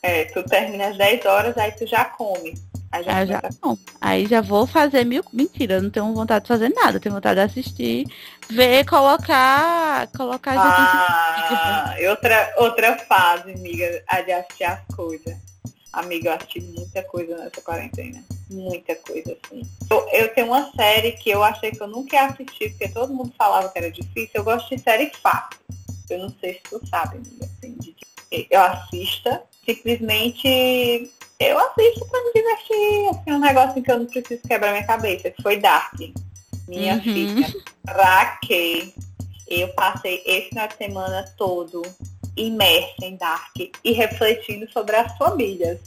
É, 0.02 0.24
tu 0.26 0.42
termina 0.44 0.88
às 0.88 0.96
10 0.96 1.24
horas, 1.24 1.56
aí 1.59 1.72
tu 1.72 1.87
já 1.87 2.04
come. 2.04 2.54
Aí 2.92 3.04
já, 3.04 3.16
Aí 3.16 3.26
já, 3.26 3.42
não. 3.62 3.78
Aí 4.00 4.26
já 4.26 4.40
vou 4.40 4.66
fazer 4.66 5.04
mil. 5.04 5.22
Mentira, 5.33 5.74
eu 5.74 5.83
não 5.83 5.90
tenho 5.90 6.12
vontade 6.12 6.44
de 6.44 6.48
fazer 6.48 6.70
nada. 6.70 6.96
Eu 6.96 7.00
tenho 7.00 7.14
vontade 7.14 7.37
de 7.40 7.46
assistir, 7.46 8.06
ver, 8.48 8.85
colocar. 8.85 10.06
Colocar 10.09 10.54
Ah, 10.56 11.94
e 11.98 12.09
outra, 12.09 12.52
outra 12.56 12.96
fase, 12.98 13.52
amiga, 13.52 14.02
a 14.09 14.20
de 14.22 14.33
assistir 14.33 14.64
as 14.64 14.80
coisas. 14.94 15.37
Amiga, 15.92 16.30
eu 16.30 16.35
assisti 16.35 16.61
muita 16.61 17.02
coisa 17.04 17.37
nessa 17.37 17.61
quarentena. 17.61 18.22
Muita 18.50 18.96
coisa, 18.96 19.36
assim. 19.44 19.62
Eu, 19.88 20.08
eu 20.12 20.34
tenho 20.34 20.48
uma 20.48 20.72
série 20.72 21.12
que 21.12 21.30
eu 21.30 21.42
achei 21.44 21.70
que 21.70 21.80
eu 21.80 21.86
nunca 21.86 22.16
ia 22.16 22.26
assistir, 22.26 22.70
porque 22.70 22.88
todo 22.88 23.14
mundo 23.14 23.32
falava 23.38 23.68
que 23.68 23.78
era 23.78 23.90
difícil. 23.90 24.30
Eu 24.34 24.44
gosto 24.44 24.74
de 24.74 24.82
série 24.82 25.10
fácil. 25.22 25.60
Eu 26.08 26.18
não 26.18 26.34
sei 26.40 26.54
se 26.54 26.60
tu 26.68 26.84
sabe, 26.88 27.18
amiga, 27.18 27.44
assim, 27.44 27.74
de 27.78 27.92
que 27.92 28.46
eu 28.50 28.60
assista. 28.60 29.42
Simplesmente 29.64 31.10
eu 31.38 31.58
assisto 31.58 32.04
pra 32.06 32.20
me 32.24 32.32
divertir. 32.32 33.08
Assim, 33.10 33.32
um 33.32 33.38
negócio 33.38 33.82
que 33.82 33.90
eu 33.90 33.98
não 34.00 34.06
preciso 34.06 34.42
quebrar 34.42 34.72
minha 34.72 34.86
cabeça, 34.86 35.30
que 35.30 35.40
foi 35.42 35.56
Dark. 35.58 35.94
Minha 36.66 36.94
Uhum. 36.96 37.02
filha. 37.02 37.54
Pra 37.84 38.38
quê? 38.42 38.92
Eu 39.48 39.68
passei 39.74 40.22
esse 40.26 40.48
final 40.48 40.66
de 40.68 40.76
semana 40.76 41.24
todo 41.36 41.82
imersa 42.36 43.04
em 43.04 43.16
Dark 43.16 43.54
e 43.58 43.92
refletindo 43.92 44.68
sobre 44.72 44.96
as 44.96 45.16
famílias. 45.16 45.78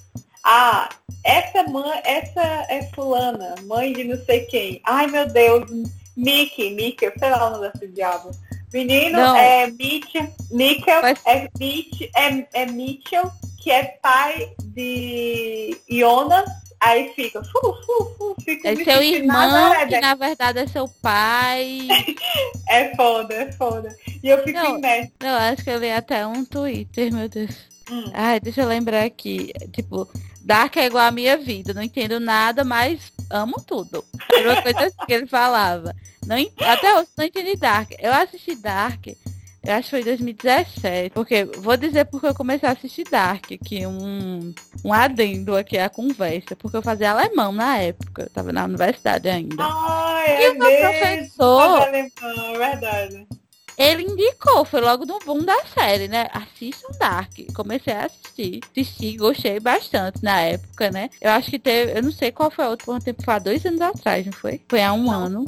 Ah, 0.43 0.89
essa 1.23 1.63
mãe, 1.63 2.01
essa 2.03 2.41
é 2.69 2.89
fulana, 2.93 3.55
mãe 3.65 3.93
de 3.93 4.03
não 4.03 4.17
sei 4.25 4.41
quem. 4.45 4.81
Ai 4.85 5.07
meu 5.07 5.25
Deus, 5.27 5.69
Mickey, 6.17 6.71
Mickey, 6.75 7.11
sei 7.17 7.29
lá 7.29 7.47
o 7.47 7.49
nome 7.51 7.69
desse 7.71 7.87
diabo. 7.87 8.31
Menino 8.73 9.19
Não. 9.19 9.35
é 9.37 9.67
Mitchell, 9.67 10.27
Mikkel, 10.51 11.01
Mas- 11.01 11.19
é, 11.25 11.47
Mitch, 11.59 12.01
é, 12.15 12.61
é 12.61 12.65
Mitchell, 12.65 13.31
que 13.61 13.69
é 13.71 13.83
pai 14.01 14.51
de 14.63 15.77
Jonas. 15.89 16.49
Aí 16.79 17.13
fica, 17.15 17.41
fu, 17.41 17.61
fu, 17.85 18.15
fu, 18.17 18.35
fica 18.43 18.69
É 18.71 18.75
seu 18.75 19.01
irmão, 19.01 19.73
que 19.87 19.97
na 20.01 20.15
verdade 20.15 20.59
é 20.59 20.67
seu 20.67 20.87
pai. 21.01 21.87
É 22.67 22.95
foda, 22.95 23.33
é 23.35 23.51
foda. 23.51 23.95
E 24.23 24.27
eu 24.29 24.43
fico 24.43 24.57
Não. 24.57 24.77
imersa. 24.77 25.11
Não, 25.21 25.35
acho 25.35 25.63
que 25.63 25.69
eu 25.69 25.77
li 25.77 25.91
até 25.91 26.25
um 26.25 26.43
Twitter, 26.43 27.13
meu 27.13 27.29
Deus. 27.29 27.51
Hum. 27.91 28.09
Ai, 28.13 28.39
deixa 28.39 28.61
eu 28.61 28.67
lembrar 28.67 29.03
aqui. 29.03 29.53
Tipo, 29.71 30.09
Dark 30.43 30.75
é 30.77 30.85
igual 30.85 31.05
a 31.05 31.11
minha 31.11 31.37
vida. 31.37 31.73
Não 31.73 31.81
entendo 31.81 32.19
nada, 32.19 32.63
mas 32.63 33.11
amo 33.29 33.55
tudo. 33.65 34.03
Era 34.31 34.53
uma 34.53 34.61
coisa 34.61 34.79
assim 34.85 35.05
que 35.05 35.13
ele 35.13 35.27
falava. 35.27 35.95
Não, 36.25 36.35
até 36.59 36.95
hoje 36.99 37.09
não 37.17 37.25
entendi 37.25 37.55
Dark. 37.57 37.91
Eu 37.99 38.13
assisti 38.13 38.55
Dark, 38.55 39.07
eu 39.07 39.73
acho 39.73 39.83
que 39.85 39.89
foi 39.91 40.01
em 40.01 40.05
2017. 40.05 41.09
Porque, 41.11 41.45
vou 41.45 41.77
dizer 41.77 42.05
porque 42.05 42.27
eu 42.27 42.35
comecei 42.35 42.67
a 42.67 42.73
assistir 42.73 43.05
Dark, 43.09 43.45
que 43.63 43.85
um, 43.87 44.53
um 44.83 44.93
adendo 44.93 45.55
aqui 45.55 45.77
à 45.77 45.89
conversa. 45.89 46.55
Porque 46.55 46.75
eu 46.77 46.81
fazia 46.81 47.11
alemão 47.11 47.51
na 47.51 47.77
época. 47.77 48.23
Eu 48.23 48.29
tava 48.29 48.51
na 48.51 48.65
universidade 48.65 49.29
ainda. 49.29 49.55
Ai, 49.63 50.41
E 50.41 50.45
é 50.45 50.51
o 50.51 50.59
meu 50.59 50.67
mesmo. 50.69 50.89
professor, 50.99 51.81
alemão, 51.81 52.55
é 52.55 52.57
verdade. 52.57 53.27
Ele 53.83 54.03
indicou, 54.03 54.63
foi 54.65 54.81
logo 54.81 55.05
no 55.05 55.19
boom 55.19 55.43
da 55.43 55.65
série, 55.65 56.07
né? 56.07 56.27
Assistam 56.31 56.91
Dark. 56.97 57.31
Comecei 57.53 57.93
a 57.93 58.05
assistir. 58.05 58.59
Assisti, 58.71 59.17
gostei 59.17 59.59
bastante 59.59 60.23
na 60.23 60.41
época, 60.41 60.89
né? 60.89 61.09
Eu 61.21 61.31
acho 61.31 61.49
que 61.49 61.59
teve, 61.59 61.97
eu 61.97 62.03
não 62.03 62.11
sei 62.11 62.31
qual 62.31 62.49
foi 62.49 62.65
a 62.65 62.69
última 62.69 62.99
temporada, 62.99 63.45
dois 63.45 63.65
anos 63.65 63.81
atrás, 63.81 64.25
não 64.25 64.33
foi? 64.33 64.61
Foi 64.67 64.81
há 64.81 64.93
um 64.93 65.03
Não 65.03 65.11
ano. 65.11 65.45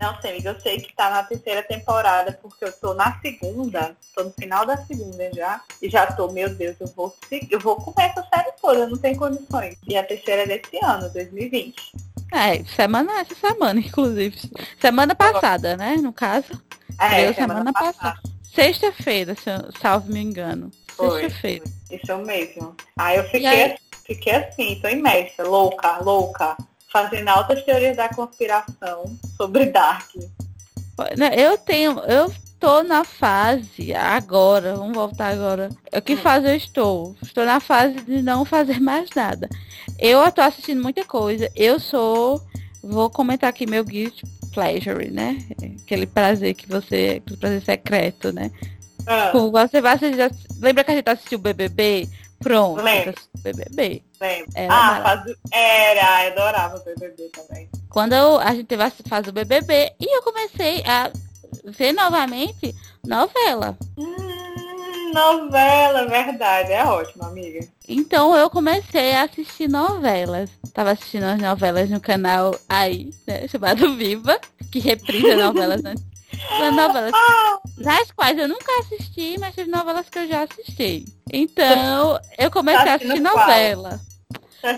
Não 0.00 0.20
sei, 0.20 0.32
amiga, 0.32 0.50
eu 0.50 0.60
sei 0.60 0.80
que 0.80 0.94
tá 0.94 1.10
na 1.10 1.22
terceira 1.22 1.62
temporada, 1.62 2.38
porque 2.40 2.64
eu 2.64 2.72
tô 2.72 2.94
na 2.94 3.20
segunda, 3.20 3.96
tô 4.14 4.24
no 4.24 4.32
final 4.32 4.66
da 4.66 4.76
segunda 4.76 5.30
já, 5.34 5.60
e 5.80 5.88
já 5.88 6.06
tô, 6.06 6.30
meu 6.30 6.54
Deus, 6.54 6.76
eu 6.80 6.88
vou 6.88 7.14
eu 7.50 7.60
vou 7.60 7.76
comer 7.76 8.08
essa 8.08 8.26
série 8.34 8.52
toda, 8.60 8.80
eu 8.80 8.90
não 8.90 8.98
tenho 8.98 9.18
condições. 9.18 9.76
E 9.86 9.96
a 9.96 10.04
terceira 10.04 10.42
é 10.42 10.46
desse 10.46 10.84
ano, 10.84 11.08
2020. 11.10 12.11
É, 12.32 12.64
semana, 12.64 13.20
essa 13.20 13.34
semana, 13.34 13.78
inclusive. 13.80 14.36
Semana 14.80 15.14
passada, 15.14 15.76
né? 15.76 15.96
No 15.96 16.12
caso. 16.12 16.60
É, 16.98 17.08
Veio 17.08 17.34
semana 17.34 17.72
passada. 17.72 18.18
Sexta-feira, 18.54 19.34
se 19.34 19.50
eu 19.50 19.70
salvo 19.80 20.12
me 20.12 20.20
engano. 20.20 20.70
Sexta-feira. 20.96 21.64
Isso 21.90 22.18
mesmo. 22.18 22.74
Aí 22.98 23.16
eu 23.16 23.24
fiquei, 23.24 23.46
aí? 23.46 23.76
fiquei 24.04 24.34
assim, 24.34 24.78
tô 24.80 24.88
imersa, 24.88 25.42
louca, 25.42 25.98
louca, 25.98 26.56
fazendo 26.90 27.28
altas 27.28 27.62
teorias 27.64 27.96
da 27.96 28.08
conspiração 28.08 29.04
sobre 29.36 29.66
Dark. 29.66 30.10
Né, 31.16 31.30
Eu 31.34 31.56
tenho, 31.58 31.98
eu 32.00 32.32
tô 32.62 32.80
na 32.84 33.02
fase 33.02 33.92
agora, 33.92 34.76
vamos 34.76 34.94
voltar 34.94 35.32
agora. 35.32 35.68
O 35.92 36.00
que 36.00 36.14
Hum. 36.14 36.18
fase 36.18 36.46
eu 36.48 36.54
estou? 36.54 37.16
Estou 37.20 37.44
na 37.44 37.58
fase 37.58 37.94
de 38.02 38.22
não 38.22 38.44
fazer 38.44 38.78
mais 38.80 39.10
nada. 39.16 39.48
Eu 39.98 40.30
tô 40.30 40.40
assistindo 40.42 40.80
muita 40.80 41.04
coisa. 41.04 41.50
Eu 41.56 41.80
sou, 41.80 42.40
vou 42.80 43.10
comentar 43.10 43.50
aqui 43.50 43.66
meu 43.66 43.84
guilty 43.84 44.22
pleasure, 44.54 45.10
né? 45.10 45.44
Aquele 45.82 46.06
prazer 46.06 46.54
que 46.54 46.68
você, 46.68 47.20
aquele 47.20 47.36
prazer 47.36 47.62
secreto, 47.64 48.32
né? 48.32 48.48
Ah, 49.08 49.32
Você 49.32 49.80
vai 49.80 49.94
assistir, 49.94 50.30
lembra 50.60 50.84
que 50.84 50.90
a 50.92 50.94
gente 50.94 51.08
assistiu 51.10 51.40
o 51.40 51.42
BBB? 51.42 52.08
Pronto, 52.38 52.80
Lembro. 52.80 53.14
BBB. 53.42 54.02
lembro. 54.20 54.50
Era 54.54 54.72
ah, 54.74 55.02
faz... 55.02 55.36
era, 55.50 56.26
eu 56.26 56.32
adorava 56.32 56.76
o 56.76 56.84
BBB 56.84 57.28
também. 57.30 57.68
Quando 57.90 58.12
eu- 58.12 58.38
a 58.38 58.54
gente 58.54 58.66
teve 58.66 58.84
a 58.84 58.90
fase 59.08 59.26
do 59.26 59.32
BBB 59.32 59.92
e 60.00 60.16
eu 60.16 60.22
comecei 60.22 60.82
a 60.84 61.10
ver 61.64 61.92
novamente 61.92 62.74
novela. 63.06 63.76
Hum, 63.96 65.12
novela, 65.12 66.06
verdade, 66.06 66.72
é 66.72 66.84
ótimo, 66.84 67.24
amiga. 67.24 67.66
Então 67.88 68.34
eu 68.36 68.48
comecei 68.50 69.12
a 69.14 69.22
assistir 69.24 69.68
novelas. 69.68 70.50
Tava 70.72 70.92
assistindo 70.92 71.24
as 71.24 71.38
novelas 71.40 71.90
no 71.90 72.00
canal 72.00 72.54
aí, 72.68 73.10
né, 73.26 73.46
chamado 73.48 73.94
Viva, 73.96 74.38
que 74.70 74.78
reprisa 74.78 75.36
novelas 75.36 75.84
antigas. 75.84 76.12
São 76.58 76.72
novelas 76.72 77.12
nas 77.78 78.10
quais 78.12 78.38
eu 78.38 78.48
nunca 78.48 78.72
assisti, 78.80 79.36
mas 79.38 79.54
teve 79.54 79.70
novelas 79.70 80.08
que 80.08 80.18
eu 80.18 80.28
já 80.28 80.42
assisti. 80.42 81.04
Então, 81.32 82.18
eu 82.38 82.50
comecei 82.50 82.84
Tá 82.84 82.92
a 82.92 82.94
assistir 82.94 83.12
assistindo 83.12 83.30
qual? 83.30 83.46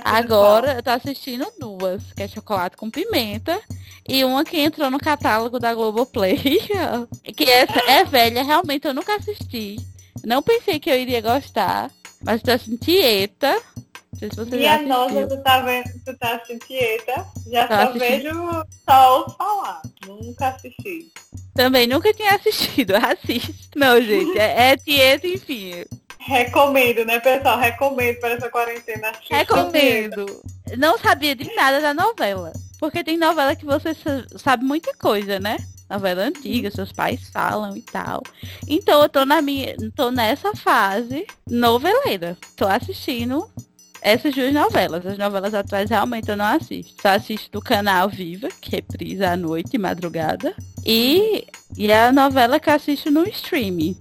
Agora 0.05 0.75
eu 0.75 0.83
tô 0.83 0.90
assistindo 0.90 1.47
duas, 1.59 2.03
que 2.14 2.23
é 2.23 2.29
chocolate 2.29 2.77
com 2.77 2.90
pimenta. 2.90 3.61
E 4.09 4.25
uma 4.25 4.44
que 4.44 4.59
entrou 4.59 4.90
no 4.90 4.99
catálogo 4.99 5.59
da 5.59 5.75
Globoplay. 5.75 6.38
que 7.37 7.44
essa 7.44 7.79
é 7.90 8.05
velha, 8.05 8.42
realmente 8.42 8.87
eu 8.87 8.94
nunca 8.94 9.16
assisti. 9.16 9.77
Não 10.25 10.42
pensei 10.42 10.79
que 10.79 10.90
eu 10.90 10.99
iria 10.99 11.20
gostar. 11.20 11.90
Mas 12.23 12.42
tô 12.42 12.51
assistindo 12.53 12.79
Tieta. 12.79 13.53
Não 14.12 14.18
sei 14.18 14.31
se 14.31 14.37
você 14.37 14.51
já 14.51 14.57
Minha 14.57 14.75
assistiu. 14.75 14.88
nossa, 14.88 15.27
tu 15.27 15.42
tá 15.42 15.61
vendo, 15.61 15.85
tu 16.05 16.18
tá 16.18 16.35
assistindo 16.37 16.61
Tieta, 16.66 17.27
já 17.51 17.66
Tá 17.68 17.77
só 17.77 17.90
assistindo. 17.90 18.23
vejo, 18.23 18.64
só 18.88 19.18
ouço 19.18 19.37
falar, 19.37 19.83
nunca 20.07 20.49
assisti. 20.49 21.12
Também 21.55 21.87
nunca 21.87 22.12
tinha 22.14 22.35
assistido. 22.35 22.92
Assiste. 22.97 23.70
Não, 23.77 24.01
gente. 24.01 24.38
É, 24.38 24.73
é 24.73 24.77
Tieta, 24.77 25.27
enfim. 25.27 25.85
Recomendo, 26.26 27.04
né, 27.04 27.20
pessoal? 27.20 27.58
Recomendo 27.58 28.18
para 28.18 28.30
essa 28.34 28.48
quarentena. 28.48 29.12
Recomendo. 29.30 30.24
Não 30.78 30.98
sabia 30.98 31.37
de 31.37 31.54
nada 31.54 31.80
da 31.80 31.92
novela. 31.92 32.52
Porque 32.80 33.04
tem 33.04 33.18
novela 33.18 33.54
que 33.54 33.64
você 33.64 33.92
sa- 33.94 34.24
sabe 34.38 34.64
muita 34.64 34.94
coisa, 34.94 35.38
né? 35.38 35.58
Novela 35.88 36.22
antiga, 36.22 36.70
seus 36.70 36.90
pais 36.92 37.28
falam 37.30 37.76
e 37.76 37.82
tal. 37.82 38.22
Então 38.66 39.02
eu 39.02 39.08
tô 39.08 39.24
na 39.26 39.42
minha. 39.42 39.76
tô 39.94 40.10
nessa 40.10 40.54
fase 40.56 41.26
noveleira. 41.48 42.38
Tô 42.56 42.66
assistindo 42.66 43.46
essas 44.00 44.34
duas 44.34 44.52
novelas. 44.52 45.04
As 45.04 45.18
novelas 45.18 45.52
atuais 45.52 45.90
realmente 45.90 46.30
eu 46.30 46.37
não 46.38 46.46
assisto. 46.46 46.94
Só 47.02 47.08
assisto 47.08 47.50
do 47.52 47.60
canal 47.60 48.08
Viva, 48.08 48.48
que 48.62 48.70
reprisa 48.70 49.30
à 49.30 49.37
noite 49.37 49.74
e 49.74 49.78
madrugada. 49.78 50.54
E, 50.87 51.46
e 51.76 51.92
a 51.92 52.10
novela 52.10 52.58
que 52.58 52.70
eu 52.70 52.74
assisto 52.74 53.10
no 53.10 53.28
streaming. 53.28 53.94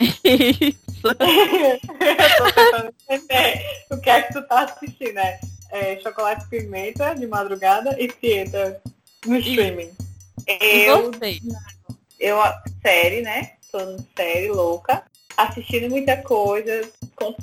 eu 1.04 1.14
tô 1.14 2.52
tentando 2.52 2.94
entender 3.08 3.62
o 3.90 3.96
que 3.98 4.10
é 4.10 4.22
que 4.22 4.32
tu 4.32 4.42
tá 4.46 4.62
assistindo, 4.62 5.14
né? 5.14 5.38
É, 5.70 6.00
Chocolate 6.00 6.44
e 6.46 6.48
Pimenta 6.48 7.14
de 7.14 7.26
madrugada 7.26 7.94
e 8.00 8.08
Tieta 8.08 8.80
no 9.26 9.36
streaming. 9.36 9.90
E 10.46 10.84
Eu, 10.84 11.10
eu, 12.18 12.38
série, 12.80 13.20
né? 13.20 13.52
Tô 13.70 13.78
no 13.80 13.98
série 14.16 14.48
louca. 14.48 15.02
Assistindo 15.36 15.90
muita 15.90 16.16
coisa, 16.16 16.88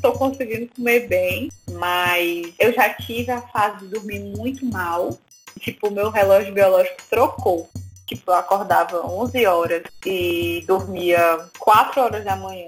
tô 0.01 0.11
conseguindo 0.13 0.69
comer 0.75 1.07
bem, 1.07 1.49
mas 1.71 2.53
eu 2.59 2.73
já 2.73 2.93
tive 2.93 3.31
a 3.31 3.41
fase 3.41 3.85
de 3.85 3.87
dormir 3.87 4.19
muito 4.19 4.65
mal. 4.65 5.17
Tipo, 5.59 5.87
o 5.87 5.91
meu 5.91 6.09
relógio 6.09 6.53
biológico 6.53 6.97
trocou. 7.09 7.69
Tipo, 8.05 8.31
eu 8.31 8.35
acordava 8.35 9.05
11 9.05 9.45
horas 9.45 9.83
e 10.05 10.63
dormia 10.67 11.47
4 11.57 12.01
horas 12.01 12.23
da 12.25 12.35
manhã, 12.35 12.67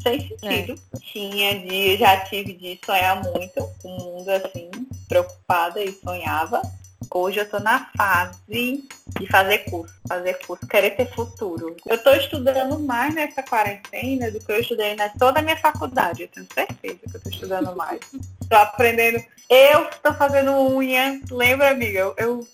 sem 0.00 0.20
sentido. 0.20 0.74
Tinha 1.00 1.58
dia, 1.58 1.96
já 1.98 2.20
tive 2.20 2.52
de 2.54 2.78
sonhar 2.84 3.22
muito 3.22 3.68
com 3.82 3.88
o 3.88 4.16
mundo 4.16 4.28
assim, 4.30 4.70
preocupada 5.08 5.82
e 5.82 5.92
sonhava. 5.92 6.62
Hoje 7.10 7.40
eu 7.40 7.48
tô 7.48 7.58
na 7.58 7.88
fase 7.96 8.86
de 9.18 9.26
fazer 9.30 9.58
curso, 9.70 9.94
fazer 10.06 10.34
curso, 10.46 10.66
querer 10.66 10.90
ter 10.90 11.10
futuro. 11.14 11.74
Eu 11.86 11.96
tô 12.02 12.12
estudando 12.12 12.78
mais 12.80 13.14
nessa 13.14 13.42
quarentena 13.42 14.30
do 14.30 14.38
que 14.40 14.52
eu 14.52 14.60
estudei 14.60 14.94
na 14.94 15.08
toda 15.08 15.40
a 15.40 15.42
minha 15.42 15.56
faculdade, 15.56 16.22
eu 16.22 16.28
tenho 16.28 16.46
certeza 16.52 16.98
que 17.10 17.16
eu 17.16 17.20
tô 17.20 17.30
estudando 17.30 17.74
mais. 17.74 18.00
tô 18.48 18.56
aprendendo. 18.56 19.22
Eu 19.48 19.88
estou 19.88 20.12
fazendo 20.14 20.52
unha, 20.52 21.20
lembra, 21.30 21.70
amiga? 21.70 21.98
Eu, 21.98 22.14
eu 22.18 22.48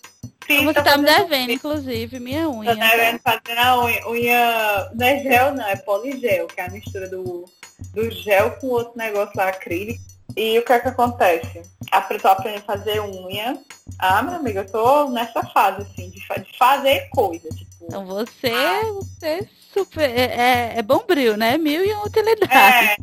fiz. 0.46 0.62
Você 0.64 0.74
tô 0.74 0.82
tá 0.82 0.96
me 0.98 1.04
devendo, 1.06 1.50
inclusive, 1.52 2.20
minha 2.20 2.44
Tô 2.44 2.52
unha. 2.52 2.74
devendo 2.76 3.18
fazer 3.20 3.58
a 3.58 3.78
unha. 3.82 4.08
Unha 4.08 4.90
não 4.94 5.06
é 5.06 5.18
gel, 5.22 5.54
não, 5.54 5.66
é 5.66 5.76
poligel, 5.76 6.46
que 6.46 6.60
é 6.60 6.66
a 6.66 6.70
mistura 6.70 7.08
do, 7.08 7.44
do 7.92 8.10
gel 8.10 8.52
com 8.60 8.68
outro 8.68 8.92
negócio 8.96 9.32
lá, 9.36 9.48
acrílico. 9.48 10.00
E 10.36 10.58
o 10.58 10.64
que 10.64 10.72
é 10.72 10.80
que 10.80 10.88
acontece? 10.88 11.62
Apre- 11.92 12.18
Tô 12.18 12.28
aprendendo 12.28 12.62
a 12.62 12.76
fazer 12.76 13.00
unha. 13.00 13.56
Ah, 13.98 14.22
minha 14.22 14.36
amiga, 14.36 14.60
eu 14.60 14.66
tô 14.70 15.08
nessa 15.10 15.44
fase, 15.46 15.82
assim, 15.82 16.10
de, 16.10 16.18
de 16.20 16.58
fazer 16.58 17.08
coisa. 17.10 17.48
Tipo, 17.50 17.84
Então 17.86 18.04
você, 18.06 18.50
Ah. 18.50 18.82
você 18.94 19.26
é 19.26 19.46
super. 19.72 20.10
É, 20.10 20.72
é 20.76 20.82
bom 20.82 21.04
brilho, 21.06 21.36
né? 21.36 21.56
Mil 21.58 21.84
e 21.84 21.92
uma 21.92 22.06
utilidade. 22.06 22.52
é, 22.86 22.96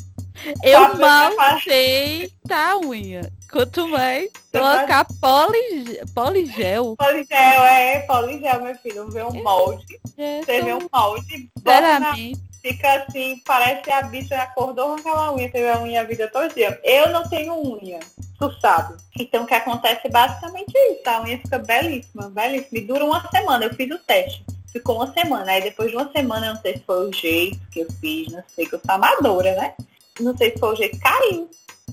Eu 0.63 0.79
faço 0.97 1.37
mal 1.37 1.59
sei 1.61 2.31
tá 2.47 2.71
a 2.71 2.77
unha. 2.77 3.31
Quanto 3.51 3.87
mais 3.87 4.29
Você 4.31 4.59
colocar 4.59 5.05
poli, 5.19 5.99
poligel. 6.15 6.95
poligel, 6.95 7.63
é, 7.63 7.99
poligel, 7.99 8.61
meu 8.61 8.75
filho. 8.75 9.09
Vê 9.09 9.23
um 9.23 9.43
molde. 9.43 9.99
Você 10.15 10.61
vê 10.61 10.73
um 10.73 10.87
molde, 10.91 11.49
bota 11.61 11.99
na 11.99 12.15
Fica 12.61 12.93
assim, 12.93 13.41
parece 13.43 13.89
a 13.91 14.03
bicha 14.03 14.39
acordou 14.39 14.89
com 14.89 14.93
aquela 14.93 15.33
unha, 15.33 15.49
teve 15.49 15.67
a 15.67 15.81
unha 15.81 16.01
a 16.01 16.03
vida 16.03 16.29
todo 16.31 16.53
dia. 16.53 16.79
Eu 16.83 17.09
não 17.09 17.27
tenho 17.27 17.55
unha, 17.55 17.99
tu 18.37 18.51
sabe. 18.59 18.93
Então 19.19 19.43
o 19.43 19.47
que 19.47 19.55
acontece 19.55 20.01
é 20.05 20.09
basicamente 20.09 20.71
isso. 20.71 21.09
A 21.09 21.23
unha 21.23 21.39
fica 21.39 21.57
belíssima, 21.57 22.29
belíssima. 22.29 22.77
E 22.77 22.81
dura 22.81 23.03
uma 23.03 23.27
semana, 23.31 23.65
eu 23.65 23.73
fiz 23.73 23.89
o 23.89 23.97
teste. 23.97 24.45
Ficou 24.71 24.97
uma 24.97 25.11
semana. 25.11 25.51
Aí 25.51 25.63
depois 25.63 25.89
de 25.89 25.97
uma 25.97 26.11
semana, 26.11 26.47
eu 26.47 26.53
não 26.53 26.61
sei 26.61 26.73
se 26.73 26.83
foi 26.85 27.09
o 27.09 27.11
jeito 27.11 27.59
que 27.71 27.79
eu 27.79 27.87
fiz, 27.99 28.31
não 28.31 28.43
sei, 28.55 28.67
que 28.67 28.75
eu 28.75 28.81
sou 28.85 28.93
amadora, 28.93 29.55
né? 29.55 29.73
Não 30.21 30.35
sei 30.37 30.51
se 30.51 30.59
foi 30.59 30.73
o 30.73 30.75
jeito, 30.75 30.99
caiu. 30.99 31.49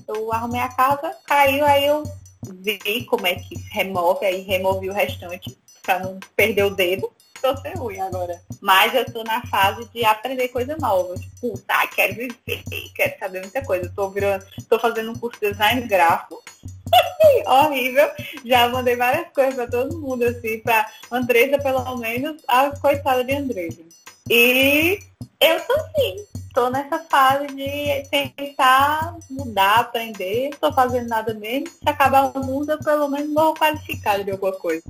Eu 0.07 0.31
arrumei 0.33 0.61
a 0.61 0.69
casa, 0.69 1.15
caiu, 1.25 1.65
aí 1.65 1.85
eu 1.85 2.03
vi 2.47 3.05
como 3.05 3.27
é 3.27 3.35
que 3.35 3.55
remove, 3.71 4.25
aí 4.25 4.41
removi 4.41 4.89
o 4.89 4.93
restante 4.93 5.57
pra 5.83 5.99
não 5.99 6.19
perder 6.35 6.63
o 6.63 6.69
dedo. 6.69 7.11
Tô 7.41 7.55
sem 7.57 7.73
unha 7.79 8.05
agora. 8.05 8.41
Mas 8.59 8.93
eu 8.93 9.05
tô 9.05 9.23
na 9.23 9.41
fase 9.45 9.87
de 9.93 10.03
aprender 10.03 10.49
coisa 10.49 10.75
nova. 10.77 11.15
Tipo, 11.15 11.57
tá, 11.59 11.87
quero 11.87 12.15
viver, 12.15 12.63
quero 12.93 13.19
saber 13.19 13.41
muita 13.41 13.63
coisa. 13.63 13.91
Tô 13.95 14.09
virando, 14.09 14.45
tô 14.67 14.77
fazendo 14.77 15.11
um 15.11 15.15
curso 15.15 15.39
de 15.39 15.51
design 15.51 15.87
gráfico. 15.87 16.43
Horrível. 17.47 18.09
Já 18.43 18.67
mandei 18.67 18.95
várias 18.97 19.31
coisas 19.31 19.55
pra 19.55 19.67
todo 19.67 19.97
mundo, 19.99 20.23
assim, 20.23 20.59
pra 20.59 20.85
Andresa, 21.09 21.57
pelo 21.59 21.95
menos, 21.97 22.41
a 22.47 22.71
coitada 22.71 23.23
de 23.23 23.33
Andresa. 23.33 23.83
E 24.29 24.99
eu 25.39 25.61
tô 25.61 25.73
assim, 25.73 26.25
tô 26.53 26.69
nessa 26.69 26.99
fase 26.99 27.47
de 27.47 28.03
tentar 28.09 29.15
mudar, 29.29 29.79
aprender. 29.79 30.49
Não 30.51 30.69
tô 30.69 30.73
fazendo 30.73 31.07
nada 31.07 31.33
mesmo. 31.33 31.67
Se 31.67 31.89
acabar 31.89 32.31
o 32.35 32.45
mundo, 32.45 32.71
eu 32.71 32.79
pelo 32.79 33.07
menos 33.07 33.33
vou 33.33 33.53
qualificada 33.53 34.23
de 34.23 34.31
alguma 34.31 34.53
coisa. 34.53 34.83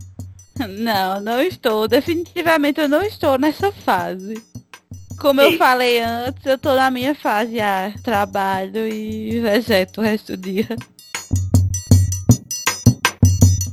não, 0.70 1.20
não 1.20 1.42
estou. 1.42 1.88
Definitivamente 1.88 2.82
eu 2.82 2.90
não 2.90 3.02
estou 3.02 3.38
nessa 3.38 3.72
fase. 3.72 4.44
Como 5.20 5.42
eu 5.42 5.58
falei 5.58 6.00
antes, 6.00 6.46
eu 6.46 6.58
tô 6.58 6.74
na 6.74 6.90
minha 6.90 7.14
fase 7.14 7.60
ah, 7.60 7.94
trabalho 8.04 8.88
e 8.88 9.40
vegeto 9.42 10.00
o 10.00 10.04
resto 10.04 10.38
do 10.38 10.42
dia. 10.42 10.68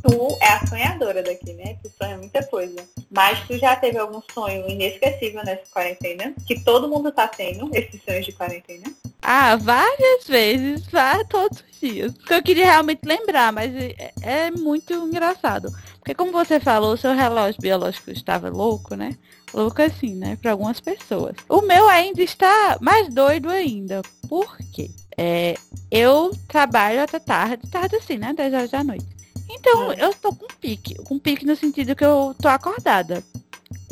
Tu 0.07 0.39
é 0.41 0.53
a 0.53 0.67
sonhadora 0.67 1.21
daqui, 1.21 1.53
né? 1.55 1.77
Tu 1.83 1.91
sonha 1.99 2.17
muita 2.17 2.41
coisa. 2.45 2.77
Mas 3.11 3.41
tu 3.47 3.59
já 3.59 3.75
teve 3.75 3.99
algum 3.99 4.23
sonho 4.33 4.69
inesquecível 4.69 5.45
nessa 5.45 5.65
quarentena? 5.73 6.33
Que 6.47 6.61
todo 6.61 6.89
mundo 6.89 7.11
tá 7.11 7.27
tendo, 7.27 7.69
esses 7.75 8.01
sonhos 8.05 8.25
de 8.25 8.33
quarentena? 8.33 8.85
Ah, 9.21 9.57
várias 9.57 10.29
vezes, 10.29 10.87
vá 10.87 11.25
todos 11.25 11.59
os 11.59 11.81
dias. 11.81 12.13
Porque 12.15 12.35
eu 12.35 12.43
queria 12.43 12.67
realmente 12.67 13.01
lembrar, 13.05 13.53
mas 13.53 13.75
é, 13.75 14.13
é 14.23 14.51
muito 14.53 14.93
engraçado. 14.95 15.73
Porque 15.99 16.15
como 16.15 16.31
você 16.31 16.61
falou, 16.61 16.97
seu 16.97 17.13
relógio 17.13 17.61
biológico 17.61 18.13
estava 18.13 18.49
louco, 18.49 18.95
né? 18.95 19.17
Louco 19.53 19.83
assim, 19.83 20.15
né? 20.15 20.37
Para 20.41 20.53
algumas 20.53 20.79
pessoas. 20.79 21.35
O 21.49 21.63
meu 21.63 21.89
ainda 21.89 22.23
está 22.23 22.79
mais 22.81 23.13
doido 23.13 23.51
ainda. 23.51 24.03
Por 24.29 24.57
quê? 24.73 24.89
É, 25.19 25.57
eu 25.91 26.31
trabalho 26.47 27.03
até 27.03 27.19
tarde, 27.19 27.69
tarde 27.69 27.97
assim, 27.97 28.19
né? 28.19 28.33
10 28.33 28.55
horas 28.55 28.71
da 28.71 28.85
noite. 28.85 29.16
Então, 29.49 29.93
eu 29.93 30.15
tô 30.15 30.35
com 30.35 30.47
pique. 30.61 30.95
Com 30.97 31.19
pique 31.19 31.47
no 31.47 31.57
sentido 31.57 31.95
que 31.95 32.05
eu 32.05 32.35
tô 32.41 32.49
acordada. 32.49 33.23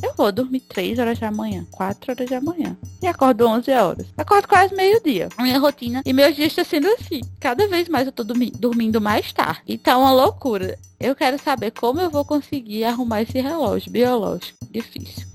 Eu 0.03 0.13
vou 0.15 0.31
dormir 0.31 0.61
3 0.61 0.99
horas 0.99 1.19
da 1.19 1.31
manhã, 1.31 1.67
4 1.71 2.13
horas 2.13 2.29
da 2.29 2.41
manhã. 2.41 2.77
E 3.01 3.07
acordo 3.07 3.47
11 3.47 3.71
horas. 3.71 4.07
Acordo 4.17 4.47
quase 4.47 4.75
meio-dia. 4.75 5.29
Minha 5.39 5.59
rotina 5.59 6.03
e 6.05 6.13
meus 6.13 6.37
dias 6.37 6.49
estão 6.49 6.65
sendo 6.65 6.89
assim. 6.89 7.23
Cada 7.41 7.67
vez 7.67 7.89
mais 7.89 8.07
eu 8.07 8.13
tô 8.13 8.23
dormi 8.23 8.51
dormindo 8.51 9.01
mais 9.01 9.33
tarde. 9.33 9.63
Então, 9.67 10.01
é 10.01 10.05
uma 10.05 10.13
loucura. 10.13 10.79
Eu 11.01 11.15
quero 11.15 11.43
saber 11.43 11.71
como 11.71 12.01
eu 12.01 12.11
vou 12.11 12.25
conseguir 12.25 12.85
arrumar 12.85 13.23
esse 13.23 13.41
relógio 13.41 13.91
biológico. 13.91 14.59
Difícil. 14.71 15.27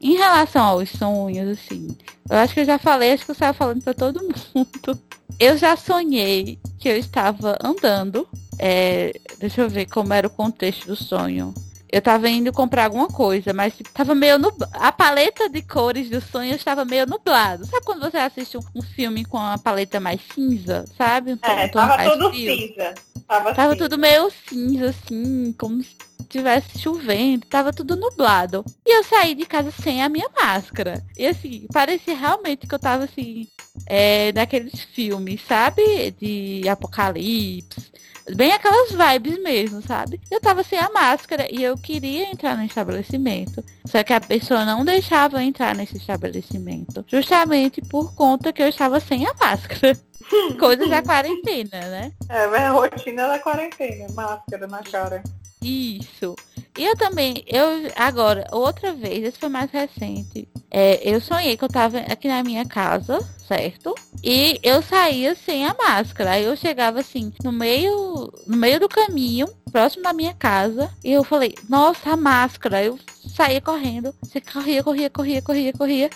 Em 0.00 0.16
relação 0.16 0.64
aos 0.64 0.90
sonhos, 0.90 1.58
assim, 1.58 1.96
eu 2.28 2.36
acho 2.36 2.54
que 2.54 2.60
eu 2.60 2.66
já 2.66 2.78
falei, 2.78 3.12
acho 3.12 3.24
que 3.24 3.30
eu 3.30 3.34
estava 3.34 3.54
falando 3.54 3.82
para 3.82 3.94
todo 3.94 4.20
mundo. 4.54 5.00
Eu 5.40 5.56
já 5.56 5.76
sonhei 5.76 6.58
que 6.78 6.88
eu 6.88 6.96
estava 6.96 7.56
andando 7.62 8.28
é, 8.58 9.12
deixa 9.38 9.62
eu 9.62 9.68
ver 9.68 9.86
como 9.86 10.12
era 10.12 10.26
o 10.26 10.30
contexto 10.30 10.86
do 10.86 10.96
sonho. 10.96 11.54
Eu 11.90 12.02
tava 12.02 12.28
indo 12.28 12.52
comprar 12.52 12.84
alguma 12.84 13.08
coisa, 13.08 13.54
mas 13.54 13.72
tava 13.94 14.14
meio 14.14 14.38
no 14.38 14.52
A 14.74 14.92
paleta 14.92 15.48
de 15.48 15.62
cores 15.62 16.10
do 16.10 16.20
sonho 16.20 16.54
estava 16.54 16.84
meio 16.84 17.06
nublado. 17.06 17.64
Sabe 17.64 17.84
quando 17.84 18.00
você 18.00 18.18
assiste 18.18 18.58
um, 18.58 18.62
um 18.74 18.82
filme 18.82 19.24
com 19.24 19.38
a 19.38 19.56
paleta 19.56 19.98
mais 19.98 20.20
cinza, 20.34 20.84
sabe? 20.98 21.32
Um 21.32 21.38
é, 21.40 21.68
tava 21.68 22.10
tudo 22.10 22.34
cinza. 22.34 22.94
Tava, 23.26 23.54
tava 23.54 23.72
cinza. 23.72 23.84
tudo 23.84 23.98
meio 23.98 24.30
cinza, 24.48 24.90
assim, 24.90 25.54
como 25.56 25.82
tivesse 26.28 26.78
chovendo, 26.78 27.46
tava 27.46 27.72
tudo 27.72 27.96
nublado. 27.96 28.64
E 28.86 28.96
eu 28.96 29.04
saí 29.04 29.34
de 29.34 29.46
casa 29.46 29.70
sem 29.70 30.02
a 30.02 30.08
minha 30.08 30.28
máscara. 30.34 31.02
E 31.16 31.26
assim, 31.26 31.66
parecia 31.72 32.16
realmente 32.16 32.66
que 32.66 32.74
eu 32.74 32.78
tava 32.78 33.04
assim, 33.04 33.46
é, 33.86 34.32
naqueles 34.32 34.82
filmes, 34.82 35.40
sabe? 35.46 36.10
De 36.20 36.68
apocalipse 36.68 37.88
Bem 38.34 38.52
aquelas 38.52 38.90
vibes 38.90 39.42
mesmo, 39.42 39.80
sabe? 39.80 40.20
Eu 40.30 40.40
tava 40.40 40.62
sem 40.62 40.78
a 40.78 40.90
máscara 40.90 41.46
e 41.50 41.62
eu 41.62 41.76
queria 41.76 42.30
entrar 42.30 42.56
no 42.56 42.64
estabelecimento. 42.64 43.64
Só 43.86 44.02
que 44.02 44.12
a 44.12 44.20
pessoa 44.20 44.64
não 44.64 44.84
deixava 44.84 45.38
eu 45.38 45.40
entrar 45.40 45.74
nesse 45.74 45.96
estabelecimento. 45.96 47.04
Justamente 47.08 47.80
por 47.80 48.14
conta 48.14 48.52
que 48.52 48.62
eu 48.62 48.68
estava 48.68 49.00
sem 49.00 49.26
a 49.26 49.32
máscara. 49.34 49.98
Coisa 50.60 50.86
da 50.86 51.02
quarentena, 51.02 51.80
né? 51.88 52.12
É, 52.28 52.44
a 52.44 52.70
rotina 52.70 53.28
da 53.28 53.38
quarentena, 53.38 54.06
máscara 54.12 54.66
na 54.66 54.82
cara. 54.82 55.22
Isso. 55.62 56.36
E 56.76 56.84
eu 56.84 56.96
também, 56.96 57.42
eu 57.46 57.90
agora, 57.96 58.46
outra 58.52 58.92
vez, 58.92 59.24
esse 59.24 59.38
foi 59.38 59.48
mais 59.48 59.70
recente. 59.70 60.48
É, 60.70 61.00
eu 61.02 61.20
sonhei 61.20 61.56
que 61.56 61.64
eu 61.64 61.68
tava 61.68 61.98
aqui 61.98 62.28
na 62.28 62.42
minha 62.44 62.64
casa, 62.64 63.18
certo? 63.48 63.94
E 64.22 64.60
eu 64.62 64.80
saía 64.82 65.34
sem 65.34 65.66
a 65.66 65.74
máscara. 65.74 66.32
Aí 66.32 66.44
eu 66.44 66.56
chegava 66.56 67.00
assim, 67.00 67.32
no 67.42 67.50
meio, 67.50 68.32
no 68.46 68.56
meio 68.56 68.78
do 68.78 68.88
caminho, 68.88 69.48
próximo 69.72 70.04
da 70.04 70.12
minha 70.12 70.34
casa, 70.34 70.88
e 71.02 71.12
eu 71.12 71.24
falei, 71.24 71.54
nossa, 71.68 72.10
a 72.10 72.16
máscara. 72.16 72.84
Eu 72.84 72.98
saía 73.34 73.60
correndo, 73.60 74.14
você 74.22 74.40
corria, 74.40 74.82
corria, 74.82 75.10
corria, 75.10 75.42
corria, 75.42 75.72
corria. 75.72 76.10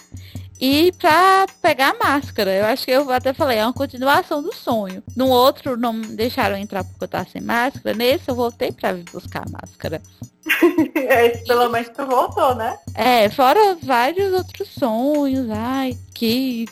E 0.64 0.92
pra 0.92 1.44
pegar 1.60 1.90
a 1.90 1.98
máscara, 1.98 2.54
eu 2.54 2.64
acho 2.66 2.84
que 2.84 2.92
eu 2.92 3.10
até 3.10 3.32
falei, 3.32 3.58
é 3.58 3.64
uma 3.64 3.72
continuação 3.72 4.40
do 4.40 4.54
sonho. 4.54 5.02
No 5.16 5.26
outro 5.28 5.76
não 5.76 5.92
me 5.92 6.06
deixaram 6.06 6.56
entrar 6.56 6.84
porque 6.84 7.02
eu 7.02 7.08
tava 7.08 7.28
sem 7.28 7.42
máscara. 7.42 7.96
Nesse 7.96 8.28
eu 8.28 8.36
voltei 8.36 8.70
pra 8.70 8.92
vir 8.92 9.02
buscar 9.12 9.42
a 9.44 9.50
máscara. 9.50 10.00
Esse, 10.94 11.42
pelo 11.50 11.68
menos 11.68 11.88
tu 11.88 12.06
voltou, 12.06 12.54
né? 12.54 12.78
É, 12.94 13.28
fora 13.28 13.76
vários 13.82 14.32
outros 14.32 14.68
sonhos, 14.68 15.50
ai, 15.50 15.98
que 16.14 16.66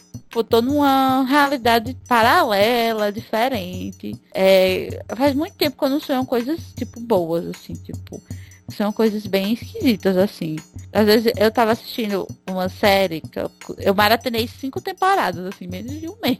tô 0.49 0.63
numa 0.63 1.25
realidade 1.25 1.97
paralela, 2.07 3.11
diferente. 3.11 4.17
É, 4.33 5.03
faz 5.17 5.35
muito 5.35 5.57
tempo 5.57 5.77
que 5.77 5.85
eu 5.85 5.91
não 5.91 5.99
sonho 5.99 6.25
coisas, 6.25 6.61
tipo, 6.77 7.01
boas, 7.01 7.45
assim, 7.47 7.75
tipo, 7.75 8.23
são 8.71 8.93
coisas 8.93 9.27
bem 9.27 9.53
esquisitas, 9.53 10.17
assim. 10.17 10.57
Às 10.93 11.07
vezes 11.07 11.33
eu 11.37 11.51
tava 11.51 11.73
assistindo 11.73 12.27
uma 12.49 12.69
série 12.69 13.21
que 13.21 13.39
eu, 13.39 13.51
eu 13.79 13.95
maratonei 13.95 14.49
cinco 14.49 14.81
temporadas, 14.81 15.45
assim, 15.47 15.67
menos 15.67 15.99
de 16.01 16.09
um 16.09 16.17
mês. 16.23 16.39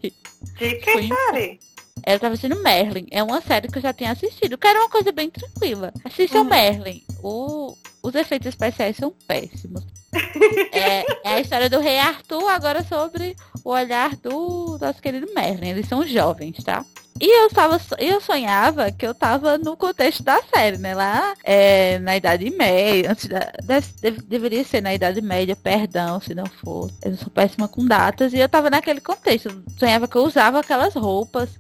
De 0.59 0.75
que 0.77 0.93
Foi 0.93 1.09
série? 1.09 1.61
Eu 2.07 2.19
tava 2.19 2.35
assistindo 2.35 2.63
Merlin. 2.63 3.07
É 3.11 3.23
uma 3.23 3.41
série 3.41 3.69
que 3.69 3.79
eu 3.79 3.83
já 3.83 3.93
tinha 3.93 4.13
assistido, 4.13 4.57
que 4.57 4.67
era 4.67 4.79
uma 4.79 4.89
coisa 4.89 5.13
bem 5.13 5.31
tranquila. 5.31 5.93
Assista 6.05 6.39
uhum. 6.39 6.45
Merlin. 6.45 7.03
O, 7.23 7.77
os 8.03 8.15
efeitos 8.15 8.49
especiais 8.49 8.97
são 8.97 9.13
péssimos. 9.27 9.85
é, 10.73 11.01
é, 11.01 11.35
a 11.35 11.41
história 11.41 11.69
do 11.69 11.79
rei 11.79 11.99
Arthur, 11.99 12.49
agora 12.49 12.83
sobre 12.85 13.37
o 13.65 13.71
olhar 13.71 14.17
do 14.17 14.79
nosso 14.81 15.01
querido 15.01 15.33
Merlin. 15.35 15.69
Eles 15.69 15.89
são 15.89 16.07
jovens, 16.07 16.63
tá? 16.65 16.85
E 17.21 17.43
eu 17.43 17.51
tava, 17.51 17.79
eu 17.99 18.19
sonhava 18.19 18.91
que 18.91 19.07
eu 19.07 19.15
tava 19.15 19.59
no 19.59 19.77
contexto 19.77 20.23
da 20.23 20.41
série, 20.43 20.79
né? 20.79 20.95
Lá 20.95 21.35
é, 21.45 21.99
na 21.99 22.17
Idade 22.17 22.49
Média, 22.49 23.13
antes 23.13 23.27
da, 23.27 23.53
de, 24.01 24.11
deveria 24.23 24.65
ser 24.65 24.81
na 24.81 24.95
Idade 24.95 25.21
Média, 25.21 25.55
perdão 25.55 26.19
se 26.19 26.35
não 26.35 26.47
for. 26.47 26.91
Eu 27.03 27.15
sou 27.19 27.29
péssima 27.29 27.69
com 27.69 27.85
datas. 27.85 28.33
E 28.33 28.39
eu 28.39 28.49
tava 28.49 28.71
naquele 28.71 29.03
contexto. 29.03 29.63
Sonhava 29.79 30.09
que 30.09 30.17
eu 30.17 30.25
usava 30.25 30.61
aquelas 30.61 30.95
roupas. 30.95 31.51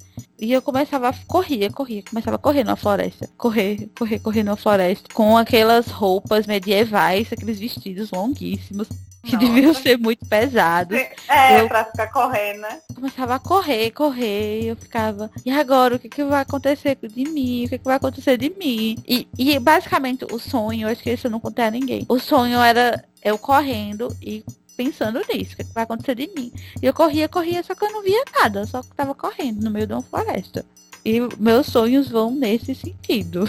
E 0.40 0.50
eu 0.50 0.62
começava 0.62 1.10
a 1.10 1.14
correr, 1.26 1.70
correr, 1.70 2.02
começava 2.08 2.36
a 2.36 2.38
correr 2.38 2.64
na 2.64 2.74
floresta. 2.74 3.28
Correr, 3.36 3.90
correr, 3.98 4.18
correr 4.20 4.42
na 4.42 4.56
floresta. 4.56 5.08
Com 5.12 5.36
aquelas 5.36 5.88
roupas 5.88 6.46
medievais, 6.46 7.30
aqueles 7.30 7.58
vestidos 7.58 8.10
longuíssimos 8.10 8.88
que 9.22 9.34
Nossa. 9.34 9.46
deviam 9.46 9.74
ser 9.74 9.98
muito 9.98 10.26
pesados. 10.26 10.96
É, 11.28 11.60
eu 11.60 11.68
pra 11.68 11.84
ficar 11.84 12.08
correndo, 12.08 12.60
né? 12.60 12.80
Começava 12.94 13.34
a 13.34 13.38
correr, 13.38 13.90
correr, 13.90 14.64
eu 14.64 14.76
ficava, 14.76 15.30
e 15.44 15.50
agora, 15.50 15.96
o 15.96 15.98
que, 15.98 16.08
que 16.08 16.24
vai 16.24 16.42
acontecer 16.42 16.96
de 17.02 17.24
mim? 17.24 17.64
O 17.64 17.68
que, 17.68 17.78
que 17.78 17.84
vai 17.84 17.96
acontecer 17.96 18.36
de 18.36 18.50
mim? 18.50 18.96
E, 19.06 19.28
e 19.38 19.58
basicamente 19.58 20.24
o 20.30 20.38
sonho, 20.38 20.86
eu 20.86 20.92
acho 20.92 21.02
que 21.02 21.10
isso 21.10 21.26
eu 21.26 21.30
não 21.30 21.40
contei 21.40 21.64
a 21.64 21.70
ninguém. 21.70 22.04
O 22.08 22.18
sonho 22.18 22.60
era 22.60 23.04
eu 23.22 23.38
correndo 23.38 24.16
e 24.22 24.44
pensando 24.76 25.20
nisso, 25.28 25.52
o 25.52 25.56
que, 25.56 25.64
que 25.64 25.74
vai 25.74 25.84
acontecer 25.84 26.14
de 26.14 26.28
mim. 26.34 26.50
E 26.82 26.86
eu 26.86 26.94
corria, 26.94 27.28
corria, 27.28 27.62
só 27.62 27.74
que 27.74 27.84
eu 27.84 27.92
não 27.92 28.02
via 28.02 28.22
nada, 28.40 28.66
só 28.66 28.82
que 28.82 28.94
tava 28.94 29.14
correndo 29.14 29.62
no 29.62 29.70
meio 29.70 29.86
de 29.86 29.92
uma 29.92 30.02
floresta. 30.02 30.64
E 31.04 31.20
meus 31.38 31.66
sonhos 31.66 32.08
vão 32.08 32.30
nesse 32.30 32.74
sentido. 32.74 33.44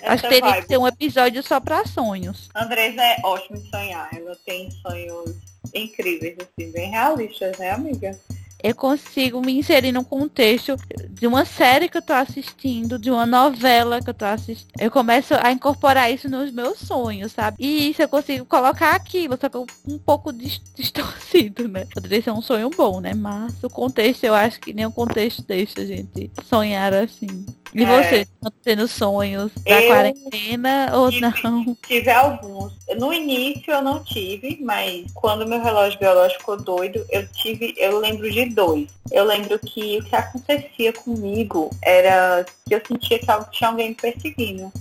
Essa 0.00 0.12
Acho 0.12 0.22
que 0.24 0.28
teria 0.28 0.50
vibe. 0.50 0.62
que 0.62 0.68
ter 0.68 0.78
um 0.78 0.86
episódio 0.86 1.42
só 1.42 1.60
para 1.60 1.84
sonhos. 1.86 2.48
Andresa 2.54 3.02
é 3.02 3.16
ótimo 3.24 3.58
de 3.58 3.68
sonhar. 3.68 4.08
Ela 4.12 4.36
tem 4.46 4.70
sonhos 4.70 5.34
incríveis, 5.74 6.36
assim, 6.38 6.70
bem 6.70 6.90
realistas, 6.90 7.56
né, 7.58 7.70
amiga? 7.70 8.18
Eu 8.62 8.74
consigo 8.74 9.40
me 9.40 9.58
inserir 9.58 9.92
num 9.92 10.04
contexto 10.04 10.76
de 11.10 11.26
uma 11.26 11.44
série 11.44 11.88
que 11.88 11.98
eu 11.98 12.02
tô 12.02 12.12
assistindo, 12.12 12.98
de 12.98 13.10
uma 13.10 13.26
novela 13.26 14.00
que 14.00 14.10
eu 14.10 14.14
tô 14.14 14.24
assistindo. 14.24 14.70
Eu 14.78 14.90
começo 14.90 15.34
a 15.34 15.52
incorporar 15.52 16.12
isso 16.12 16.28
nos 16.28 16.50
meus 16.50 16.78
sonhos, 16.78 17.32
sabe? 17.32 17.56
E 17.58 17.90
isso 17.90 18.02
eu 18.02 18.08
consigo 18.08 18.44
colocar 18.44 18.94
aquilo, 18.94 19.38
só 19.40 19.48
que 19.48 19.58
um 19.58 19.98
pouco 19.98 20.32
distorcido, 20.76 21.68
né? 21.68 21.86
Poderia 21.92 22.22
ser 22.22 22.30
um 22.30 22.42
sonho 22.42 22.70
bom, 22.70 23.00
né? 23.00 23.14
Mas 23.14 23.62
o 23.62 23.70
contexto, 23.70 24.24
eu 24.24 24.34
acho 24.34 24.60
que 24.60 24.72
nem 24.72 24.86
o 24.86 24.92
contexto 24.92 25.42
deixa 25.42 25.80
a 25.80 25.84
gente 25.84 26.30
sonhar 26.44 26.92
assim. 26.92 27.46
E 27.74 27.84
é. 27.84 27.86
você, 27.86 28.26
tá 28.40 28.50
tendo 28.62 28.88
sonhos 28.88 29.52
da 29.64 29.82
eu 29.82 29.88
quarentena 29.88 30.90
ou 30.94 31.10
tive, 31.10 31.42
não? 31.42 31.76
Tive 31.86 32.10
alguns. 32.10 32.72
No 32.96 33.12
início 33.12 33.72
eu 33.72 33.82
não 33.82 34.02
tive, 34.02 34.58
mas 34.62 35.10
quando 35.12 35.46
meu 35.46 35.60
relógio 35.60 35.98
biológico 35.98 36.40
ficou 36.40 36.56
doido, 36.56 37.04
eu 37.10 37.28
tive, 37.28 37.74
eu 37.76 37.98
lembro 37.98 38.30
de 38.30 38.46
dois. 38.46 38.88
Eu 39.10 39.24
lembro 39.24 39.58
que 39.58 39.98
o 39.98 40.04
que 40.04 40.16
acontecia 40.16 40.92
comigo 40.92 41.70
era 41.82 42.44
que 42.66 42.74
eu 42.74 42.82
sentia 42.86 43.18
que 43.18 43.26
tinha 43.50 43.70
alguém 43.70 43.90
me 43.90 43.94
perseguindo. 43.94 44.72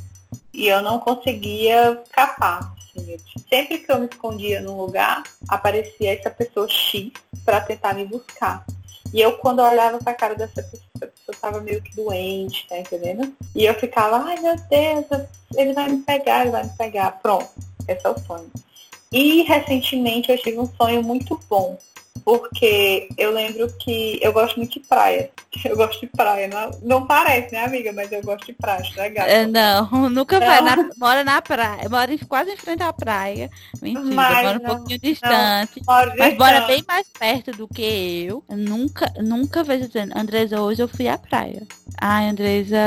E 0.53 0.67
eu 0.67 0.81
não 0.81 0.99
conseguia 0.99 2.01
escapar. 2.03 2.73
Assim. 2.77 3.17
Sempre 3.49 3.79
que 3.79 3.91
eu 3.91 3.99
me 3.99 4.07
escondia 4.07 4.61
num 4.61 4.77
lugar, 4.77 5.23
aparecia 5.47 6.13
essa 6.13 6.29
pessoa 6.29 6.67
X 6.67 7.11
para 7.45 7.61
tentar 7.61 7.93
me 7.93 8.05
buscar. 8.05 8.65
E 9.13 9.21
eu, 9.21 9.33
quando 9.33 9.59
eu 9.59 9.65
olhava 9.65 9.99
pra 9.99 10.13
cara 10.13 10.35
dessa 10.35 10.61
pessoa, 10.61 10.86
pessoa 11.05 11.37
tava 11.39 11.61
meio 11.61 11.81
que 11.81 11.95
doente, 11.95 12.65
tá 12.67 12.79
entendendo? 12.79 13.31
E 13.55 13.65
eu 13.65 13.73
ficava, 13.75 14.17
ai 14.17 14.39
meu 14.39 14.55
Deus, 14.55 15.27
ele 15.55 15.73
vai 15.73 15.89
me 15.89 16.01
pegar, 16.01 16.41
ele 16.41 16.51
vai 16.51 16.63
me 16.63 16.71
pegar. 16.71 17.11
Pronto, 17.21 17.49
esse 17.87 18.05
é 18.05 18.09
o 18.09 18.17
sonho. 18.17 18.49
E 19.11 19.43
recentemente 19.43 20.31
eu 20.31 20.37
tive 20.37 20.59
um 20.59 20.67
sonho 20.75 21.03
muito 21.03 21.39
bom. 21.49 21.77
Porque 22.27 23.07
eu 23.17 23.31
lembro 23.31 23.71
que 23.79 24.19
eu 24.21 24.33
gosto 24.33 24.57
muito 24.57 24.73
de 24.73 24.85
praia. 24.85 25.29
Eu 25.63 25.77
gosto 25.77 26.01
de 26.01 26.07
praia. 26.07 26.47
Não, 26.49 26.71
não 26.83 27.07
parece, 27.07 27.53
né, 27.53 27.63
amiga? 27.63 27.91
Mas 27.93 28.11
eu 28.11 28.21
gosto 28.21 28.45
de 28.45 28.53
praia, 28.53 28.81
acho 28.81 28.95
legal. 28.99 29.25
É, 29.25 29.47
não, 29.47 29.89
nunca 30.11 30.39
vai. 30.39 30.61
Na, 30.61 30.89
mora 30.97 31.23
na 31.23 31.41
praia. 31.41 31.87
Mora 31.89 32.11
quase 32.27 32.51
em 32.51 32.57
frente 32.57 32.83
à 32.83 32.91
praia. 32.91 33.49
Mentira, 33.81 34.03
Mas 34.13 34.43
mora 34.43 34.59
um 34.59 34.61
não- 34.61 34.75
pouquinho 34.75 34.99
distante. 34.99 35.81
Moro 35.87 36.13
Mas 36.17 36.37
mora 36.37 36.61
bem 36.67 36.83
mais 36.85 37.07
perto 37.07 37.51
do 37.53 37.67
que 37.67 38.25
eu. 38.27 38.43
Eu 38.49 38.57
Nunca, 38.57 39.11
nunca 39.17 39.63
vejo 39.63 39.87
dizendo, 39.87 40.15
Andresa, 40.15 40.61
hoje 40.61 40.83
eu 40.83 40.87
fui 40.87 41.07
à 41.07 41.17
praia. 41.17 41.63
Ai, 41.99 42.27
Andresa, 42.27 42.77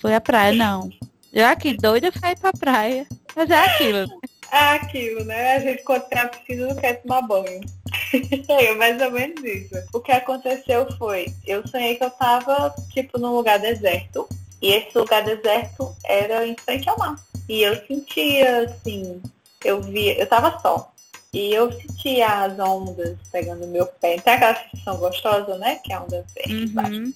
foi 0.00 0.14
à 0.14 0.20
praia, 0.20 0.52
não. 0.52 0.90
Eu 1.32 1.46
aqui, 1.46 1.74
doida 1.76 2.12
pra 2.12 2.30
ir 2.32 2.38
pra 2.38 2.52
praia. 2.52 3.06
Mas 3.34 3.50
é 3.50 3.58
aquilo. 3.58 4.06
É 4.52 4.58
aquilo, 4.74 5.24
né? 5.24 5.56
A 5.56 5.60
gente 5.60 5.82
quando 5.82 6.02
tem 6.02 6.18
a 6.20 6.28
piscina 6.28 6.66
não 6.68 6.76
quer 6.76 7.02
tomar 7.02 7.22
banho. 7.22 7.62
é 8.48 8.74
mais 8.74 9.00
ou 9.00 9.10
menos 9.10 9.42
isso. 9.42 9.74
O 9.92 10.00
que 10.00 10.12
aconteceu 10.12 10.86
foi, 10.96 11.32
eu 11.46 11.66
sonhei 11.66 11.96
que 11.96 12.04
eu 12.04 12.10
tava, 12.10 12.74
tipo, 12.92 13.18
num 13.18 13.34
lugar 13.36 13.58
deserto. 13.58 14.28
E 14.60 14.72
esse 14.72 14.96
lugar 14.96 15.24
deserto 15.24 15.94
era 16.04 16.46
em 16.46 16.56
frente 16.56 16.88
ao 16.88 16.98
mar. 16.98 17.16
E 17.48 17.62
eu 17.62 17.74
sentia, 17.86 18.64
assim, 18.64 19.20
eu 19.64 19.80
via, 19.80 20.18
eu 20.18 20.26
tava 20.26 20.58
só. 20.60 20.91
E 21.32 21.54
eu 21.54 21.72
sentia 21.72 22.44
as 22.44 22.58
ondas 22.58 23.16
pegando 23.30 23.66
meu 23.66 23.86
pé. 23.86 24.18
Tem 24.20 24.34
aquela 24.34 24.54
sensação 24.54 24.98
gostosa, 24.98 25.56
né? 25.56 25.76
Que 25.76 25.92
a 25.92 26.02
onda 26.02 26.24
vem 26.34 26.62
embaixo 26.64 26.92
Uhum. 26.92 27.12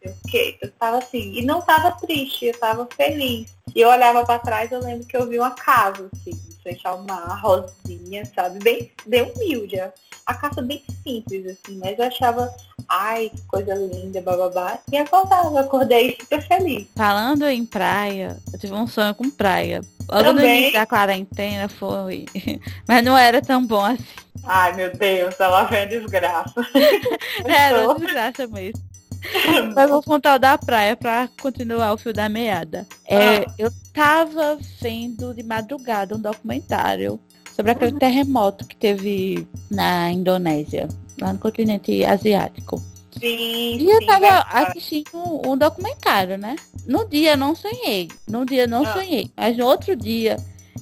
eu 0.00 0.14
fiquei, 0.24 0.58
eu 0.62 0.70
tava 0.72 0.98
assim, 0.98 1.34
e 1.34 1.42
não 1.44 1.60
tava 1.60 1.92
triste, 1.92 2.46
eu 2.46 2.58
tava 2.58 2.88
feliz. 2.96 3.54
E 3.74 3.80
eu 3.80 3.90
olhava 3.90 4.24
pra 4.24 4.38
trás, 4.38 4.72
eu 4.72 4.80
lembro 4.80 5.06
que 5.06 5.16
eu 5.16 5.28
vi 5.28 5.38
uma 5.38 5.50
casa, 5.50 6.08
assim, 6.12 6.32
frente 6.62 6.86
ao 6.86 7.02
mar, 7.02 7.38
rosinha, 7.42 8.24
sabe? 8.34 8.58
Bem, 8.60 8.90
bem 9.06 9.30
humilde. 9.30 9.78
A 10.26 10.34
casa 10.34 10.62
bem 10.62 10.82
simples, 11.02 11.46
assim, 11.46 11.78
mas 11.78 11.98
eu 11.98 12.04
achava, 12.06 12.54
ai, 12.88 13.30
que 13.30 13.42
coisa 13.42 13.74
linda, 13.74 14.20
bababá. 14.22 14.78
E 14.90 14.96
acordava, 14.96 15.48
eu 15.50 15.58
acordei 15.58 16.16
super 16.18 16.46
feliz. 16.46 16.86
Falando 16.96 17.46
em 17.46 17.64
praia, 17.66 18.38
eu 18.52 18.58
tive 18.58 18.72
um 18.72 18.86
sonho 18.86 19.14
com 19.14 19.28
praia. 19.30 19.80
Logo 20.10 20.32
no 20.32 20.34
Também. 20.38 20.56
início 20.58 20.72
da 20.74 20.86
quarentena 20.86 21.68
foi. 21.68 22.26
Mas 22.88 23.04
não 23.04 23.16
era 23.16 23.40
tão 23.40 23.64
bom 23.64 23.84
assim. 23.84 24.04
Ai, 24.44 24.72
meu 24.74 24.92
Deus, 24.96 25.38
ela 25.38 25.64
vem 25.64 25.80
a 25.82 25.84
desgraça. 25.84 26.54
Era 27.44 27.82
Então, 27.82 27.96
desgraça 27.96 28.46
mesmo. 28.46 28.80
Mas 29.76 29.90
vou 29.90 30.02
contar 30.02 30.36
o 30.36 30.38
da 30.38 30.56
praia 30.56 30.96
pra 30.96 31.28
continuar 31.40 31.92
o 31.92 31.98
fio 31.98 32.12
da 32.12 32.28
meada. 32.28 32.86
É, 33.06 33.38
Ah. 33.40 33.54
Eu 33.58 33.70
tava 33.92 34.58
vendo 34.80 35.34
de 35.34 35.42
madrugada 35.42 36.16
um 36.16 36.20
documentário 36.20 37.20
sobre 37.54 37.72
aquele 37.72 37.98
terremoto 37.98 38.64
que 38.66 38.74
teve 38.76 39.46
na 39.70 40.10
Indonésia, 40.10 40.88
lá 41.20 41.32
no 41.34 41.38
continente 41.38 42.02
asiático. 42.04 42.82
Sim, 43.18 43.76
E 43.80 43.90
eu 43.90 44.04
tava 44.06 44.40
assistindo 44.50 45.08
um 45.46 45.56
documentário, 45.56 46.36
né? 46.38 46.56
No 46.86 47.06
dia 47.08 47.32
eu 47.32 47.36
não 47.36 47.54
sonhei. 47.54 48.08
No 48.28 48.44
dia 48.44 48.62
eu 48.64 48.68
não 48.68 48.84
Ah. 48.84 48.92
sonhei. 48.92 49.30
Mas 49.36 49.56
no 49.56 49.66
outro 49.66 49.94
dia 49.96 50.36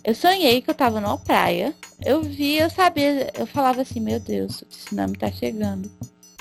eu 0.04 0.14
sonhei 0.14 0.60
que 0.62 0.70
eu 0.70 0.74
tava 0.74 1.00
numa 1.00 1.18
praia. 1.18 1.74
Eu 2.04 2.22
via, 2.22 2.62
eu 2.62 2.70
sabia, 2.70 3.30
eu 3.36 3.46
falava 3.46 3.82
assim, 3.82 4.00
meu 4.00 4.20
Deus, 4.20 4.62
o 4.62 4.66
tsunami 4.66 5.16
tá 5.16 5.30
chegando. 5.32 5.90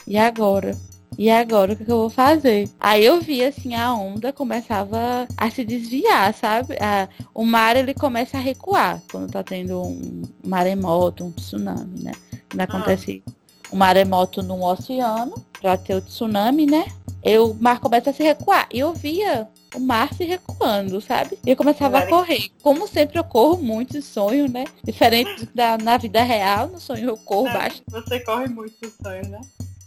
E 0.05 0.17
agora? 0.17 0.77
E 1.17 1.31
agora 1.31 1.73
o 1.73 1.75
que, 1.75 1.83
que 1.83 1.91
eu 1.91 1.97
vou 1.97 2.09
fazer? 2.11 2.69
Aí 2.79 3.03
eu 3.03 3.19
vi 3.19 3.43
assim, 3.43 3.73
a 3.73 3.91
onda 3.93 4.31
começava 4.31 5.27
a 5.35 5.49
se 5.49 5.65
desviar, 5.65 6.31
sabe? 6.33 6.75
A- 6.79 7.09
o 7.33 7.43
mar 7.43 7.75
ele 7.75 7.93
começa 7.93 8.37
a 8.37 8.41
recuar 8.41 9.01
quando 9.11 9.31
tá 9.31 9.41
tendo 9.41 9.81
um 9.81 10.21
maremoto, 10.45 11.23
um 11.25 11.31
tsunami, 11.31 12.03
né? 12.03 12.11
Quando 12.51 12.61
acontece 12.61 13.23
um 13.71 13.77
maremoto 13.77 14.41
no 14.41 14.63
oceano, 14.63 15.33
pra 15.61 15.77
ter 15.77 15.95
o 15.95 16.01
tsunami, 16.01 16.65
né? 16.65 16.85
Eu, 17.23 17.51
o 17.51 17.55
mar 17.55 17.79
começa 17.79 18.09
a 18.11 18.13
se 18.13 18.23
recuar. 18.23 18.67
E 18.71 18.79
eu 18.79 18.93
via 18.93 19.47
o 19.75 19.79
mar 19.79 20.13
se 20.13 20.23
recuando, 20.23 21.01
sabe? 21.01 21.37
E 21.45 21.49
eu 21.49 21.57
começava 21.57 21.99
a 21.99 22.07
correr. 22.07 22.49
Como 22.61 22.87
sempre 22.87 23.19
eu 23.19 23.23
corro 23.23 23.57
muito 23.61 23.97
em 23.97 24.01
sonho, 24.01 24.49
né? 24.49 24.65
Diferente 24.83 25.47
da 25.53 25.77
na 25.77 25.97
vida 25.97 26.23
real, 26.23 26.67
no 26.67 26.79
sonho 26.79 27.09
eu 27.09 27.17
corro 27.17 27.47
É, 27.47 27.53
baixo. 27.53 27.81
Você 27.87 28.19
corre 28.21 28.47
muito 28.47 28.79
do 28.79 28.93
sonho, 29.03 29.27
né? 29.29 29.41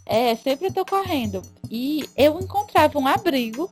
É, 0.05 0.35
sempre 0.35 0.67
eu 0.67 0.73
tô 0.73 0.85
correndo. 0.85 1.41
E 1.69 2.07
eu 2.17 2.39
encontrava 2.39 2.99
um 2.99 3.07
abrigo. 3.07 3.69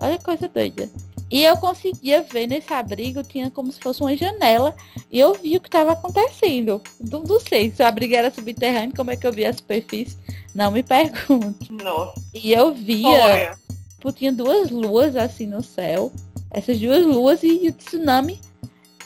Olha 0.00 0.18
que 0.18 0.24
coisa 0.24 0.48
doida. 0.48 0.88
E 1.30 1.42
eu 1.42 1.56
conseguia 1.56 2.22
ver 2.22 2.46
nesse 2.46 2.72
abrigo, 2.72 3.22
tinha 3.24 3.50
como 3.50 3.72
se 3.72 3.80
fosse 3.80 4.00
uma 4.02 4.16
janela. 4.16 4.74
E 5.10 5.18
eu 5.18 5.34
vi 5.34 5.56
o 5.56 5.60
que 5.60 5.68
estava 5.68 5.92
acontecendo. 5.92 6.80
Não, 7.00 7.22
não 7.22 7.40
sei 7.40 7.70
se 7.70 7.82
o 7.82 7.86
abrigo 7.86 8.14
era 8.14 8.30
subterrâneo, 8.30 8.94
como 8.94 9.10
é 9.10 9.16
que 9.16 9.26
eu 9.26 9.32
via 9.32 9.50
a 9.50 9.52
superfície. 9.52 10.16
Não 10.54 10.70
me 10.70 10.82
pergunte. 10.84 11.72
Nossa, 11.72 12.20
E 12.32 12.52
eu 12.52 12.72
via, 12.72 13.08
olha. 13.08 13.58
tipo, 13.96 14.12
tinha 14.12 14.32
duas 14.32 14.70
luas 14.70 15.16
assim 15.16 15.46
no 15.46 15.62
céu. 15.62 16.12
Essas 16.50 16.78
duas 16.78 17.04
luas 17.04 17.42
e 17.42 17.66
o 17.68 17.72
tsunami 17.72 18.38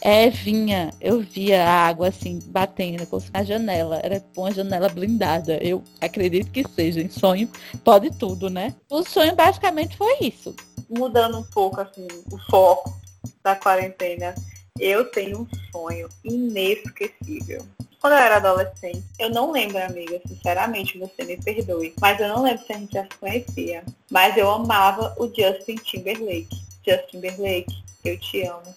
é, 0.02 0.28
vinha. 0.28 0.90
Eu 1.00 1.20
via 1.20 1.64
a 1.64 1.86
água 1.86 2.08
assim, 2.08 2.40
batendo 2.46 3.06
como 3.06 3.22
se 3.22 3.32
na 3.32 3.42
janela. 3.42 4.00
Era 4.02 4.20
tipo 4.20 4.42
uma 4.42 4.52
janela 4.52 4.88
blindada. 4.90 5.56
Eu 5.62 5.82
acredito 6.00 6.50
que 6.50 6.62
seja. 6.74 7.00
Em 7.00 7.08
sonho 7.08 7.48
pode 7.82 8.10
tudo, 8.18 8.50
né? 8.50 8.74
O 8.90 9.02
sonho 9.02 9.34
basicamente 9.34 9.96
foi 9.96 10.16
isso. 10.20 10.54
Mudando 10.88 11.38
um 11.38 11.42
pouco 11.42 11.80
assim 11.80 12.06
o 12.30 12.38
foco 12.50 12.96
da 13.42 13.54
quarentena, 13.56 14.34
eu 14.78 15.04
tenho 15.10 15.40
um 15.40 15.48
sonho 15.72 16.08
inesquecível. 16.24 17.64
Quando 18.00 18.12
eu 18.12 18.18
era 18.18 18.36
adolescente, 18.36 19.02
eu 19.18 19.30
não 19.30 19.50
lembro, 19.50 19.82
amiga, 19.82 20.20
sinceramente, 20.26 20.98
você 20.98 21.24
me 21.24 21.36
perdoe, 21.36 21.94
mas 22.00 22.20
eu 22.20 22.28
não 22.28 22.42
lembro 22.42 22.64
se 22.64 22.72
a 22.72 22.78
gente 22.78 22.92
já 22.92 23.02
se 23.02 23.18
conhecia. 23.18 23.82
Mas 24.08 24.36
eu 24.36 24.48
amava 24.48 25.14
o 25.18 25.26
Justin 25.26 25.76
Timberlake. 25.76 26.48
Justin 26.86 27.06
Timberlake, 27.10 27.82
eu 28.04 28.18
te 28.18 28.42
amo. 28.42 28.74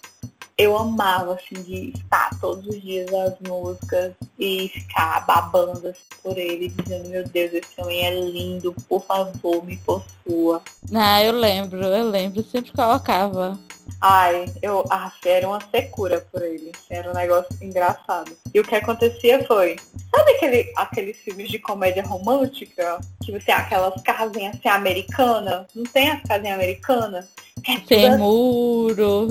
Eu 0.62 0.78
amava, 0.78 1.34
assim, 1.34 1.60
de 1.64 1.90
estar 1.98 2.30
todos 2.40 2.68
os 2.68 2.80
dias 2.80 3.12
as 3.12 3.34
músicas 3.50 4.14
e 4.38 4.70
ficar 4.70 5.26
babando 5.26 5.88
assim, 5.88 6.02
por 6.22 6.38
ele, 6.38 6.70
dizendo, 6.70 7.10
meu 7.10 7.28
Deus, 7.28 7.52
esse 7.52 7.82
homem 7.82 8.06
é 8.06 8.14
lindo, 8.14 8.72
por 8.88 9.04
favor, 9.04 9.66
me 9.66 9.76
possua. 9.78 10.62
Ah, 10.94 11.24
eu 11.24 11.34
lembro, 11.34 11.82
eu 11.82 12.08
lembro. 12.08 12.44
Sempre 12.44 12.72
colocava. 12.74 13.58
Ai, 14.00 14.46
eu 14.62 14.86
ah, 14.92 15.12
era 15.26 15.48
uma 15.48 15.60
secura 15.72 16.24
por 16.32 16.44
ele. 16.44 16.72
Era 16.92 17.10
um 17.10 17.14
negócio 17.14 17.56
engraçado. 17.60 18.32
E 18.54 18.60
o 18.60 18.64
que 18.64 18.76
acontecia 18.76 19.44
foi, 19.48 19.78
sabe 20.16 20.32
aquele, 20.34 20.72
aqueles 20.76 21.18
filmes 21.18 21.50
de 21.50 21.58
comédia 21.58 22.04
romântica? 22.04 23.00
Que 23.24 23.32
você 23.32 23.46
tem 23.46 23.56
aquelas 23.56 24.00
casinhas 24.04 24.56
assim 24.56 24.70
americanas? 24.70 25.66
Não 25.76 25.86
tem 25.86 26.12
as 26.12 26.22
casinhas 26.22 26.54
americanas? 26.56 27.26
É 27.68 27.78
Tem 27.80 28.08
assim- 28.08 28.18
muro. 28.18 29.28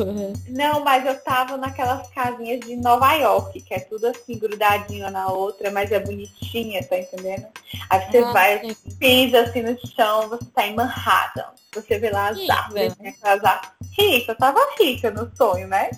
Não, 0.49 0.85
mas 0.85 1.05
eu 1.07 1.19
tava 1.23 1.57
naquelas 1.57 2.09
casinhas 2.11 2.61
de 2.61 2.77
Nova 2.77 3.13
York, 3.15 3.61
que 3.61 3.75
é 3.75 3.81
tudo 3.81 4.07
assim, 4.07 4.39
grudadinho 4.39 5.11
na 5.11 5.29
outra, 5.29 5.71
mas 5.71 5.91
é 5.91 5.99
bonitinha, 5.99 6.83
tá 6.85 6.99
entendendo? 6.99 7.47
Aí 7.89 8.07
você 8.11 8.19
Ah, 8.19 8.33
vai 8.33 8.61
sei. 8.61 8.77
pisa 8.99 9.41
assim 9.43 9.63
no 9.63 9.77
chão, 9.95 10.29
você 10.29 10.45
tá 10.55 10.67
em 10.67 10.75
Manhattan. 10.75 11.47
Você 11.75 11.99
vê 11.99 12.11
lá 12.11 12.29
as 12.29 12.39
Rica. 12.39 12.55
árvores, 12.55 12.97
né, 12.99 13.15
aquelas 13.21 13.45
árvores. 13.45 13.71
Rica, 13.99 14.33
eu 14.33 14.37
tava 14.39 14.61
rica 14.79 15.11
no 15.11 15.31
sonho, 15.37 15.67
né? 15.69 15.91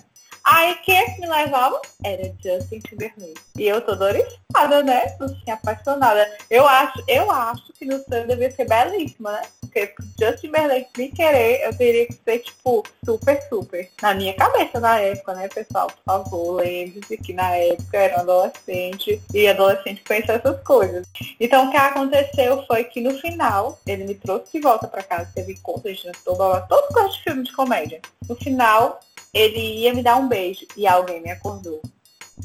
Aí 0.45 0.75
quem 0.83 1.05
que 1.13 1.21
me 1.21 1.27
levava? 1.27 1.81
Era 2.03 2.23
Justin 2.43 2.79
Timberlake. 2.79 3.39
E 3.57 3.65
eu 3.65 3.79
tô 3.79 3.95
doriçada, 3.95 4.83
né? 4.83 5.15
Assim, 5.19 5.49
apaixonada. 5.49 6.29
Eu 6.49 6.67
acho, 6.67 7.01
eu 7.07 7.31
acho 7.31 7.71
que 7.73 7.85
no 7.85 8.03
sonho 8.03 8.27
devia 8.27 8.51
ser 8.51 8.67
belíssima, 8.67 9.31
né? 9.31 9.41
Porque 9.61 9.93
Justin 10.19 10.47
Timberlake 10.47 10.89
me 10.97 11.09
querer, 11.09 11.61
eu 11.63 11.77
teria 11.77 12.05
que 12.05 12.13
ser, 12.13 12.39
tipo, 12.39 12.83
super, 13.05 13.41
super. 13.47 13.89
Na 14.01 14.13
minha 14.13 14.33
cabeça 14.33 14.79
na 14.81 14.99
época, 14.99 15.33
né, 15.33 15.47
pessoal? 15.47 15.87
Por 15.87 16.03
favor, 16.05 16.61
lembre-se 16.61 17.17
que 17.17 17.31
na 17.31 17.55
época 17.55 17.97
eu 17.97 18.01
era 18.01 18.17
um 18.17 18.21
adolescente 18.21 19.21
e 19.33 19.47
adolescente 19.47 20.03
pensa 20.05 20.33
essas 20.33 20.61
coisas. 20.63 21.07
Então 21.39 21.67
o 21.67 21.71
que 21.71 21.77
aconteceu 21.77 22.65
foi 22.67 22.83
que 22.83 22.99
no 22.99 23.17
final, 23.19 23.79
ele 23.87 24.03
me 24.03 24.15
trouxe 24.15 24.51
de 24.51 24.59
volta 24.59 24.87
pra 24.87 25.01
casa, 25.01 25.31
teve 25.33 25.57
conta, 25.59 25.87
a 25.87 25.91
gente 25.91 26.03
jantou, 26.03 26.35
blá, 26.35 26.49
blá, 26.49 26.61
todo 26.61 26.93
gosto 26.93 27.17
de 27.17 27.23
filme 27.23 27.43
de 27.43 27.53
comédia. 27.53 28.01
No 28.27 28.35
final, 28.35 28.99
ele 29.33 29.59
ia 29.59 29.93
me 29.93 30.03
dar 30.03 30.17
um 30.17 30.27
beijo 30.27 30.65
e 30.77 30.85
alguém 30.85 31.21
me 31.21 31.31
acordou. 31.31 31.81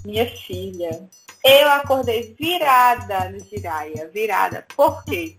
Minha 0.04 0.26
filha. 0.26 1.08
Eu 1.44 1.68
acordei 1.70 2.34
virada 2.38 3.30
no 3.30 3.40
Jiraya, 3.40 4.08
virada. 4.08 4.64
Por 4.74 5.04
quê? 5.04 5.36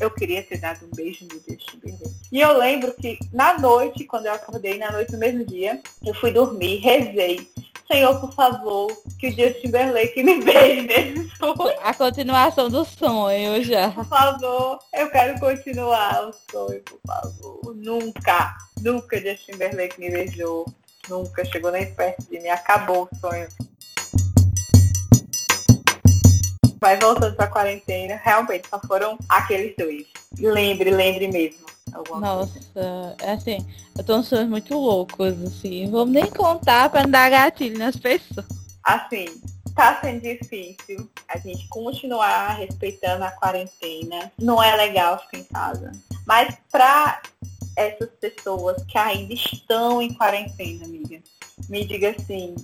Eu 0.00 0.10
queria 0.10 0.42
ter 0.42 0.58
dado 0.58 0.86
um 0.86 0.94
beijo 0.94 1.26
no 1.26 1.34
Justin 1.34 1.78
Timberlake. 1.78 2.14
E 2.30 2.40
eu 2.40 2.56
lembro 2.56 2.94
que 2.94 3.18
na 3.32 3.58
noite, 3.58 4.04
quando 4.04 4.26
eu 4.26 4.32
acordei, 4.32 4.78
na 4.78 4.90
noite 4.90 5.12
do 5.12 5.18
mesmo 5.18 5.44
dia, 5.44 5.80
eu 6.04 6.14
fui 6.14 6.32
dormir, 6.32 6.78
rezei. 6.78 7.48
Senhor, 7.92 8.18
por 8.18 8.32
favor, 8.32 8.90
que 9.18 9.28
o 9.28 9.30
Justin 9.30 9.60
Timberlake 9.60 10.22
me 10.22 10.42
beije 10.42 10.80
nesse 10.80 11.36
sonho. 11.36 11.74
A 11.82 11.92
continuação 11.92 12.70
do 12.70 12.86
sonho 12.86 13.62
já. 13.62 13.90
Por 13.90 14.06
favor, 14.06 14.78
eu 14.94 15.10
quero 15.10 15.38
continuar 15.38 16.26
o 16.26 16.32
sonho, 16.50 16.80
por 16.80 16.98
favor. 17.06 17.76
Nunca, 17.76 18.56
nunca 18.80 19.20
Justin 19.20 19.52
Timberlake 19.52 20.00
me 20.00 20.10
beijou. 20.10 20.64
Nunca 21.06 21.44
chegou 21.44 21.70
nem 21.70 21.92
perto 21.94 22.22
de 22.30 22.40
mim. 22.40 22.48
Acabou 22.48 23.10
o 23.12 23.16
sonho. 23.18 23.46
Mas 26.80 26.98
voltando 26.98 27.36
pra 27.36 27.46
quarentena, 27.46 28.18
realmente 28.24 28.68
só 28.70 28.80
foram 28.80 29.18
aqueles 29.28 29.76
dois. 29.76 30.06
Lembre, 30.38 30.90
lembre 30.90 31.28
mesmo. 31.28 31.66
Nossa, 32.20 33.16
é 33.20 33.32
assim, 33.32 33.66
eu 33.96 34.04
tô 34.04 34.16
uns 34.16 34.28
sonhos 34.28 34.48
muito 34.48 34.74
loucos, 34.74 35.42
assim. 35.42 35.90
Vamos 35.90 36.14
nem 36.14 36.26
contar 36.30 36.90
pra 36.90 37.02
não 37.02 37.10
dar 37.10 37.30
gatilho 37.30 37.78
nas 37.78 37.96
pessoas. 37.96 38.46
Assim, 38.82 39.26
tá 39.74 40.00
sendo 40.00 40.20
difícil 40.20 41.08
a 41.28 41.38
gente 41.38 41.68
continuar 41.68 42.54
respeitando 42.54 43.24
a 43.24 43.30
quarentena. 43.30 44.32
Não 44.38 44.62
é 44.62 44.74
legal 44.76 45.18
ficar 45.18 45.38
em 45.38 45.44
casa. 45.44 45.92
Mas 46.26 46.56
pra 46.70 47.20
essas 47.76 48.10
pessoas 48.20 48.82
que 48.84 48.98
ainda 48.98 49.32
estão 49.32 50.02
em 50.02 50.12
quarentena, 50.12 50.84
amiga, 50.84 51.20
me 51.68 51.84
diga 51.84 52.10
assim, 52.10 52.54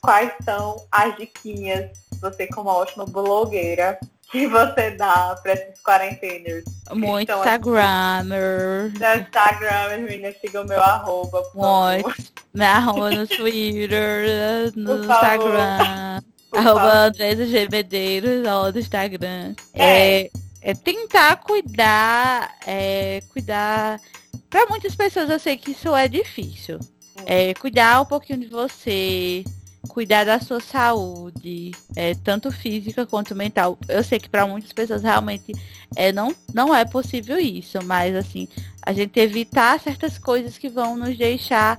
quais 0.00 0.32
são 0.44 0.84
as 0.90 1.16
diquinhas, 1.16 1.90
você 2.20 2.46
como 2.46 2.70
uma 2.70 2.78
ótima 2.78 3.04
blogueira, 3.04 3.98
que 4.32 4.46
você 4.48 4.90
dá 4.92 5.38
para 5.40 5.52
esses 5.52 5.80
quarenteners? 5.82 6.64
Muito 6.90 7.22
então, 7.30 7.38
Instagrammer. 7.38 8.92
No 8.98 9.20
Instagram, 9.20 9.98
meninas, 9.98 10.36
sigam 10.40 10.64
meu 10.64 10.82
arroba. 10.82 11.42
Muito. 11.54 12.32
Me 12.52 12.64
arroba 12.64 13.10
no 13.10 13.26
Twitter, 13.26 14.72
no 14.74 14.96
Instagram. 14.98 16.22
Arroba 16.52 17.06
Andresa 17.06 17.46
G. 17.46 17.68
Medeiros, 17.70 18.42
do 18.72 18.78
Instagram. 18.78 19.54
É. 19.74 20.22
é. 20.22 20.30
É, 20.64 20.74
tentar 20.74 21.36
cuidar, 21.38 22.56
é, 22.64 23.20
cuidar. 23.32 24.00
Para 24.48 24.66
muitas 24.66 24.94
pessoas 24.94 25.28
eu 25.28 25.38
sei 25.40 25.56
que 25.56 25.72
isso 25.72 25.94
é 25.94 26.06
difícil. 26.06 26.78
Hum. 27.18 27.24
É, 27.26 27.54
cuidar 27.54 28.00
um 28.00 28.04
pouquinho 28.04 28.38
de 28.38 28.46
você, 28.46 29.42
cuidar 29.88 30.24
da 30.24 30.40
sua 30.40 30.60
saúde, 30.60 31.72
é, 31.96 32.14
tanto 32.14 32.50
física 32.52 33.06
quanto 33.06 33.34
mental. 33.34 33.78
Eu 33.88 34.02
sei 34.04 34.18
que 34.18 34.28
para 34.28 34.46
muitas 34.46 34.72
pessoas 34.72 35.02
realmente 35.02 35.52
é, 35.96 36.12
não, 36.12 36.34
não 36.54 36.74
é 36.74 36.84
possível 36.84 37.38
isso, 37.38 37.78
mas 37.84 38.14
assim, 38.14 38.48
a 38.80 38.92
gente 38.92 39.18
evitar 39.18 39.80
certas 39.80 40.18
coisas 40.18 40.56
que 40.56 40.68
vão 40.68 40.96
nos 40.96 41.16
deixar, 41.16 41.78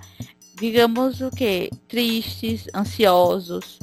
digamos 0.56 1.22
o 1.22 1.30
que, 1.30 1.70
tristes, 1.88 2.68
ansiosos. 2.74 3.80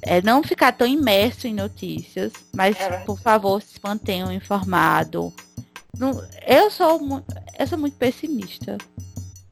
É, 0.00 0.20
não 0.22 0.42
ficar 0.42 0.72
tão 0.72 0.86
imerso 0.86 1.46
em 1.46 1.54
notícias, 1.54 2.32
mas 2.54 2.78
é. 2.80 2.98
por 2.98 3.18
favor 3.20 3.62
se 3.62 3.78
mantenham 3.82 4.32
informados. 4.32 5.32
Eu 6.46 6.70
sou, 6.70 7.24
eu 7.58 7.66
sou 7.66 7.78
muito 7.78 7.96
pessimista. 7.96 8.78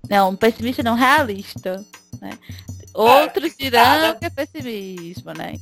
Não, 0.09 0.35
pessimista 0.35 0.83
não, 0.83 0.95
realista. 0.95 1.85
Né? 2.21 2.31
Outros 2.95 3.55
dirão 3.57 4.18
que 4.18 4.24
é 4.24 4.30
pessimismo, 4.30 5.32
né? 5.32 5.55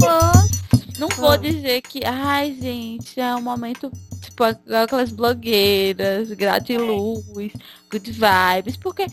Mas 0.00 0.50
não 0.98 1.08
vou 1.08 1.36
dizer 1.36 1.80
que, 1.82 2.04
ai 2.04 2.56
gente, 2.60 3.20
é 3.20 3.34
um 3.34 3.42
momento, 3.42 3.90
tipo, 4.20 4.44
aquelas 4.44 5.10
blogueiras, 5.10 6.30
gratiluz, 6.32 7.52
good 7.90 8.10
vibes, 8.10 8.76
porque 8.76 9.06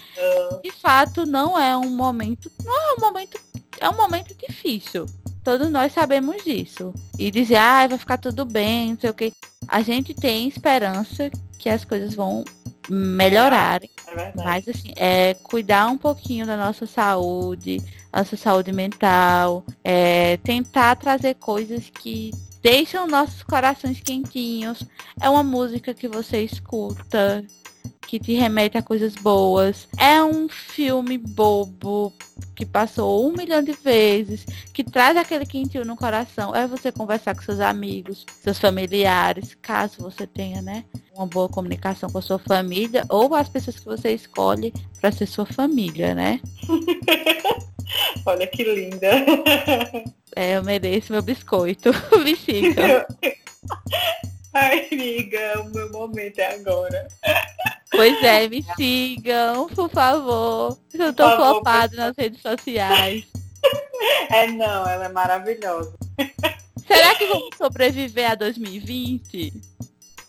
de 0.64 0.72
fato 0.72 1.26
não 1.26 1.58
é 1.58 1.78
um 1.78 1.90
momento, 1.90 2.52
não 2.64 2.74
é 2.74 2.94
um 2.94 3.00
momento, 3.00 3.40
é 3.80 3.90
um 3.90 3.96
momento 3.96 4.36
difícil. 4.36 5.06
Todos 5.50 5.72
nós 5.72 5.94
sabemos 5.94 6.44
disso. 6.44 6.94
E 7.18 7.32
dizer, 7.32 7.56
ai, 7.56 7.88
vai 7.88 7.98
ficar 7.98 8.20
tudo 8.20 8.46
bem, 8.46 8.92
não 8.92 9.00
sei 9.00 9.10
o 9.10 9.14
que. 9.16 9.34
A 9.68 9.82
gente 9.82 10.14
tem 10.14 10.48
esperança 10.48 11.32
que 11.58 11.68
as 11.68 11.84
coisas 11.84 12.14
vão 12.14 12.46
melhorarem. 12.88 13.90
É 14.16 14.32
Mas 14.36 14.68
assim, 14.68 14.94
é 14.96 15.34
cuidar 15.42 15.88
um 15.88 15.98
pouquinho 15.98 16.46
da 16.46 16.56
nossa 16.56 16.86
saúde, 16.86 17.82
nossa 18.14 18.38
saúde 18.38 18.72
mental, 18.72 19.66
é, 19.84 20.38
tentar 20.38 20.96
trazer 20.98 21.34
coisas 21.34 21.90
que 21.90 22.30
deixam 22.62 23.08
nossos 23.08 23.42
corações 23.42 24.00
quentinhos. 24.00 24.84
É 25.20 25.28
uma 25.32 25.42
música 25.42 25.96
que 25.96 26.08
você 26.08 26.44
escuta, 26.44 27.44
que 28.08 28.20
te 28.20 28.34
remete 28.34 28.78
a 28.78 28.82
coisas 28.82 29.16
boas. 29.16 29.88
É 29.98 30.24
um 30.24 30.48
filme 30.50 31.18
bobo 31.18 32.14
que 32.56 32.66
passou 32.66 33.28
um 33.28 33.34
milhão 33.36 33.62
de 33.62 33.74
vezes, 33.74 34.46
que 34.74 34.84
traz 34.84 35.16
aquele 35.18 35.46
quentinho 35.46 35.86
no 35.86 35.96
coração. 35.96 36.56
É 36.56 36.68
você 36.68 36.92
conversar 36.92 37.36
com 37.36 37.42
seus 37.42 37.60
amigos, 37.60 38.26
seus 38.42 38.60
familiares, 38.60 39.56
caso 39.62 40.02
você 40.02 40.26
tenha, 40.26 40.62
né, 40.62 40.86
uma 41.16 41.26
boa 41.26 41.50
comunicação 41.50 42.10
com 42.10 42.18
a 42.18 42.22
sua 42.22 42.40
família 42.40 43.06
ou 43.10 43.36
as 43.36 43.50
pessoas 43.50 43.80
que 43.80 43.86
você 43.86 44.12
escolhe 44.12 44.74
para 45.00 45.12
ser 45.12 45.26
sua 45.26 45.46
família, 45.46 46.16
né? 46.16 46.40
Olha 48.26 48.46
que 48.48 48.64
linda. 48.64 49.26
É, 50.36 50.58
eu 50.58 50.64
mereço 50.64 51.12
meu 51.12 51.22
biscoito. 51.22 51.92
Me 52.24 52.36
siga. 52.36 53.08
Ai, 54.54 54.88
amiga, 54.92 55.62
o 55.62 55.70
meu 55.70 55.92
momento 55.92 56.40
é 56.40 56.54
agora. 56.56 57.08
Pois 57.92 58.24
é, 58.24 58.48
me 58.48 58.64
sigam, 58.76 59.68
por 59.70 59.90
favor. 59.90 60.78
Eu 60.94 61.14
tô 61.14 61.36
flopado 61.36 61.96
nas 61.96 62.16
redes 62.18 62.42
sociais. 62.42 63.26
É 64.32 64.48
não, 64.48 64.88
ela 64.88 65.06
é 65.06 65.10
maravilhosa. 65.10 65.94
Será 66.88 67.14
que 67.16 67.28
vamos 67.28 67.50
sobreviver 67.58 68.32
a 68.32 68.36
2020? 68.36 69.54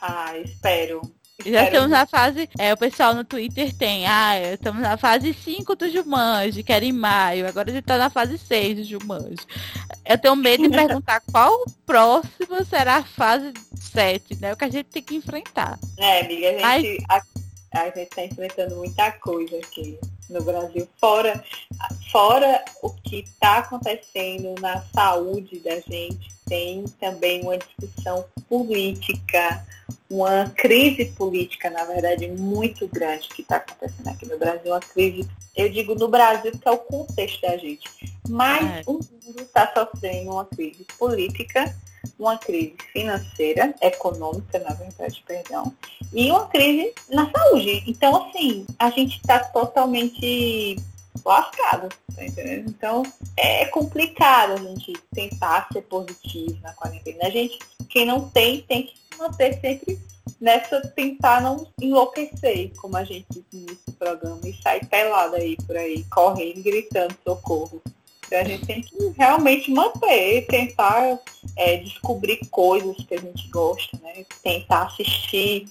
Ah, 0.01 0.37
espero. 0.39 1.01
Já 1.47 1.65
estamos 1.65 1.91
na 1.91 2.07
fase. 2.07 2.49
É, 2.59 2.73
o 2.73 2.77
pessoal 2.77 3.15
no 3.15 3.25
Twitter 3.25 3.75
tem. 3.75 4.07
Ah, 4.07 4.39
estamos 4.53 4.83
na 4.83 4.97
fase 4.97 5.33
5 5.33 5.75
do 5.75 5.91
Jumanji, 5.91 6.63
que 6.63 6.73
era 6.73 6.85
em 6.85 6.93
maio. 6.93 7.47
Agora 7.47 7.71
a 7.71 7.73
gente 7.73 7.85
tá 7.85 7.97
na 7.97 8.11
fase 8.11 8.37
6 8.37 8.77
do 8.77 8.85
Jumanji. 8.85 9.47
Eu 10.05 10.19
tenho 10.19 10.37
medo 10.37 10.65
de 10.65 10.69
perguntar 10.75 11.23
qual 11.33 11.65
próximo 11.87 12.65
será 12.69 12.97
a 12.97 13.05
fase 13.05 13.53
7, 13.75 14.37
né? 14.41 14.53
O 14.53 14.57
que 14.57 14.65
a 14.65 14.71
gente 14.71 14.87
tem 14.87 15.03
que 15.03 15.15
enfrentar. 15.15 15.79
É, 15.99 16.21
amiga, 16.21 16.49
a 16.67 16.79
gente, 16.79 17.05
Mas... 17.09 17.40
a, 17.73 17.85
gente 17.87 18.11
tá 18.11 18.25
enfrentando 18.25 18.77
muita 18.77 19.13
coisa 19.13 19.57
aqui 19.59 19.99
no 20.29 20.43
Brasil, 20.43 20.89
fora, 20.99 21.45
fora 22.11 22.65
o 22.83 22.91
que 22.91 23.21
está 23.21 23.59
acontecendo 23.59 24.55
na 24.61 24.81
saúde 24.95 25.59
da 25.61 25.81
gente, 25.81 26.29
tem 26.51 26.85
também 26.99 27.43
uma 27.43 27.57
discussão 27.57 28.25
política, 28.49 29.65
uma 30.11 30.51
crise 30.51 31.05
política, 31.13 31.71
na 31.71 31.85
verdade, 31.85 32.27
muito 32.27 32.89
grande 32.89 33.29
que 33.29 33.43
está 33.43 33.57
acontecendo 33.57 34.09
aqui 34.09 34.27
no 34.27 34.37
Brasil, 34.37 34.73
uma 34.73 34.81
crise, 34.81 35.27
eu 35.57 35.69
digo 35.69 35.95
no 35.95 36.09
Brasil, 36.09 36.51
que 36.51 36.69
é 36.69 36.71
o 36.73 36.79
contexto 36.79 37.41
da 37.43 37.57
gente. 37.57 37.89
Mas 38.29 38.65
é. 38.65 38.83
o 38.85 38.95
mundo 38.95 39.41
está 39.41 39.73
sofrendo 39.73 40.33
uma 40.33 40.45
crise 40.45 40.85
política, 40.99 41.73
uma 42.19 42.37
crise 42.37 42.75
financeira, 42.93 43.73
econômica, 43.81 44.59
na 44.59 44.75
verdade, 44.75 45.23
perdão, 45.25 45.73
e 46.13 46.33
uma 46.33 46.49
crise 46.49 46.93
na 47.09 47.31
saúde. 47.31 47.85
Então, 47.87 48.27
assim, 48.27 48.67
a 48.77 48.91
gente 48.91 49.19
está 49.19 49.39
totalmente 49.39 50.77
lascado, 51.25 51.89
tá 52.15 52.25
entendendo? 52.25 52.71
Então, 52.71 53.03
é 53.37 53.67
complicado 53.67 54.53
a 54.53 54.57
gente 54.57 54.93
tentar 55.13 55.69
ser 55.73 55.83
positivo 55.83 56.59
na 56.63 56.73
quarentena. 56.73 57.27
A 57.27 57.31
gente, 57.31 57.59
quem 57.89 58.07
não 58.07 58.29
tem, 58.29 58.63
tem 58.63 58.85
que 58.85 58.95
manter 59.19 59.61
sempre 59.61 59.99
nessa 60.41 60.81
tentar 60.81 61.43
não 61.43 61.67
enlouquecer, 61.81 62.73
como 62.77 62.97
a 62.97 63.05
gente 63.05 63.27
disse 63.31 63.47
no 63.53 63.61
início 63.61 63.83
do 63.87 63.93
programa, 63.93 64.41
e 64.45 64.63
sair 64.63 64.87
pelada 64.87 65.37
aí 65.37 65.57
por 65.67 65.77
aí, 65.77 66.05
correndo, 66.05 66.63
gritando 66.63 67.15
socorro. 67.23 67.83
Então, 68.27 68.39
a 68.39 68.45
gente 68.45 68.65
tem 68.65 68.81
que 68.81 68.97
realmente 69.19 69.71
manter, 69.73 70.47
tentar 70.47 71.19
é, 71.57 71.79
descobrir 71.79 72.39
coisas 72.51 72.97
que 73.05 73.15
a 73.15 73.21
gente 73.21 73.49
gosta, 73.49 73.99
né? 74.01 74.25
Tentar 74.43 74.85
assistir 74.85 75.69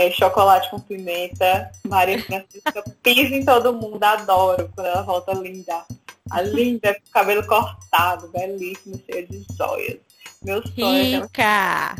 é, 0.00 0.10
chocolate 0.10 0.70
com 0.70 0.80
pimenta, 0.80 1.70
Maria 1.86 2.22
Francisca 2.22 2.82
pisa 3.02 3.34
em 3.34 3.44
todo 3.44 3.74
mundo, 3.74 4.02
adoro 4.02 4.70
quando 4.74 4.86
ela 4.86 5.02
volta 5.02 5.34
linda. 5.34 5.84
A 6.30 6.40
linda, 6.40 6.94
com 6.94 7.10
cabelo 7.12 7.46
cortado, 7.46 8.28
belíssimo, 8.28 8.98
cheio 9.04 9.26
de 9.26 9.44
joias. 9.58 9.98
Meu 10.42 10.66
sonho. 10.68 11.22
Rica! 11.22 11.96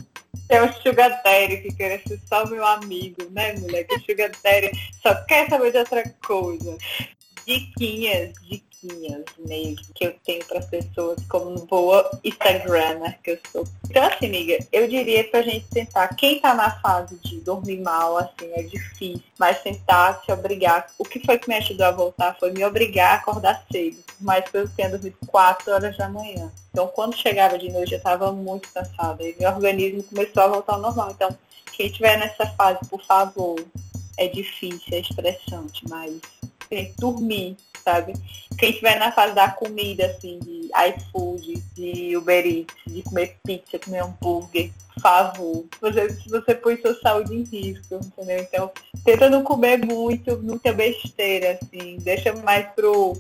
É 0.48 0.62
o 0.62 0.72
Sugar 0.82 1.22
Daddy 1.22 1.58
que 1.58 1.74
quer 1.74 2.00
ser 2.06 2.18
só 2.26 2.46
meu 2.46 2.64
amigo, 2.64 3.28
né, 3.30 3.52
mulher? 3.54 3.84
Que 3.84 3.96
o 3.96 4.00
Sugar 4.00 4.30
Daddy 4.42 4.70
só 5.02 5.14
quer 5.26 5.48
saber 5.50 5.72
de 5.72 5.78
outra 5.78 6.02
coisa. 6.24 6.78
Diquinhas, 7.46 8.32
diquinhas 8.40 8.69
diquinhas 8.82 9.24
mesmo 9.38 9.86
que 9.94 10.06
eu 10.06 10.14
tenho 10.24 10.44
para 10.44 10.58
as 10.58 10.66
pessoas 10.66 11.18
como 11.28 11.66
boa 11.66 12.10
Instagramer 12.24 13.18
que 13.22 13.32
eu 13.32 13.38
sou. 13.52 13.64
Então 13.88 14.02
assim, 14.04 14.26
amiga, 14.26 14.58
eu 14.72 14.88
diria 14.88 15.24
pra 15.24 15.42
gente 15.42 15.66
tentar, 15.66 16.08
quem 16.08 16.40
tá 16.40 16.54
na 16.54 16.80
fase 16.80 17.16
de 17.16 17.40
dormir 17.40 17.80
mal, 17.80 18.16
assim, 18.16 18.50
é 18.52 18.62
difícil, 18.62 19.22
mas 19.38 19.62
tentar 19.62 20.22
se 20.24 20.32
obrigar. 20.32 20.86
O 20.98 21.04
que 21.04 21.24
foi 21.24 21.38
que 21.38 21.48
me 21.48 21.56
ajudou 21.56 21.86
a 21.86 21.90
voltar 21.90 22.36
foi 22.38 22.52
me 22.52 22.64
obrigar 22.64 23.12
a 23.12 23.16
acordar 23.16 23.64
cedo, 23.70 23.98
mas 24.20 24.44
eu 24.52 24.68
tenho 24.68 24.90
dormido 24.90 25.16
4 25.26 25.72
horas 25.72 25.96
da 25.96 26.08
manhã. 26.08 26.50
Então 26.70 26.86
quando 26.88 27.16
chegava 27.16 27.58
de 27.58 27.70
noite 27.70 27.92
eu 27.92 27.98
estava 27.98 28.32
muito 28.32 28.68
cansada 28.72 29.22
e 29.22 29.34
meu 29.38 29.50
organismo 29.50 30.02
começou 30.04 30.42
a 30.42 30.48
voltar 30.48 30.74
ao 30.74 30.80
normal. 30.80 31.10
Então, 31.10 31.36
quem 31.72 31.86
estiver 31.86 32.18
nessa 32.18 32.46
fase, 32.46 32.78
por 32.88 33.02
favor, 33.04 33.56
é 34.18 34.28
difícil, 34.28 34.92
é 34.92 35.00
estressante, 35.00 35.82
mas 35.88 36.20
dormir 36.98 37.56
sabe? 37.82 38.14
Quem 38.58 38.70
estiver 38.70 38.98
na 38.98 39.12
fase 39.12 39.34
da 39.34 39.48
comida, 39.48 40.06
assim, 40.06 40.38
de 40.38 40.70
iFood, 40.88 41.62
de 41.74 42.16
Uber 42.16 42.46
Eats, 42.46 42.74
de 42.86 43.02
comer 43.02 43.36
pizza, 43.44 43.78
comer 43.78 44.02
hambúrguer, 44.02 44.70
favor. 45.00 45.64
Você, 45.80 46.08
você 46.28 46.54
põe 46.54 46.76
sua 46.76 46.94
saúde 47.00 47.34
em 47.34 47.42
risco, 47.42 47.94
entendeu? 47.94 48.40
Então, 48.40 48.70
tenta 49.04 49.30
não 49.30 49.42
comer 49.42 49.78
muito, 49.78 50.36
muita 50.38 50.72
besteira, 50.72 51.58
assim. 51.60 51.96
Deixa 51.98 52.32
mais 52.34 52.66
pro, 52.74 53.16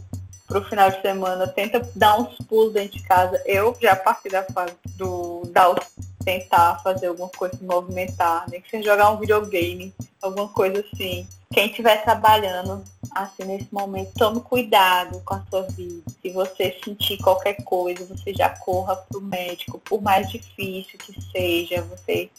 pro 0.46 0.64
final 0.68 0.90
de 0.90 1.00
semana. 1.00 1.48
Tenta 1.48 1.80
dar 1.96 2.20
uns 2.20 2.36
pulos 2.46 2.74
dentro 2.74 2.98
de 2.98 3.02
casa. 3.04 3.42
Eu 3.46 3.74
já 3.80 3.96
parti 3.96 4.28
da 4.28 4.42
fase 4.44 4.74
do 4.96 5.42
os 5.42 6.10
tentar 6.24 6.80
fazer 6.82 7.06
alguma 7.06 7.28
coisa, 7.30 7.56
se 7.56 7.64
movimentar, 7.64 8.44
nem 8.50 8.60
que 8.60 8.70
seja 8.70 8.90
jogar 8.90 9.10
um 9.10 9.18
videogame, 9.18 9.92
alguma 10.22 10.48
coisa 10.48 10.84
assim. 10.92 11.26
Quem 11.52 11.66
estiver 11.66 12.02
trabalhando 12.04 12.84
assim 13.10 13.44
nesse 13.44 13.72
momento, 13.72 14.12
tome 14.16 14.40
cuidado 14.40 15.20
com 15.24 15.34
a 15.34 15.44
sua 15.50 15.62
vida. 15.62 16.02
Se 16.22 16.30
você 16.30 16.78
sentir 16.84 17.18
qualquer 17.18 17.62
coisa, 17.64 18.04
você 18.04 18.32
já 18.34 18.48
corra 18.48 18.96
para 18.96 19.18
o 19.18 19.22
médico, 19.22 19.78
por 19.80 20.00
mais 20.00 20.28
difícil 20.30 20.98
que 20.98 21.20
seja, 21.32 21.82
você 21.82 22.30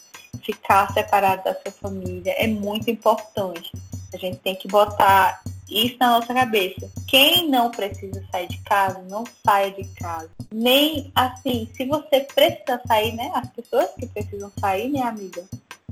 ficar 0.42 0.92
separado 0.92 1.44
da 1.44 1.54
sua 1.54 1.72
família 1.72 2.32
é 2.32 2.46
muito 2.46 2.90
importante. 2.90 3.70
A 4.12 4.16
gente 4.16 4.38
tem 4.38 4.54
que 4.54 4.68
botar 4.68 5.42
isso 5.70 5.96
na 5.98 6.18
nossa 6.18 6.34
cabeça. 6.34 6.90
Quem 7.08 7.48
não 7.48 7.70
precisa 7.70 8.22
sair 8.30 8.48
de 8.48 8.58
casa, 8.58 9.02
não 9.08 9.24
saia 9.44 9.70
de 9.70 9.84
casa. 9.94 10.30
Nem 10.50 11.10
assim, 11.14 11.68
se 11.74 11.86
você 11.86 12.20
precisa 12.20 12.80
sair, 12.86 13.12
né? 13.12 13.30
As 13.34 13.48
pessoas 13.50 13.90
que 13.98 14.06
precisam 14.06 14.52
sair, 14.60 14.90
né, 14.90 15.00
amiga? 15.02 15.44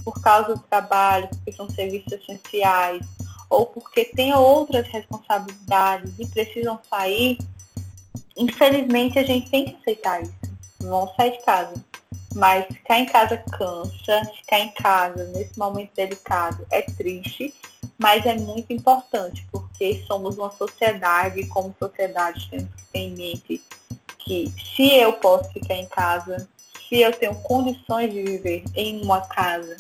Por 0.05 0.21
causa 0.21 0.55
do 0.55 0.61
trabalho, 0.61 1.29
porque 1.29 1.53
são 1.53 1.69
serviços 1.71 2.13
essenciais, 2.13 3.07
ou 3.51 3.67
porque 3.67 4.05
tem 4.05 4.33
outras 4.33 4.87
responsabilidades 4.87 6.15
e 6.19 6.27
precisam 6.27 6.79
sair, 6.89 7.37
infelizmente 8.37 9.19
a 9.19 9.25
gente 9.25 9.51
tem 9.51 9.65
que 9.65 9.77
aceitar 9.77 10.23
isso. 10.23 10.33
Vão 10.79 11.13
sair 11.17 11.33
de 11.33 11.45
casa. 11.45 11.75
Mas 12.33 12.65
ficar 12.67 13.01
em 13.01 13.07
casa 13.07 13.37
cansa, 13.37 14.25
ficar 14.37 14.61
em 14.61 14.71
casa 14.71 15.25
nesse 15.35 15.59
momento 15.59 15.91
delicado 15.97 16.65
é 16.71 16.81
triste, 16.81 17.53
mas 17.99 18.25
é 18.25 18.37
muito 18.37 18.73
importante, 18.73 19.45
porque 19.51 20.05
somos 20.07 20.39
uma 20.39 20.51
sociedade 20.53 21.41
e 21.41 21.47
como 21.49 21.75
sociedade 21.77 22.49
temos 22.49 22.69
que 22.77 22.85
ter 22.93 22.99
em 23.01 23.15
mente 23.17 23.63
que 24.21 24.53
se 24.77 24.95
eu 24.95 25.15
posso 25.15 25.53
ficar 25.53 25.75
em 25.75 25.87
casa, 25.87 26.49
se 26.89 27.01
eu 27.01 27.13
tenho 27.13 27.35
condições 27.43 28.13
de 28.13 28.23
viver 28.23 28.63
em 28.77 29.03
uma 29.03 29.23
casa 29.23 29.77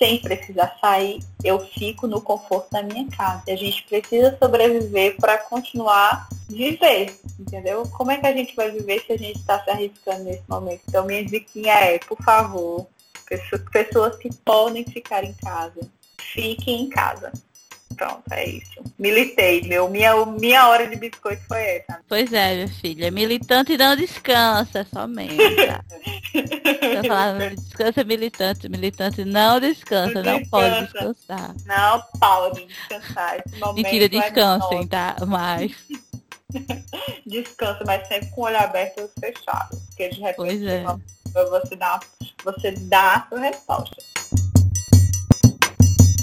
sem 0.00 0.18
precisar 0.18 0.78
sair, 0.80 1.22
eu 1.44 1.60
fico 1.60 2.06
no 2.06 2.22
conforto 2.22 2.70
da 2.72 2.82
minha 2.82 3.06
casa. 3.10 3.42
E 3.46 3.50
a 3.52 3.56
gente 3.56 3.84
precisa 3.84 4.34
sobreviver 4.42 5.16
para 5.18 5.36
continuar 5.36 6.26
viver, 6.48 7.14
entendeu? 7.38 7.82
Como 7.92 8.10
é 8.10 8.16
que 8.16 8.26
a 8.26 8.32
gente 8.32 8.56
vai 8.56 8.70
viver 8.70 9.04
se 9.06 9.12
a 9.12 9.18
gente 9.18 9.38
está 9.38 9.62
se 9.62 9.68
arriscando 9.68 10.24
nesse 10.24 10.42
momento? 10.48 10.80
Então 10.88 11.04
minha 11.04 11.22
diquinha 11.22 11.74
é, 11.74 11.98
por 11.98 12.16
favor, 12.22 12.86
pessoas 13.70 14.16
que 14.16 14.32
podem 14.42 14.84
ficar 14.86 15.22
em 15.22 15.34
casa, 15.34 15.80
fiquem 16.18 16.84
em 16.84 16.88
casa. 16.88 17.30
Pronto, 17.94 18.22
é 18.30 18.48
isso. 18.48 18.82
Militei. 18.98 19.60
Meu, 19.62 19.90
minha, 19.90 20.24
minha 20.24 20.66
hora 20.68 20.86
de 20.86 20.96
biscoito 20.96 21.42
foi 21.46 21.60
essa. 21.60 22.00
Pois 22.08 22.32
é, 22.32 22.54
minha 22.54 22.68
filha. 22.68 23.10
Militante 23.10 23.76
não 23.76 23.94
descansa 23.94 24.86
somente. 24.90 25.36
Eu 26.34 27.04
falava, 27.04 27.50
descansa 27.50 28.04
militante. 28.04 28.68
Militante 28.68 29.24
não 29.24 29.60
descansa, 29.60 30.22
não, 30.22 30.38
não 30.38 30.44
pode 30.46 30.80
descansar. 30.82 31.54
Não 31.66 32.02
pode 32.18 32.66
descansar. 32.66 33.42
Esse 33.46 33.74
Mentira, 33.74 34.08
descansem, 34.08 34.86
tá? 34.86 35.16
Mas. 35.26 35.72
Descansa, 37.24 37.84
mas 37.86 38.08
sempre 38.08 38.28
com 38.30 38.40
o 38.40 38.44
olho 38.44 38.58
aberto 38.58 39.00
e 39.00 39.20
fechado. 39.20 39.76
Porque 39.86 40.08
de 40.08 40.20
repente 40.20 40.36
pois 40.36 40.62
é. 40.64 40.84
você 41.48 41.76
dá, 41.76 42.00
você 42.44 42.72
dá 42.72 43.14
a 43.14 43.28
sua 43.28 43.38
resposta. 43.38 43.96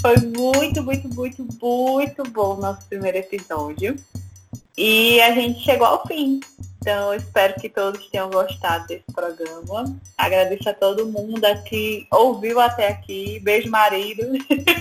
Foi 0.02 0.16
muito, 0.16 0.82
muito, 0.82 1.08
muito, 1.14 1.48
muito 1.60 2.22
bom 2.30 2.56
o 2.56 2.60
nosso 2.60 2.86
primeiro 2.88 3.16
episódio. 3.18 3.96
E 4.76 5.20
a 5.22 5.32
gente 5.32 5.60
chegou 5.60 5.86
ao 5.86 6.06
fim. 6.06 6.40
Então, 6.88 7.12
espero 7.12 7.52
que 7.60 7.68
todos 7.68 8.08
tenham 8.08 8.30
gostado 8.30 8.86
desse 8.86 9.04
programa. 9.14 9.94
Agradeço 10.16 10.70
a 10.70 10.72
todo 10.72 11.04
mundo 11.04 11.42
que 11.66 12.06
ouviu 12.10 12.58
até 12.58 12.88
aqui. 12.88 13.38
Beijo, 13.40 13.68
marido. 13.68 14.22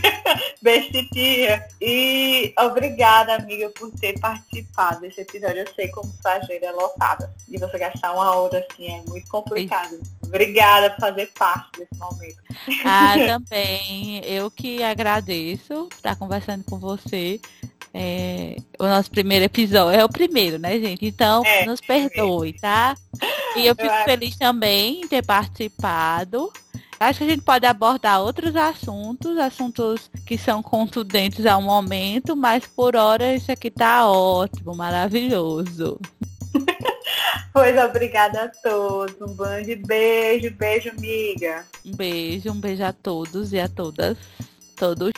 Beijo, 0.63 0.89
tia. 1.11 1.67
E 1.81 2.53
obrigada, 2.57 3.35
amiga, 3.35 3.69
por 3.71 3.91
ter 3.91 4.17
participado 4.21 5.01
desse 5.01 5.19
episódio. 5.19 5.57
Eu 5.57 5.73
sei 5.75 5.89
como 5.89 6.09
sua 6.21 6.35
agenda 6.35 6.67
é 6.67 6.71
lotada. 6.71 7.35
E 7.49 7.57
você 7.57 7.77
gastar 7.77 8.13
uma 8.13 8.37
hora 8.37 8.65
assim 8.71 8.87
é 8.87 9.01
muito 9.09 9.29
complicado. 9.29 9.99
Obrigada 10.23 10.91
por 10.91 11.01
fazer 11.01 11.29
parte 11.37 11.79
desse 11.79 11.99
momento. 11.99 12.37
Ah, 12.85 13.15
também. 13.27 14.21
Eu 14.23 14.49
que 14.49 14.81
agradeço 14.81 15.89
estar 15.93 16.15
conversando 16.15 16.63
com 16.63 16.79
você. 16.79 17.41
É, 17.99 18.55
o 18.77 18.85
nosso 18.85 19.09
primeiro 19.09 19.45
episódio. 19.45 19.99
É 19.99 20.05
o 20.05 20.09
primeiro, 20.09 20.59
né, 20.59 20.79
gente? 20.79 21.05
Então, 21.05 21.43
é, 21.43 21.65
nos 21.65 21.81
perdoe, 22.01 22.53
tá? 22.53 22.95
E 23.55 23.65
eu 23.65 23.75
fico 23.75 23.87
eu 23.87 24.03
feliz 24.03 24.29
acho... 24.29 24.39
também 24.39 25.01
em 25.01 25.07
ter 25.07 25.25
participado. 25.25 26.51
Acho 26.99 27.19
que 27.19 27.25
a 27.25 27.29
gente 27.29 27.43
pode 27.43 27.65
abordar 27.65 28.21
outros 28.21 28.55
assuntos, 28.55 29.37
assuntos 29.37 30.09
que 30.25 30.37
são 30.37 30.63
contundentes 30.63 31.45
ao 31.45 31.61
momento, 31.61 32.35
mas 32.35 32.65
por 32.65 32.95
hora 32.95 33.35
isso 33.35 33.51
aqui 33.51 33.69
tá 33.69 34.09
ótimo, 34.09 34.75
maravilhoso. 34.75 35.99
Pois 37.53 37.75
obrigada 37.83 38.43
a 38.43 38.49
todos. 38.49 39.19
Um 39.19 39.35
grande 39.35 39.75
beijo, 39.75 40.51
beijo, 40.51 40.91
amiga. 40.91 41.65
Um 41.83 41.95
beijo, 41.95 42.51
um 42.51 42.59
beijo 42.59 42.83
a 42.83 42.93
todos 42.93 43.51
e 43.51 43.59
a 43.59 43.67
todas. 43.67 44.15
Todos. 44.75 45.11